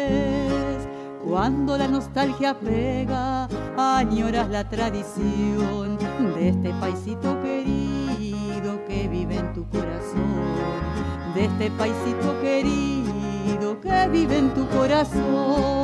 Cuando 1.26 1.78
la 1.78 1.88
nostalgia 1.88 2.60
pega, 2.60 3.48
añoras 3.78 4.50
la 4.50 4.68
tradición 4.68 5.98
de 6.36 6.50
este 6.50 6.72
paisito 6.80 7.42
querido 7.42 8.84
que 8.88 9.08
vive 9.08 9.38
en 9.38 9.54
tu 9.54 9.68
corazón, 9.70 11.34
de 11.36 11.46
este 11.46 11.72
paisito 11.72 12.42
querido 12.42 13.80
que 13.82 14.08
vive 14.12 14.38
en 14.40 14.54
tu 14.54 14.68
corazón. 14.70 15.80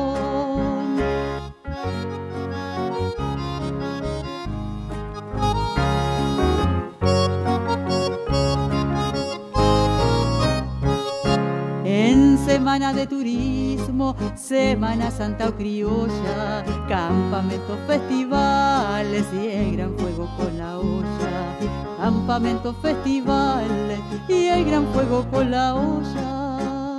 Semana 12.65 12.93
de 12.93 13.05
turismo, 13.05 14.15
Semana 14.35 15.11
Santa 15.11 15.49
o 15.49 15.55
criolla, 15.55 16.65
campamentos, 16.89 17.77
festivales 17.85 19.23
y 19.33 19.47
el 19.49 19.77
gran 19.77 19.95
fuego 19.95 20.27
con 20.35 20.57
la 20.57 20.79
olla. 20.79 21.59
Campamentos, 21.99 22.75
festivales 22.81 23.99
y 24.27 24.47
el 24.47 24.65
gran 24.65 24.87
fuego 24.93 25.29
con 25.29 25.51
la 25.51 25.75
olla. 25.75 26.97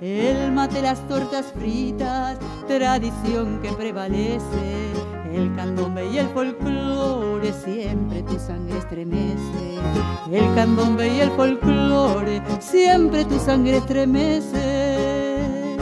El 0.00 0.52
mate, 0.52 0.82
las 0.82 1.00
tortas 1.08 1.46
fritas, 1.52 2.38
tradición 2.68 3.58
que 3.60 3.72
prevalece. 3.72 5.09
El 5.32 5.54
candombe 5.54 6.10
y 6.10 6.18
el 6.18 6.28
folclore, 6.28 7.52
siempre 7.52 8.22
tu 8.22 8.38
sangre 8.38 8.78
estremece. 8.78 9.78
El 10.30 10.54
candombe 10.54 11.08
y 11.08 11.20
el 11.20 11.30
folclore, 11.30 12.42
siempre 12.58 13.24
tu 13.24 13.38
sangre 13.38 13.76
estremece. 13.76 15.76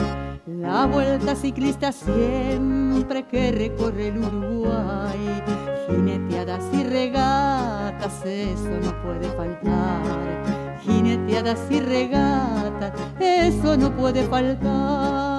La 0.45 0.85
vuelta 0.85 1.35
ciclista 1.35 1.91
siempre 1.91 3.23
que 3.23 3.51
recorre 3.51 4.09
el 4.09 4.19
Uruguay. 4.19 5.41
Jineteadas 5.87 6.63
y 6.71 6.83
regatas, 6.83 8.23
eso 8.23 8.69
no 8.83 9.01
puede 9.01 9.27
faltar. 9.35 10.77
Jineteadas 10.83 11.59
y 11.71 11.79
regatas, 11.79 12.91
eso 13.19 13.75
no 13.77 13.95
puede 13.95 14.27
faltar. 14.27 15.38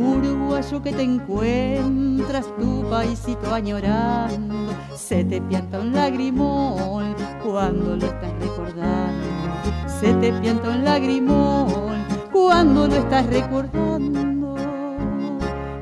Uruguayo 0.00 0.80
que 0.82 0.92
te 0.92 1.02
encuentras, 1.02 2.46
tu 2.58 2.88
paisito 2.88 3.52
añorando, 3.52 4.72
se 4.96 5.24
te 5.24 5.42
pianta 5.42 5.78
un 5.78 5.92
lagrimón 5.92 7.14
cuando 7.44 7.96
lo 7.96 8.06
estás 8.06 8.32
recordando. 8.40 9.26
Se 10.00 10.14
te 10.14 10.32
pianta 10.32 10.70
un 10.70 10.84
lagrimón 10.84 12.06
cuando 12.32 12.88
lo 12.88 12.94
estás 12.94 13.26
recordando. 13.26 14.56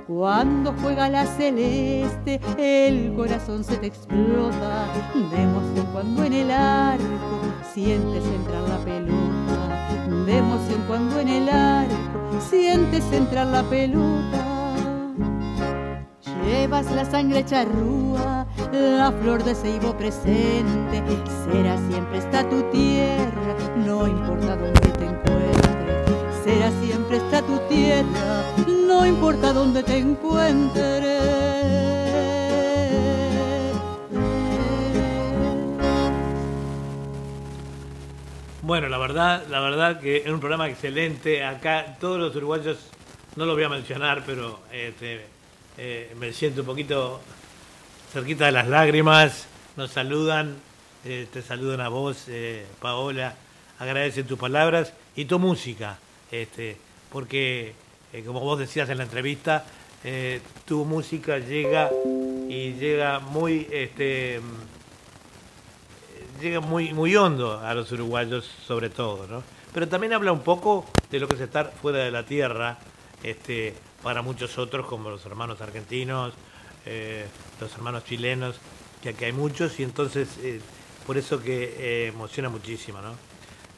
Cuando 0.09 0.75
juega 0.83 1.09
la 1.09 1.25
celeste, 1.25 2.41
el 2.59 3.15
corazón 3.15 3.63
se 3.63 3.77
te 3.77 3.87
explota 3.87 4.87
de 5.15 5.43
emoción 5.43 5.87
cuando 5.93 6.25
en 6.25 6.33
el 6.33 6.51
arco 6.51 7.39
sientes 7.73 8.25
entrar 8.25 8.63
la 8.63 8.79
pelota. 8.79 9.28
De 10.29 10.37
emoción 10.37 10.85
cuando 10.87 11.21
en 11.21 11.29
el 11.29 11.49
arco 11.49 12.39
sientes 12.51 13.03
entrar 13.13 13.47
la 13.47 13.63
pelota. 13.63 14.45
Llevas 16.45 16.93
la 16.93 17.07
sangre 17.07 17.47
charrúa, 17.47 18.47
la 18.71 19.11
flor 19.11 19.43
de 19.43 19.55
ceibo 19.55 19.97
presente, 19.97 21.03
será 21.51 21.79
siempre 21.89 22.19
esta 22.19 22.47
tu 22.47 22.61
tierra, 22.65 23.57
no 23.87 24.07
importa 24.07 24.57
dónde 24.57 24.81
te 24.81 25.07
encuentres, 25.07 26.45
será 26.45 26.71
siempre 26.83 27.17
esta 27.17 27.41
tu 27.41 27.57
tierra, 27.71 28.43
no 28.87 29.07
importa 29.07 29.55
dónde 29.55 29.83
te 29.83 29.97
encuentres. 29.97 31.38
Bueno, 38.69 38.91
la 38.91 38.99
verdad, 38.99 39.47
la 39.49 39.61
verdad 39.61 39.99
que 39.99 40.19
es 40.19 40.27
un 40.27 40.41
programa 40.41 40.69
excelente. 40.69 41.43
Acá 41.43 41.97
todos 41.99 42.21
los 42.21 42.37
uruguayos, 42.37 42.77
no 43.35 43.47
los 43.47 43.55
voy 43.55 43.65
a 43.65 43.71
mencionar, 43.71 44.25
pero 44.27 44.61
este, 44.71 45.23
eh, 45.79 46.15
me 46.21 46.35
siento 46.35 46.61
un 46.61 46.67
poquito 46.67 47.19
cerquita 48.13 48.45
de 48.45 48.53
las 48.53 48.69
lágrimas. 48.69 49.47
Nos 49.79 49.93
saludan, 49.93 50.55
te 51.03 51.41
saludan 51.41 51.81
a 51.81 51.89
vos, 51.89 52.27
eh, 52.29 52.67
Paola. 52.79 53.37
Agradecen 53.79 54.27
tus 54.27 54.39
palabras 54.39 54.93
y 55.17 55.25
tu 55.25 55.39
música, 55.39 55.99
este, 56.31 56.77
porque 57.11 57.73
eh, 58.13 58.23
como 58.23 58.41
vos 58.41 58.59
decías 58.59 58.91
en 58.91 58.99
la 58.99 59.05
entrevista, 59.05 59.65
tu 60.67 60.85
música 60.85 61.39
llega 61.39 61.89
y 62.51 62.75
llega 62.75 63.19
muy, 63.19 63.67
este, 63.73 64.43
llega 66.41 66.61
muy, 66.61 66.93
muy 66.93 67.15
hondo 67.17 67.59
a 67.61 67.75
los 67.75 67.91
uruguayos 67.93 68.49
sobre 68.67 68.91
todo, 68.91 69.27
¿no? 69.27 69.43
Pero 69.73 69.89
también 69.89 70.13
habla 70.13 70.33
un 70.33 70.41
poco 70.41 70.87
de 71.11 71.21
lo 71.21 71.29
que 71.29 71.35
es 71.37 71.41
estar 71.43 71.73
fuera 71.81 71.99
de 71.99 72.11
la 72.11 72.23
tierra, 72.25 72.79
este, 73.23 73.75
para 74.03 74.23
muchos 74.23 74.57
otros 74.59 74.87
como 74.87 75.11
los 75.11 75.25
hermanos 75.27 75.61
argentinos, 75.61 76.33
eh, 76.87 77.27
los 77.61 77.73
hermanos 77.75 78.05
chilenos, 78.05 78.57
que 79.03 79.11
aquí 79.11 79.25
hay 79.27 79.33
muchos 79.33 79.79
y 79.79 79.83
entonces 79.83 80.29
eh, 80.43 80.61
por 81.07 81.17
eso 81.19 81.41
que 81.43 81.75
eh, 81.79 82.07
emociona 82.09 82.49
muchísimo, 82.49 83.01
¿no? 83.01 83.13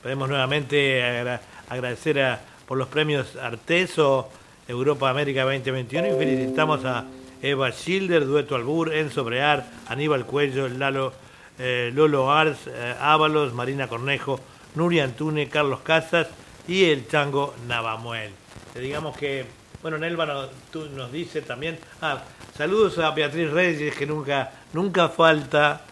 Podemos 0.02 0.28
nuevamente 0.28 1.02
agra- 1.02 1.40
agradecer 1.68 2.20
a, 2.22 2.40
por 2.66 2.78
los 2.78 2.88
premios 2.88 3.36
Arteso 3.36 4.28
Europa 4.68 5.10
América 5.10 5.42
2021 5.44 6.08
y 6.08 6.10
felicitamos 6.12 6.84
a 6.84 7.04
Eva 7.42 7.72
Schilder, 7.72 8.24
Dueto 8.26 8.54
Albur, 8.54 8.92
Enzo 8.94 9.24
Brear, 9.24 9.66
Aníbal 9.88 10.24
Cuello, 10.26 10.68
Lalo, 10.68 11.12
eh, 11.60 11.90
Lolo 11.94 12.32
Ars, 12.32 12.58
eh, 12.66 12.94
Ábalos, 12.98 13.52
Marina 13.52 13.86
Cornejo, 13.86 14.40
Nuria 14.74 15.04
Antune, 15.04 15.48
Carlos 15.48 15.80
Casas 15.80 16.28
y 16.66 16.84
el 16.84 17.06
Chango 17.06 17.54
Navamuel. 17.68 18.30
Digamos 18.74 19.16
que, 19.16 19.44
bueno, 19.82 19.98
Nelva 19.98 20.26
nos, 20.26 20.48
tú- 20.72 20.88
nos 20.90 21.12
dice 21.12 21.42
también, 21.42 21.78
ah, 22.02 22.22
saludos 22.56 22.98
a 22.98 23.10
Beatriz 23.10 23.50
Reyes, 23.50 23.94
que 23.94 24.06
nunca, 24.06 24.50
nunca 24.72 25.08
falta, 25.08 25.82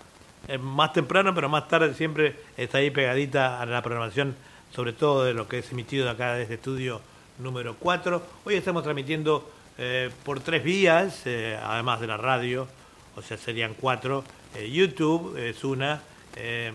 eh, 0.46 0.56
más 0.58 0.92
temprano, 0.92 1.34
pero 1.34 1.48
más 1.48 1.68
tarde 1.68 1.92
siempre 1.94 2.36
está 2.56 2.78
ahí 2.78 2.90
pegadita 2.90 3.60
a 3.60 3.66
la 3.66 3.82
programación, 3.82 4.34
sobre 4.74 4.92
todo 4.92 5.24
de 5.24 5.34
lo 5.34 5.46
que 5.48 5.58
es 5.58 5.70
emitido 5.72 6.08
acá 6.08 6.34
de 6.34 6.42
este 6.42 6.54
estudio 6.54 7.00
número 7.38 7.74
4. 7.78 8.22
Hoy 8.44 8.54
estamos 8.54 8.82
transmitiendo 8.84 9.50
eh, 9.76 10.10
por 10.24 10.40
tres 10.40 10.62
vías, 10.64 11.22
además 11.62 12.00
de 12.00 12.06
la 12.06 12.16
radio, 12.16 12.66
o 13.16 13.22
sea, 13.22 13.36
serían 13.36 13.74
cuatro. 13.74 14.24
Eh, 14.54 14.70
YouTube 14.70 15.36
es 15.36 15.62
una, 15.64 16.02
eh, 16.36 16.72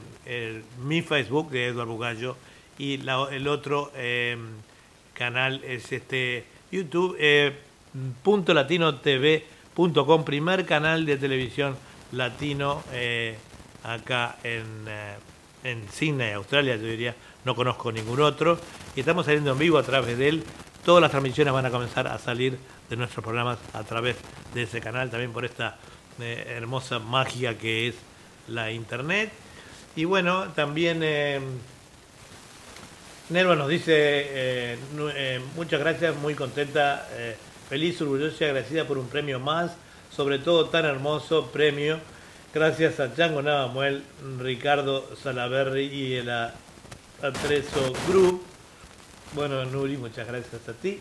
mi 0.83 1.01
Facebook 1.01 1.49
de 1.49 1.67
Eduardo 1.67 1.93
Bugallo 1.93 2.37
y 2.77 2.97
la- 2.97 3.27
el 3.31 3.47
otro 3.47 3.91
eh, 3.95 4.37
canal 5.13 5.61
es 5.63 5.91
este 5.91 6.45
YouTube, 6.71 7.17
punto 8.23 8.53
latino 8.53 8.95
TV 8.95 9.45
punto 9.73 10.05
com, 10.05 10.23
primer 10.23 10.65
canal 10.65 11.05
de 11.05 11.17
televisión 11.17 11.75
latino 12.11 12.83
acá 13.83 14.37
en, 14.43 14.65
en 15.63 15.89
Sydney, 15.91 16.31
Australia, 16.33 16.75
yo 16.75 16.83
diría, 16.87 17.15
no 17.45 17.55
conozco 17.55 17.91
ningún 17.91 18.21
otro. 18.21 18.59
Y 18.95 18.99
estamos 19.01 19.25
saliendo 19.25 19.51
en 19.51 19.57
vivo 19.59 19.77
a 19.77 19.83
través 19.83 20.17
de 20.17 20.29
él. 20.29 20.43
Todas 20.85 21.01
las 21.01 21.11
transmisiones 21.11 21.53
van 21.53 21.65
a 21.65 21.71
comenzar 21.71 22.07
a 22.07 22.17
salir 22.19 22.57
de 22.89 22.95
nuestros 22.95 23.23
programas 23.23 23.57
a 23.73 23.83
través 23.83 24.15
de 24.53 24.63
ese 24.63 24.79
canal, 24.81 25.09
también 25.09 25.31
por 25.31 25.45
esta 25.45 25.77
eh, 26.19 26.55
hermosa 26.57 26.99
magia 26.99 27.57
que 27.57 27.87
es 27.87 27.95
la 28.47 28.71
internet. 28.71 29.31
Y 29.95 30.05
bueno, 30.05 30.49
también 30.55 31.01
eh, 31.03 31.39
Nerva 33.29 33.55
nos 33.55 33.69
dice 33.69 33.93
eh, 33.95 34.77
eh, 35.15 35.41
muchas 35.55 35.79
gracias, 35.79 36.15
muy 36.15 36.33
contenta, 36.33 37.07
feliz, 37.69 38.01
orgullosa 38.01 38.35
y 38.41 38.47
agradecida 38.47 38.87
por 38.87 38.97
un 38.97 39.07
premio 39.07 39.39
más, 39.39 39.71
sobre 40.09 40.39
todo 40.39 40.69
tan 40.69 40.85
hermoso 40.85 41.51
premio. 41.51 41.99
Gracias 42.53 42.99
a 42.99 43.15
Chango 43.15 43.41
Navamuel, 43.41 44.03
Ricardo 44.39 45.15
Salaberry 45.15 45.85
y 45.85 46.13
el 46.15 46.29
Atrezo 46.29 47.93
Group. 48.07 48.43
Bueno, 49.33 49.65
Nuri, 49.65 49.97
muchas 49.97 50.27
gracias 50.27 50.67
a 50.67 50.73
ti. 50.73 50.99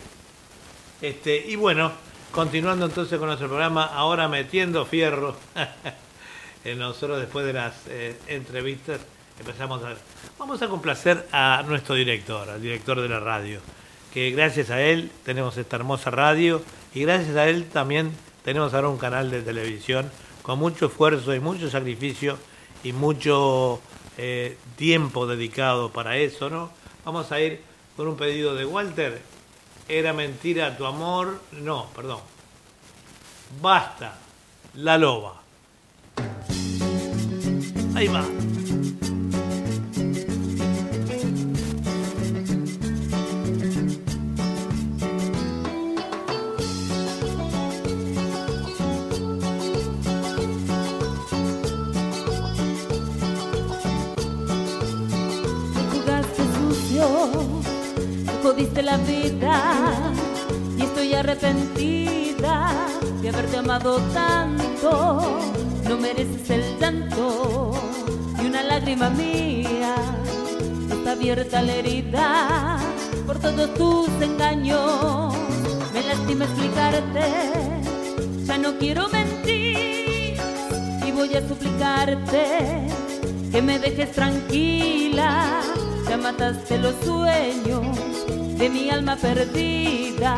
Este, 1.00 1.44
y 1.46 1.56
bueno, 1.56 1.92
continuando 2.32 2.86
entonces 2.86 3.18
con 3.18 3.28
nuestro 3.28 3.48
programa, 3.48 3.84
ahora 3.84 4.26
metiendo 4.26 4.86
fierro. 4.86 5.36
Nosotros 6.76 7.20
después 7.20 7.44
de 7.44 7.52
las 7.52 7.74
eh, 7.88 8.16
entrevistas 8.26 9.00
empezamos 9.38 9.82
a... 9.84 9.94
Vamos 10.38 10.62
a 10.62 10.68
complacer 10.68 11.28
a 11.30 11.62
nuestro 11.68 11.94
director, 11.94 12.48
al 12.48 12.62
director 12.62 13.00
de 13.00 13.08
la 13.08 13.20
radio, 13.20 13.60
que 14.14 14.30
gracias 14.30 14.70
a 14.70 14.80
él 14.80 15.10
tenemos 15.24 15.56
esta 15.58 15.76
hermosa 15.76 16.10
radio 16.10 16.62
y 16.94 17.02
gracias 17.02 17.36
a 17.36 17.48
él 17.48 17.66
también 17.66 18.12
tenemos 18.44 18.72
ahora 18.72 18.88
un 18.88 18.98
canal 18.98 19.30
de 19.30 19.42
televisión 19.42 20.10
con 20.42 20.58
mucho 20.58 20.86
esfuerzo 20.86 21.34
y 21.34 21.40
mucho 21.40 21.70
sacrificio 21.70 22.38
y 22.82 22.92
mucho 22.92 23.80
eh, 24.16 24.56
tiempo 24.76 25.26
dedicado 25.26 25.90
para 25.90 26.16
eso, 26.16 26.48
¿no? 26.48 26.70
Vamos 27.04 27.30
a 27.30 27.40
ir 27.40 27.60
con 27.96 28.08
un 28.08 28.16
pedido 28.16 28.54
de 28.54 28.64
Walter. 28.64 29.20
Era 29.88 30.12
mentira 30.12 30.76
tu 30.76 30.86
amor. 30.86 31.40
No, 31.52 31.86
perdón. 31.94 32.20
Basta. 33.60 34.18
La 34.74 34.96
loba. 34.96 35.42
Ahí 37.94 38.08
va. 38.08 38.24
Me 58.72 58.82
jodiste 58.82 58.82
la 58.82 58.96
vida 58.98 60.12
y 60.78 60.82
estoy 60.82 61.14
arrepentida 61.14 62.74
de 63.20 63.28
haberte 63.28 63.56
amado 63.56 63.98
tanto. 64.14 65.40
No 65.88 65.96
mereces 65.98 66.50
el 66.50 66.78
llanto 66.78 67.72
y 68.40 68.46
una 68.46 68.62
lágrima 68.62 69.10
mía. 69.10 69.94
Está 70.90 71.12
abierta 71.12 71.62
la 71.62 71.74
herida 71.74 72.78
por 73.26 73.38
todos 73.38 73.74
tus 73.74 74.08
engaños. 74.20 75.34
Me 75.92 76.02
lastima 76.02 76.44
explicarte, 76.44 77.24
ya 78.44 78.58
no 78.58 78.78
quiero 78.78 79.08
mentir 79.08 80.36
y 81.06 81.12
voy 81.12 81.34
a 81.34 81.46
suplicarte 81.46 82.86
que 83.50 83.62
me 83.62 83.78
dejes 83.78 84.12
tranquila. 84.12 85.60
Ya 86.08 86.16
mataste 86.16 86.78
los 86.78 86.94
sueños 87.04 88.41
de 88.62 88.70
mi 88.70 88.90
alma 88.90 89.16
perdida, 89.16 90.36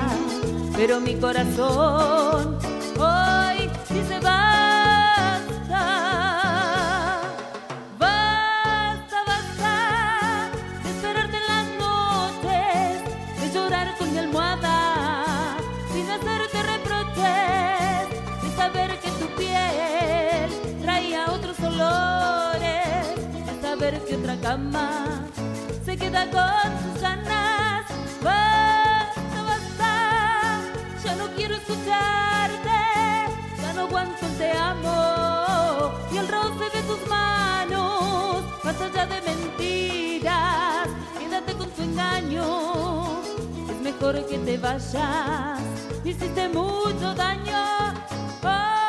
pero 0.74 0.98
mi 0.98 1.14
corazón 1.16 2.58
hoy 2.98 3.70
dice 3.90 4.18
basta. 4.20 5.84
Basta, 7.98 9.16
basta 9.26 10.50
de 10.84 10.90
esperarte 10.90 11.36
en 11.36 11.46
las 11.52 11.66
noches, 11.84 13.40
de 13.42 13.46
llorar 13.52 13.94
con 13.98 14.10
mi 14.10 14.18
almohada, 14.18 15.58
sin 15.92 16.10
hacerte 16.10 16.62
reproches, 16.62 18.08
de 18.42 18.56
saber 18.56 18.98
que 19.00 19.10
tu 19.20 19.26
piel 19.36 20.80
traía 20.80 21.30
otros 21.30 21.60
olores, 21.60 23.04
de 23.44 23.60
saber 23.60 24.02
que 24.06 24.16
otra 24.16 24.36
cama 24.40 25.26
se 25.84 25.98
queda 25.98 26.30
con 26.30 26.94
sus 26.94 27.04
escucharte, 31.74 32.80
ya 33.60 33.72
no 33.74 33.82
aguanto 33.82 34.26
el 34.26 34.36
te 34.36 34.50
amo 34.52 35.92
y 36.12 36.18
el 36.18 36.28
roce 36.28 36.70
de 36.72 36.82
tus 36.82 37.08
manos, 37.08 38.44
más 38.62 38.80
allá 38.80 39.06
de 39.06 39.20
mentiras, 39.22 40.88
quédate 41.18 41.54
con 41.54 41.68
tu 41.70 41.82
engaño, 41.82 43.20
es 43.70 43.80
mejor 43.82 44.24
que 44.26 44.38
te 44.38 44.56
vayas, 44.58 45.60
hiciste 46.04 46.48
mucho 46.48 47.14
daño. 47.14 47.64
Oh. 48.44 48.83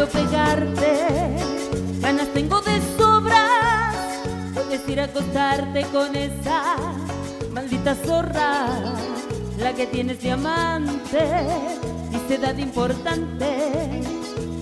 Quiero 0.00 0.12
pegarte, 0.12 1.36
ganas 2.00 2.28
tengo 2.28 2.60
de 2.62 2.80
ir 4.88 5.00
a 5.00 5.04
acostarte 5.04 5.82
con 5.92 6.16
esa 6.16 6.74
maldita 7.52 7.94
zorra, 7.94 8.66
la 9.58 9.72
que 9.74 9.86
tienes 9.86 10.22
de 10.22 10.32
amante 10.32 11.22
y 12.12 12.28
se 12.28 12.38
da 12.38 12.52
de 12.52 12.62
importante, 12.62 14.00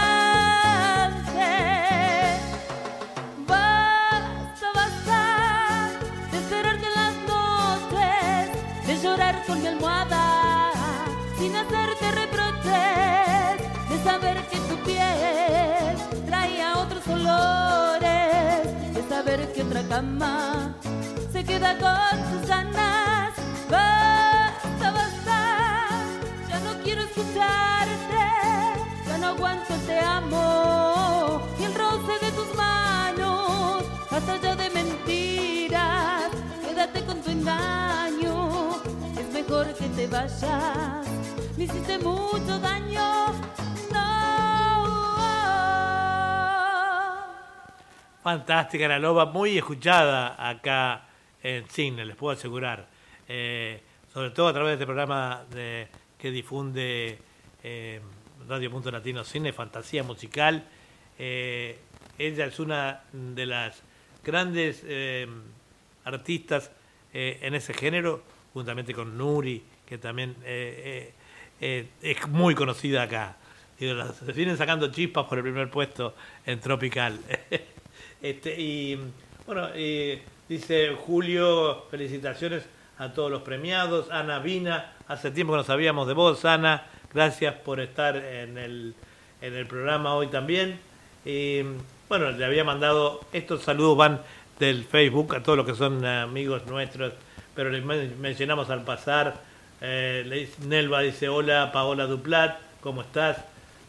Basta, 3.47 4.67
basta 4.75 5.89
de 6.31 6.37
esperarte 6.37 6.85
las 6.93 7.15
noches, 7.33 8.87
de 8.87 9.01
llorar 9.01 9.43
con 9.47 9.61
mi 9.61 9.67
almohada, 9.67 10.44
sin 11.45 11.55
hacerte 11.55 12.11
reproches, 12.11 13.55
de 13.89 14.03
saber 14.03 14.37
que 14.49 14.57
tu 14.67 14.75
piel 14.77 15.95
traía 16.25 16.75
otros 16.79 17.07
olores, 17.07 18.93
de 18.95 19.03
saber 19.07 19.53
que 19.53 19.61
otra 19.61 19.83
cama 19.83 20.75
se 21.31 21.43
queda 21.43 21.77
con 21.77 22.15
sus 22.31 22.49
ganas. 22.49 23.33
Basta, 23.69 24.91
basta, 24.99 25.39
ya 26.49 26.59
no 26.61 26.81
quiero 26.83 27.01
escucharte, 27.03 28.25
ya 29.07 29.17
no 29.19 29.27
aguanto 29.27 29.75
el 29.75 29.81
te 29.81 29.99
amo 29.99 31.41
y 31.59 31.63
el 31.63 31.75
roce 31.75 32.25
de 32.25 32.31
tus 32.31 32.55
manos, 32.55 33.83
más 34.09 34.27
allá 34.27 34.55
de 34.55 34.69
mentiras, 34.71 36.31
quédate 36.63 37.05
con 37.05 37.21
tu 37.21 37.29
engaño, 37.29 38.34
mejor 39.47 39.73
que 39.75 39.87
te 39.89 40.07
vayas, 40.07 41.07
me 41.57 41.65
hiciste 41.65 41.99
mucho 41.99 42.59
daño, 42.59 43.27
no. 43.91 44.85
Fantástica 48.23 48.87
la 48.87 48.97
loba, 48.97 49.25
muy 49.25 49.57
escuchada 49.57 50.49
acá 50.49 51.05
en 51.43 51.67
Cine, 51.69 52.05
les 52.05 52.15
puedo 52.15 52.33
asegurar. 52.35 52.87
Eh, 53.27 53.81
sobre 54.11 54.31
todo 54.31 54.47
a 54.47 54.53
través 54.53 54.71
de 54.71 54.73
este 54.75 54.85
programa 54.85 55.45
que 55.51 56.31
difunde 56.31 57.19
eh, 57.63 58.01
Radio 58.47 58.71
Punto 58.71 58.89
Latino 58.89 59.23
Cine, 59.23 59.53
Fantasía 59.53 60.03
Musical. 60.03 60.63
Eh, 61.19 61.77
ella 62.17 62.45
es 62.45 62.59
una 62.59 63.03
de 63.11 63.45
las 63.45 63.83
grandes 64.23 64.83
artistas 66.03 66.71
en 67.13 67.53
ese 67.53 67.73
género, 67.73 68.23
juntamente 68.55 68.93
con 68.93 69.17
Nuri, 69.17 69.61
que 69.85 69.97
también 69.97 70.33
eh, 70.45 71.11
eh, 71.59 71.87
eh, 72.01 72.13
es 72.15 72.27
muy 72.29 72.55
conocida 72.55 73.03
acá. 73.03 73.35
Se 73.77 74.31
vienen 74.31 74.55
sacando 74.55 74.89
chispas 74.89 75.25
por 75.25 75.37
el 75.37 75.43
primer 75.43 75.69
puesto 75.69 76.15
en 76.45 76.59
Tropical. 76.59 77.19
Este, 78.21 78.59
y 78.59 78.97
bueno, 79.45 79.67
dice 80.49 80.95
Julio, 80.95 81.85
felicitaciones 81.91 82.63
a 82.97 83.13
todos 83.13 83.29
los 83.29 83.43
premiados. 83.43 84.09
Ana 84.09 84.39
Vina, 84.39 84.93
hace 85.07 85.29
tiempo 85.29 85.53
que 85.53 85.57
no 85.57 85.63
sabíamos 85.63 86.07
de 86.07 86.13
vos, 86.13 86.43
Ana. 86.43 86.87
Gracias 87.13 87.53
por 87.53 87.79
estar 87.79 88.15
en 88.15 88.57
el, 88.57 88.95
en 89.41 89.53
el 89.53 89.67
programa 89.67 90.15
hoy 90.15 90.27
también. 90.27 90.79
Y 91.23 91.61
bueno, 92.09 92.31
le 92.31 92.45
había 92.45 92.63
mandado, 92.63 93.21
estos 93.31 93.61
saludos 93.61 93.97
van 93.97 94.21
del 94.57 94.85
Facebook 94.85 95.35
a 95.35 95.43
todos 95.43 95.57
los 95.57 95.67
que 95.67 95.75
son 95.75 96.03
amigos 96.03 96.65
nuestros, 96.65 97.13
pero 97.55 97.69
men- 97.83 98.19
mencionamos 98.19 98.69
al 98.69 98.83
pasar. 98.83 99.41
Eh, 99.81 100.23
le 100.25 100.49
Nelva 100.67 101.01
dice, 101.01 101.29
hola 101.29 101.71
Paola 101.71 102.05
Duplat, 102.05 102.57
¿cómo 102.81 103.01
estás? 103.01 103.37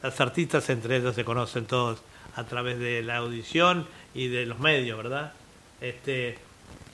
Las 0.02 0.20
artistas 0.20 0.68
entre 0.70 0.97
ellos 0.97 1.14
se 1.14 1.24
conocen 1.24 1.66
todos 1.66 2.01
a 2.34 2.44
través 2.44 2.78
de 2.78 3.02
la 3.02 3.16
audición 3.16 3.86
y 4.14 4.28
de 4.28 4.47
los 4.47 4.59
medios, 4.59 4.97
¿verdad? 4.97 5.32
Este, 5.80 6.38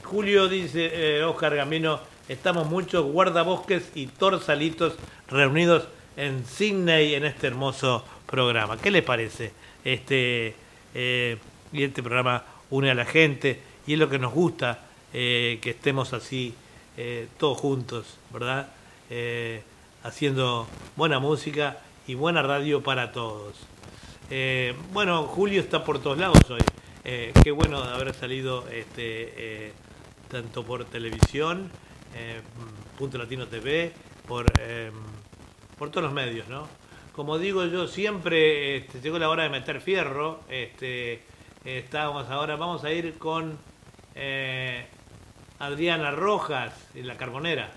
Julio 0.05 0.49
dice, 0.49 0.90
eh, 1.19 1.24
Oscar 1.24 1.55
Gamino, 1.57 2.01
estamos 2.28 2.69
muchos 2.69 3.05
guardabosques 3.05 3.90
y 3.94 4.07
torsalitos 4.07 4.94
reunidos 5.28 5.89
en 6.16 6.44
Sydney 6.47 7.15
en 7.15 7.24
este 7.24 7.47
hermoso 7.49 8.05
programa. 8.27 8.77
¿Qué 8.77 8.90
les 8.90 9.03
parece? 9.03 9.53
Este, 9.85 10.55
eh, 10.94 11.39
y 11.73 11.82
este 11.82 12.03
programa 12.03 12.44
une 12.70 12.90
a 12.90 12.94
la 12.94 13.05
gente 13.05 13.61
y 13.86 13.94
es 13.94 13.99
lo 13.99 14.09
que 14.09 14.19
nos 14.19 14.32
gusta, 14.32 14.81
eh, 15.12 15.59
que 15.61 15.70
estemos 15.70 16.12
así 16.12 16.55
eh, 16.97 17.28
todos 17.39 17.59
juntos, 17.59 18.19
¿verdad? 18.31 18.69
Eh, 19.09 19.62
haciendo 20.02 20.66
buena 20.94 21.20
música 21.20 21.78
y 22.06 22.14
buena 22.14 22.43
radio 22.43 22.82
para 22.82 23.12
todos. 23.12 23.55
Eh, 24.31 24.74
bueno, 24.93 25.24
Julio 25.24 25.60
está 25.60 25.85
por 25.85 26.02
todos 26.02 26.19
lados 26.19 26.39
hoy. 26.51 26.60
Qué 27.02 27.51
bueno 27.51 27.82
de 27.82 27.93
haber 27.93 28.14
salido 28.14 28.69
este, 28.69 29.73
tanto 30.31 30.62
por 30.64 30.85
televisión, 30.85 31.69
Punto 32.97 33.19
Latino 33.19 33.48
TV, 33.48 33.93
por, 34.28 34.47
por 35.77 35.90
todos 35.90 36.05
los 36.05 36.12
medios, 36.12 36.47
¿no? 36.47 36.69
Como 37.12 37.39
digo 37.39 37.66
yo, 37.66 37.89
siempre 37.89 38.77
este, 38.77 39.01
llegó 39.01 39.19
la 39.19 39.28
hora 39.28 39.43
de 39.43 39.48
meter 39.48 39.81
fierro. 39.81 40.40
Este, 40.48 41.23
estábamos 41.64 42.31
ahora, 42.31 42.55
vamos 42.55 42.85
a 42.85 42.93
ir 42.93 43.19
con 43.19 43.59
Adriana 45.63 46.11
Rojas, 46.11 46.75
en 46.93 47.07
la 47.07 47.17
Carbonera. 47.17 47.71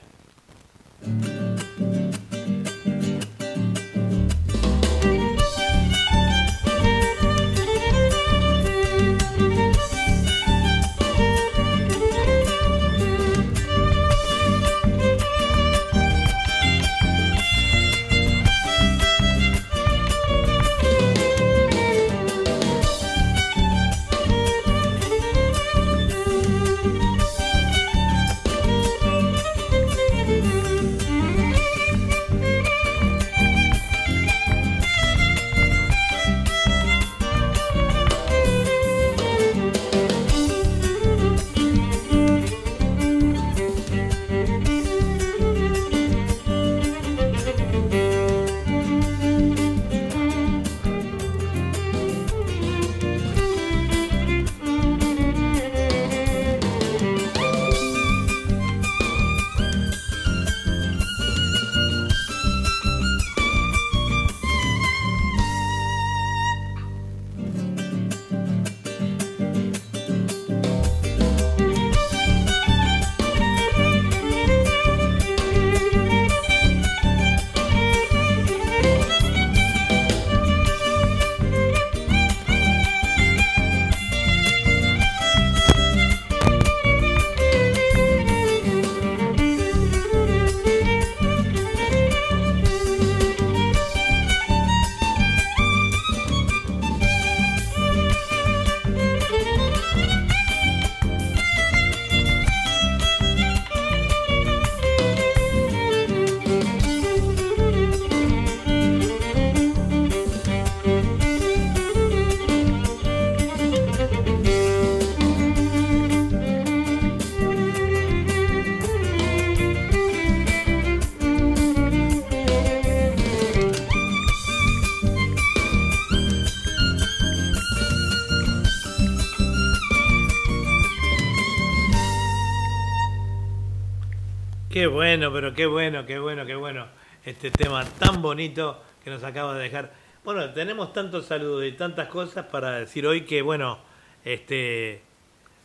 Bueno, 134.87 135.33
pero 135.33 135.53
qué 135.53 135.65
bueno, 135.65 136.05
qué 136.05 136.19
bueno, 136.19 136.45
qué 136.45 136.55
bueno. 136.55 136.85
Este 137.25 137.49
tema 137.49 137.83
tan 137.97 138.21
bonito 138.21 138.83
que 139.03 139.09
nos 139.09 139.23
acaba 139.23 139.55
de 139.55 139.63
dejar. 139.63 139.91
Bueno, 140.23 140.51
tenemos 140.53 140.93
tantos 140.93 141.25
saludos 141.25 141.65
y 141.65 141.71
tantas 141.71 142.07
cosas 142.07 142.45
para 142.45 142.79
decir 142.79 143.07
hoy 143.07 143.21
que, 143.21 143.41
bueno, 143.41 143.79
este, 144.23 145.01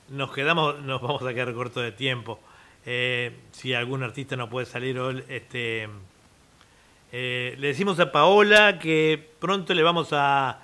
nos 0.08 0.32
quedamos, 0.32 0.80
nos 0.80 1.02
vamos 1.02 1.22
a 1.22 1.34
quedar 1.34 1.52
corto 1.52 1.80
de 1.80 1.92
tiempo. 1.92 2.40
Eh, 2.86 3.36
si 3.52 3.74
algún 3.74 4.02
artista 4.02 4.36
no 4.36 4.48
puede 4.48 4.64
salir 4.64 4.98
hoy, 4.98 5.22
este, 5.28 5.88
eh, 7.12 7.56
le 7.58 7.68
decimos 7.68 8.00
a 8.00 8.12
Paola 8.12 8.78
que 8.78 9.32
pronto 9.38 9.74
le 9.74 9.82
vamos 9.82 10.08
a 10.12 10.62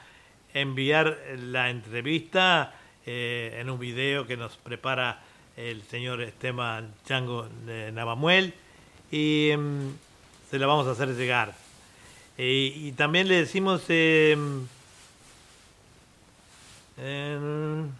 enviar 0.54 1.18
la 1.38 1.68
entrevista 1.68 2.74
eh, 3.04 3.58
en 3.60 3.68
un 3.68 3.78
video 3.78 4.26
que 4.26 4.36
nos 4.38 4.56
prepara 4.56 5.22
el 5.56 5.82
señor 5.84 6.20
Esteban 6.20 6.92
Chango 7.06 7.48
Navamuel 7.92 8.54
y 9.10 9.52
mm, 9.56 9.88
se 10.50 10.58
la 10.58 10.66
vamos 10.66 10.86
a 10.86 10.92
hacer 10.92 11.14
llegar. 11.16 11.54
Eh, 12.38 12.72
y 12.74 12.92
también 12.92 13.28
le 13.28 13.36
decimos... 13.36 13.82
eh, 13.88 14.36
em, 16.98 17.90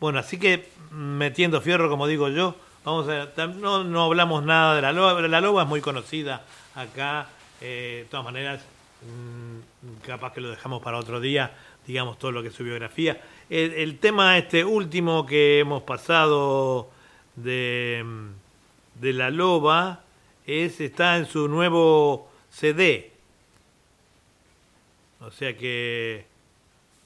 bueno, 0.00 0.18
así 0.18 0.38
que 0.38 0.68
metiendo 0.90 1.60
fierro, 1.60 1.88
como 1.88 2.06
digo 2.06 2.28
yo, 2.28 2.56
vamos 2.84 3.08
a, 3.08 3.46
no, 3.46 3.84
no 3.84 4.04
hablamos 4.04 4.42
nada 4.42 4.74
de 4.74 4.82
la 4.82 4.92
loba, 4.92 5.20
la 5.20 5.40
loba 5.40 5.62
es 5.62 5.68
muy 5.68 5.80
conocida 5.80 6.42
acá, 6.74 7.28
eh, 7.60 8.00
de 8.02 8.08
todas 8.10 8.24
maneras, 8.24 8.62
mm, 9.02 10.06
capaz 10.06 10.32
que 10.32 10.40
lo 10.40 10.50
dejamos 10.50 10.82
para 10.82 10.98
otro 10.98 11.20
día, 11.20 11.52
digamos 11.86 12.18
todo 12.18 12.32
lo 12.32 12.42
que 12.42 12.48
es 12.48 12.54
su 12.54 12.64
biografía. 12.64 13.20
El, 13.54 13.98
tema 13.98 14.38
este 14.38 14.64
último 14.64 15.26
que 15.26 15.58
hemos 15.58 15.82
pasado 15.82 16.88
de, 17.36 18.02
de 18.94 19.12
la 19.12 19.28
loba 19.28 20.04
es, 20.46 20.80
está 20.80 21.18
en 21.18 21.26
su 21.26 21.48
nuevo 21.48 22.30
CD. 22.48 23.12
O 25.20 25.30
sea 25.30 25.54
que 25.54 26.24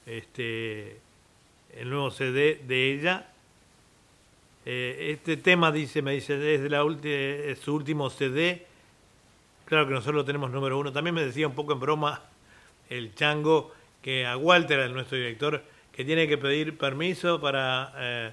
este 0.05 1.01
el 1.75 1.89
nuevo 1.89 2.11
CD 2.11 2.61
de 2.65 2.93
ella. 2.93 3.27
Eh, 4.65 5.09
este 5.11 5.35
tema 5.35 5.69
dice, 5.73 6.01
me 6.01 6.13
dice, 6.13 6.55
es 6.55 6.61
de 6.61 6.69
la 6.69 6.81
ulti- 6.85 7.09
es 7.09 7.59
su 7.59 7.75
último 7.75 8.09
CD. 8.09 8.65
Claro 9.65 9.85
que 9.85 9.91
nosotros 9.95 10.15
lo 10.15 10.23
tenemos 10.23 10.49
número 10.49 10.79
uno. 10.79 10.93
También 10.93 11.13
me 11.13 11.25
decía 11.25 11.45
un 11.45 11.55
poco 11.55 11.73
en 11.73 11.81
broma 11.81 12.23
el 12.89 13.13
chango 13.15 13.73
que 14.01 14.25
a 14.25 14.37
Walter, 14.37 14.79
el 14.79 14.93
nuestro 14.93 15.17
director, 15.17 15.61
que 15.97 16.05
tiene 16.05 16.27
que 16.27 16.37
pedir 16.37 16.77
permiso 16.77 17.41
para 17.41 17.91
eh, 17.97 18.31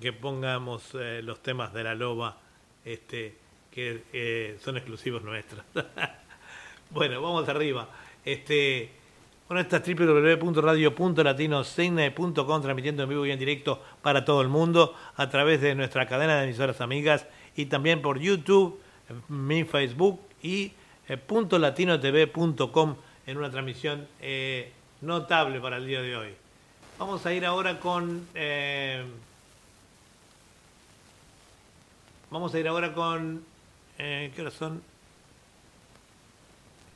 que 0.00 0.12
pongamos 0.12 0.90
eh, 0.94 1.22
los 1.24 1.42
temas 1.42 1.74
de 1.74 1.82
la 1.82 1.96
loba 1.96 2.38
este, 2.84 3.34
que 3.72 4.56
son 4.62 4.76
exclusivos 4.76 5.24
nuestros. 5.24 5.64
bueno, 6.90 7.20
vamos 7.20 7.48
arriba. 7.48 7.88
Este, 8.24 8.92
bueno, 9.48 9.60
esta 9.60 9.78
es 9.78 9.88
www.radio.latinoseine.com 9.88 12.62
transmitiendo 12.62 13.02
en 13.02 13.08
vivo 13.08 13.26
y 13.26 13.32
en 13.32 13.40
directo 13.40 13.82
para 14.00 14.24
todo 14.24 14.40
el 14.40 14.48
mundo 14.48 14.94
a 15.16 15.28
través 15.28 15.60
de 15.62 15.74
nuestra 15.74 16.06
cadena 16.06 16.38
de 16.38 16.44
emisoras 16.44 16.80
amigas 16.80 17.26
y 17.56 17.66
también 17.66 18.02
por 18.02 18.20
YouTube, 18.20 18.78
mi 19.26 19.64
Facebook 19.64 20.20
y 20.44 20.70
eh, 21.08 21.16
punto 21.16 21.58
latinotv.com 21.58 22.94
en 23.26 23.36
una 23.36 23.50
transmisión 23.50 24.06
notable 25.00 25.58
para 25.58 25.78
el 25.78 25.88
día 25.88 26.00
de 26.00 26.16
hoy. 26.16 26.43
Vamos 26.96 27.26
a 27.26 27.32
ir 27.32 27.44
ahora 27.44 27.80
con... 27.80 28.28
eh, 28.36 29.04
vamos 32.30 32.54
a 32.54 32.58
ir 32.60 32.68
ahora 32.68 32.94
con... 32.94 33.44
eh, 33.98 34.30
¿Qué 34.34 34.42
hora 34.42 34.52
son? 34.52 34.80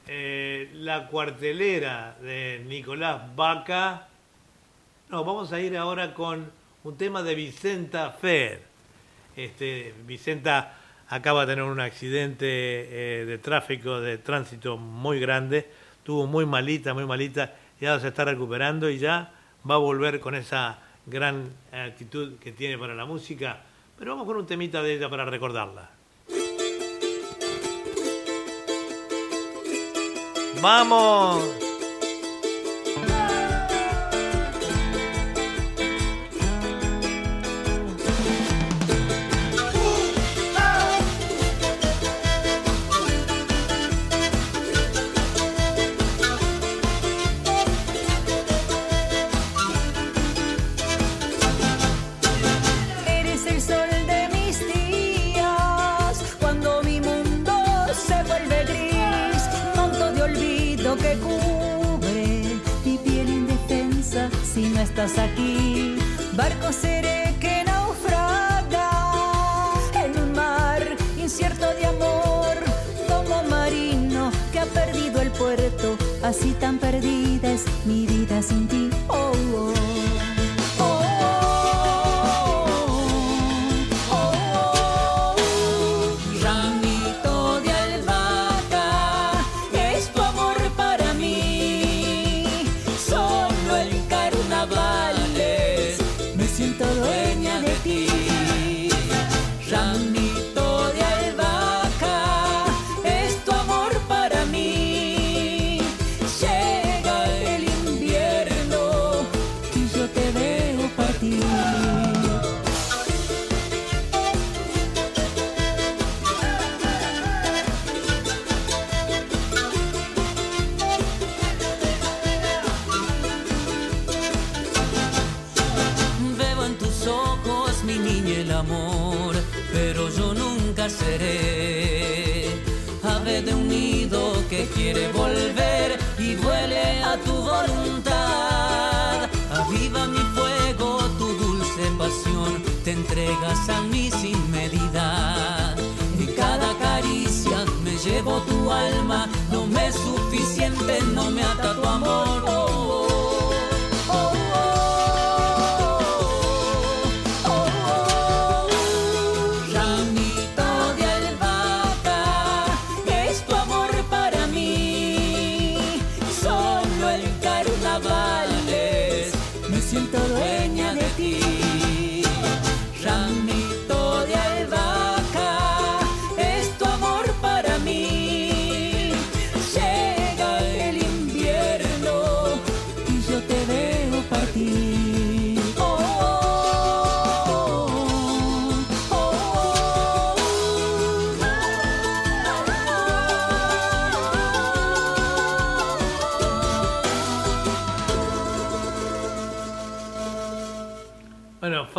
Eh, 0.06 0.70
la 0.74 1.08
cuartelera 1.08 2.16
de 2.22 2.64
Nicolás 2.68 3.34
Vaca. 3.34 4.06
No, 5.08 5.24
vamos 5.24 5.52
a 5.52 5.58
ir 5.58 5.76
ahora 5.76 6.14
con 6.14 6.48
un 6.84 6.96
tema 6.96 7.24
de 7.24 7.34
Vicenta 7.34 8.12
Fer. 8.12 8.62
Este, 9.34 9.92
Vicenta 10.06 10.76
acaba 11.08 11.44
de 11.44 11.54
tener 11.54 11.68
un 11.68 11.80
accidente 11.80 12.46
de 12.46 13.38
tráfico, 13.38 14.00
de 14.00 14.18
tránsito 14.18 14.76
muy 14.76 15.18
grande. 15.18 15.68
Estuvo 15.98 16.28
muy 16.28 16.46
malita, 16.46 16.94
muy 16.94 17.04
malita. 17.04 17.52
Ya 17.80 17.98
se 17.98 18.08
está 18.08 18.24
recuperando 18.24 18.88
y 18.88 18.98
ya 18.98 19.32
va 19.68 19.74
a 19.74 19.78
volver 19.78 20.20
con 20.20 20.34
esa 20.34 20.78
gran 21.06 21.50
actitud 21.72 22.38
que 22.38 22.52
tiene 22.52 22.78
para 22.78 22.94
la 22.94 23.04
música. 23.04 23.60
Pero 23.98 24.12
vamos 24.12 24.26
con 24.26 24.36
un 24.36 24.46
temita 24.46 24.82
de 24.82 24.94
ella 24.94 25.10
para 25.10 25.24
recordarla. 25.24 25.90
¡Vamos! 30.60 31.67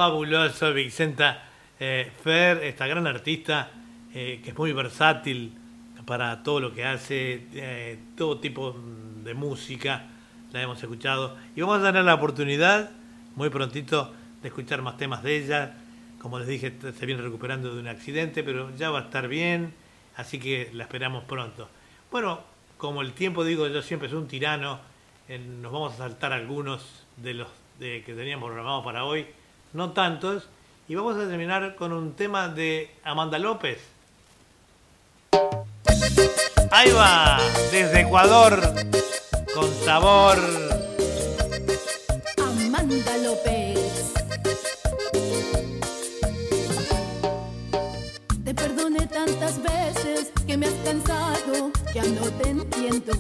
Fabuloso 0.10 0.74
Vicenta 0.74 1.44
eh, 1.80 2.12
Fer, 2.24 2.64
esta 2.64 2.88
gran 2.88 3.06
artista 3.06 3.70
eh, 4.12 4.42
que 4.44 4.50
es 4.50 4.58
muy 4.58 4.74
versátil 4.74 5.54
para 6.08 6.42
todo 6.42 6.60
lo 6.60 6.74
que 6.74 6.84
hace, 6.84 7.46
eh, 7.54 8.00
todo 8.18 8.40
tipo 8.40 8.76
de 9.24 9.36
música, 9.36 10.08
la 10.52 10.64
hemos 10.64 10.82
escuchado. 10.82 11.38
Y 11.56 11.62
vamos 11.62 11.84
a 11.84 11.86
tener 11.86 12.04
la 12.06 12.16
oportunidad 12.16 12.90
muy 13.36 13.52
prontito 13.52 14.12
de 14.42 14.48
escuchar 14.48 14.82
más 14.82 14.98
temas 14.98 15.22
de 15.22 15.38
ella. 15.38 15.78
Como 16.18 16.40
les 16.40 16.48
dije, 16.48 16.74
se 16.98 17.06
viene 17.06 17.22
recuperando 17.22 17.76
de 17.76 17.80
un 17.80 17.88
accidente, 17.88 18.42
pero 18.42 18.76
ya 18.76 18.90
va 18.90 19.02
a 19.02 19.04
estar 19.04 19.28
bien, 19.28 19.76
así 20.18 20.40
que 20.40 20.72
la 20.74 20.86
esperamos 20.86 21.24
pronto. 21.26 21.70
Bueno, 22.10 22.40
como 22.78 23.04
el 23.04 23.14
tiempo, 23.14 23.44
digo 23.44 23.68
yo, 23.68 23.84
siempre 23.84 24.08
es 24.08 24.16
un 24.16 24.28
tirano, 24.28 24.80
nos 25.62 25.72
vamos 25.72 25.94
a 25.94 25.98
saltar 25.98 26.34
algunos 26.34 27.06
de 27.18 27.36
los 27.36 27.48
de, 27.78 28.04
que 28.04 28.16
teníamos 28.16 28.48
programados 28.48 28.84
para 28.84 29.06
hoy, 29.06 29.28
no 29.74 29.92
tantos, 29.92 30.48
y 30.88 30.96
vamos 30.96 31.16
a 31.18 31.28
terminar 31.28 31.76
con 31.76 31.94
un 31.94 32.14
tema 32.14 32.50
de 32.50 32.90
Amanda 33.04 33.38
López. 33.38 33.80
Ahí 36.72 36.92
va, 36.92 37.40
desde 37.72 38.02
Ecuador, 38.02 38.60
con 39.54 39.70
sabor. 39.86 40.38
Amanda 42.38 43.18
López. 43.18 44.14
Te 48.44 48.54
perdoné 48.56 49.06
tantas 49.08 49.62
veces 49.62 50.32
que 50.48 50.58
me 50.58 50.68
has 50.68 50.74
cansado, 50.84 51.72
ya 51.94 52.04
no 52.04 52.30
te 52.42 52.50
entiendo. 52.50 53.14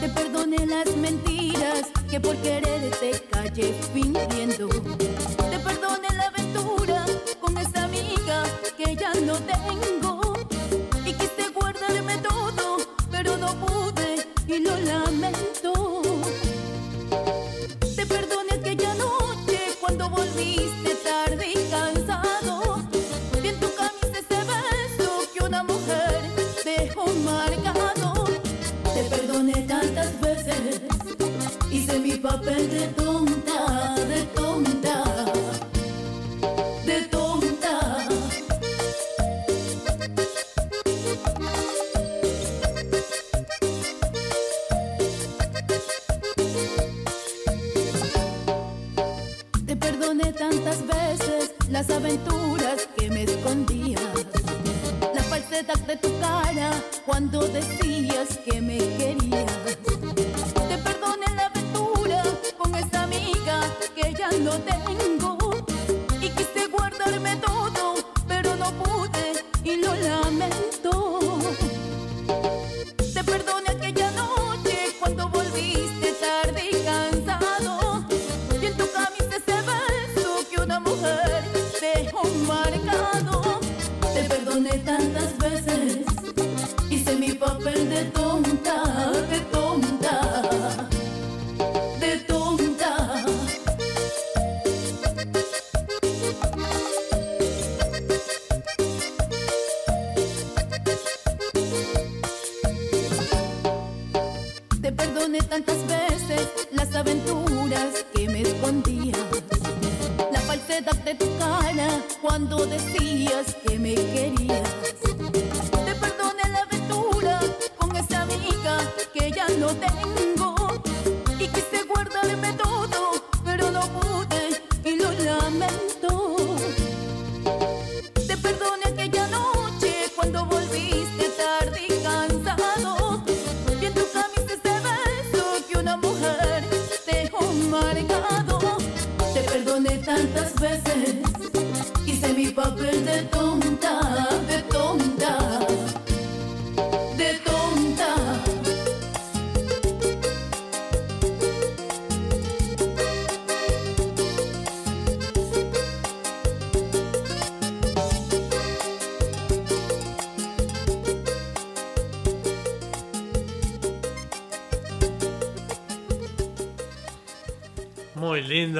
Te 0.00 0.08
perdoné 0.08 0.66
las 0.66 0.96
mentiras 0.96 1.88
que 2.10 2.20
por 2.20 2.36
querer 2.36 2.90
te 3.00 3.20
callé 3.30 3.74
fingiendo. 3.92 4.68
Te 5.50 5.58
perdoné 5.58 6.08
la 6.14 6.26
aventura 6.26 7.04
con 7.40 7.56
esa 7.58 7.84
amiga 7.84 8.42
que 8.76 8.96
ya 8.96 9.12
no 9.28 9.34
tengo. 9.52 10.20
Y 11.04 11.12
quise 11.14 11.50
guardarme 11.54 12.16
todo, 12.18 12.78
pero 13.10 13.36
no 13.36 13.48
pude 13.64 14.26
y 14.46 14.58
lo 14.58 14.76
lamento. 14.78 16.02
Te 17.96 18.06
perdoné 18.06 18.54
aquella 18.54 18.94
noche 18.94 19.58
cuando 19.80 20.08
volviste 20.10 20.94
tarde 21.04 21.46
y 21.54 21.70
cansado. 21.70 22.82
Vi 23.42 23.48
en 23.48 23.60
tu 23.60 23.68
camisa 23.74 24.18
ese 24.22 24.38
beso 24.52 25.10
que 25.32 25.44
una 25.44 25.62
mujer 25.62 26.20
dejó 26.64 27.06
marcado. 27.24 28.24
Te 28.94 29.02
perdoné 29.04 29.62
tantas 29.62 30.20
veces, 30.20 30.80
hice 31.70 31.98
mi 31.98 32.12
papel 32.12 32.68
de 32.70 32.86
tonta, 32.88 33.94
de 34.12 34.22
tonta, 34.34 34.85
cuando 57.16 57.48
decías 57.48 58.25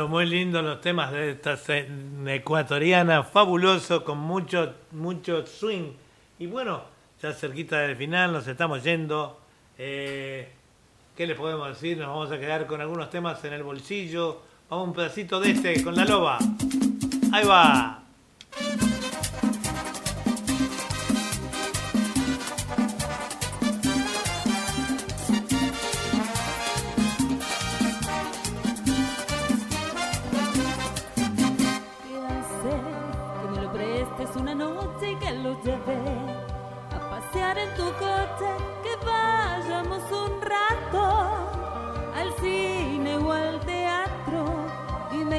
muy 0.09 0.27
lindo 0.27 0.63
los 0.63 0.81
temas 0.81 1.13
de 1.13 1.31
esta 1.33 1.59
ecuatoriana, 2.27 3.23
fabuloso, 3.23 4.05
con 4.05 4.19
mucho, 4.19 4.75
mucho 4.93 5.47
swing. 5.47 5.93
Y 6.39 6.47
bueno, 6.47 6.83
ya 7.23 7.33
cerquita 7.33 7.79
del 7.81 7.97
final, 7.97 8.33
nos 8.33 8.47
estamos 8.47 8.83
yendo. 8.83 9.41
Eh, 9.79 10.49
¿Qué 11.17 11.27
les 11.27 11.37
podemos 11.37 11.69
decir? 11.69 11.97
Nos 11.99 12.09
vamos 12.09 12.31
a 12.31 12.39
quedar 12.39 12.67
con 12.67 12.81
algunos 12.81 13.11
temas 13.11 13.43
en 13.45 13.55
el 13.55 13.63
bolsillo. 13.63 14.43
Vamos 14.69 14.89
un 14.89 14.95
pedacito 14.95 15.41
de 15.41 15.51
este 15.51 15.83
con 15.83 15.95
la 15.97 16.05
loba. 16.05 16.39
Ahí 17.33 17.47
va. 17.47 18.03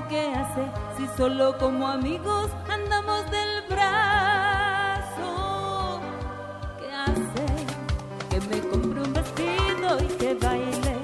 Qué 0.10 0.34
hace 0.34 0.72
si 0.98 1.08
solo 1.18 1.58
como 1.58 1.88
amigos 1.88 2.50
andamos 2.70 3.30
del 3.32 3.64
brazo. 3.70 5.22
¿Qué 6.80 6.92
hace? 6.94 7.46
Que 8.30 8.40
me 8.48 8.60
compre 8.70 9.02
un 9.02 9.14
vestido 9.14 9.98
y 10.00 10.08
que 10.18 10.34
baile 10.36 10.97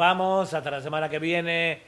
vamos 0.00 0.54
hasta 0.54 0.70
la 0.70 0.80
semana 0.80 1.10
que 1.10 1.18
viene. 1.18 1.82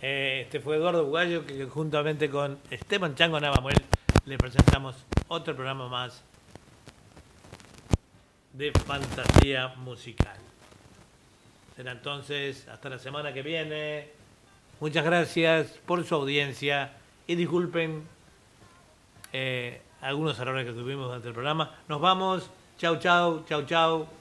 Eh, 0.00 0.44
este 0.44 0.60
fue 0.60 0.76
Eduardo 0.76 1.04
Bugallo 1.04 1.44
que 1.44 1.66
juntamente 1.66 2.30
con 2.30 2.58
Esteban 2.70 3.14
Chango 3.14 3.38
Navamuel 3.38 3.76
le 4.24 4.38
presentamos 4.38 4.96
otro 5.28 5.54
programa 5.54 5.86
más 5.86 6.24
de 8.54 8.72
fantasía 8.72 9.74
musical. 9.76 10.38
Será 11.76 11.92
entonces 11.92 12.66
hasta 12.66 12.88
la 12.88 12.98
semana 12.98 13.34
que 13.34 13.42
viene. 13.42 14.08
Muchas 14.80 15.04
gracias 15.04 15.78
por 15.84 16.02
su 16.06 16.14
audiencia 16.14 16.92
y 17.26 17.34
disculpen 17.34 18.04
eh, 19.34 19.82
algunos 20.00 20.38
errores 20.38 20.64
que 20.64 20.72
tuvimos 20.72 21.08
durante 21.08 21.28
el 21.28 21.34
programa. 21.34 21.74
Nos 21.88 22.00
vamos. 22.00 22.50
Chau, 22.78 22.96
chau, 22.96 23.44
chau, 23.46 23.66
chau. 23.66 24.19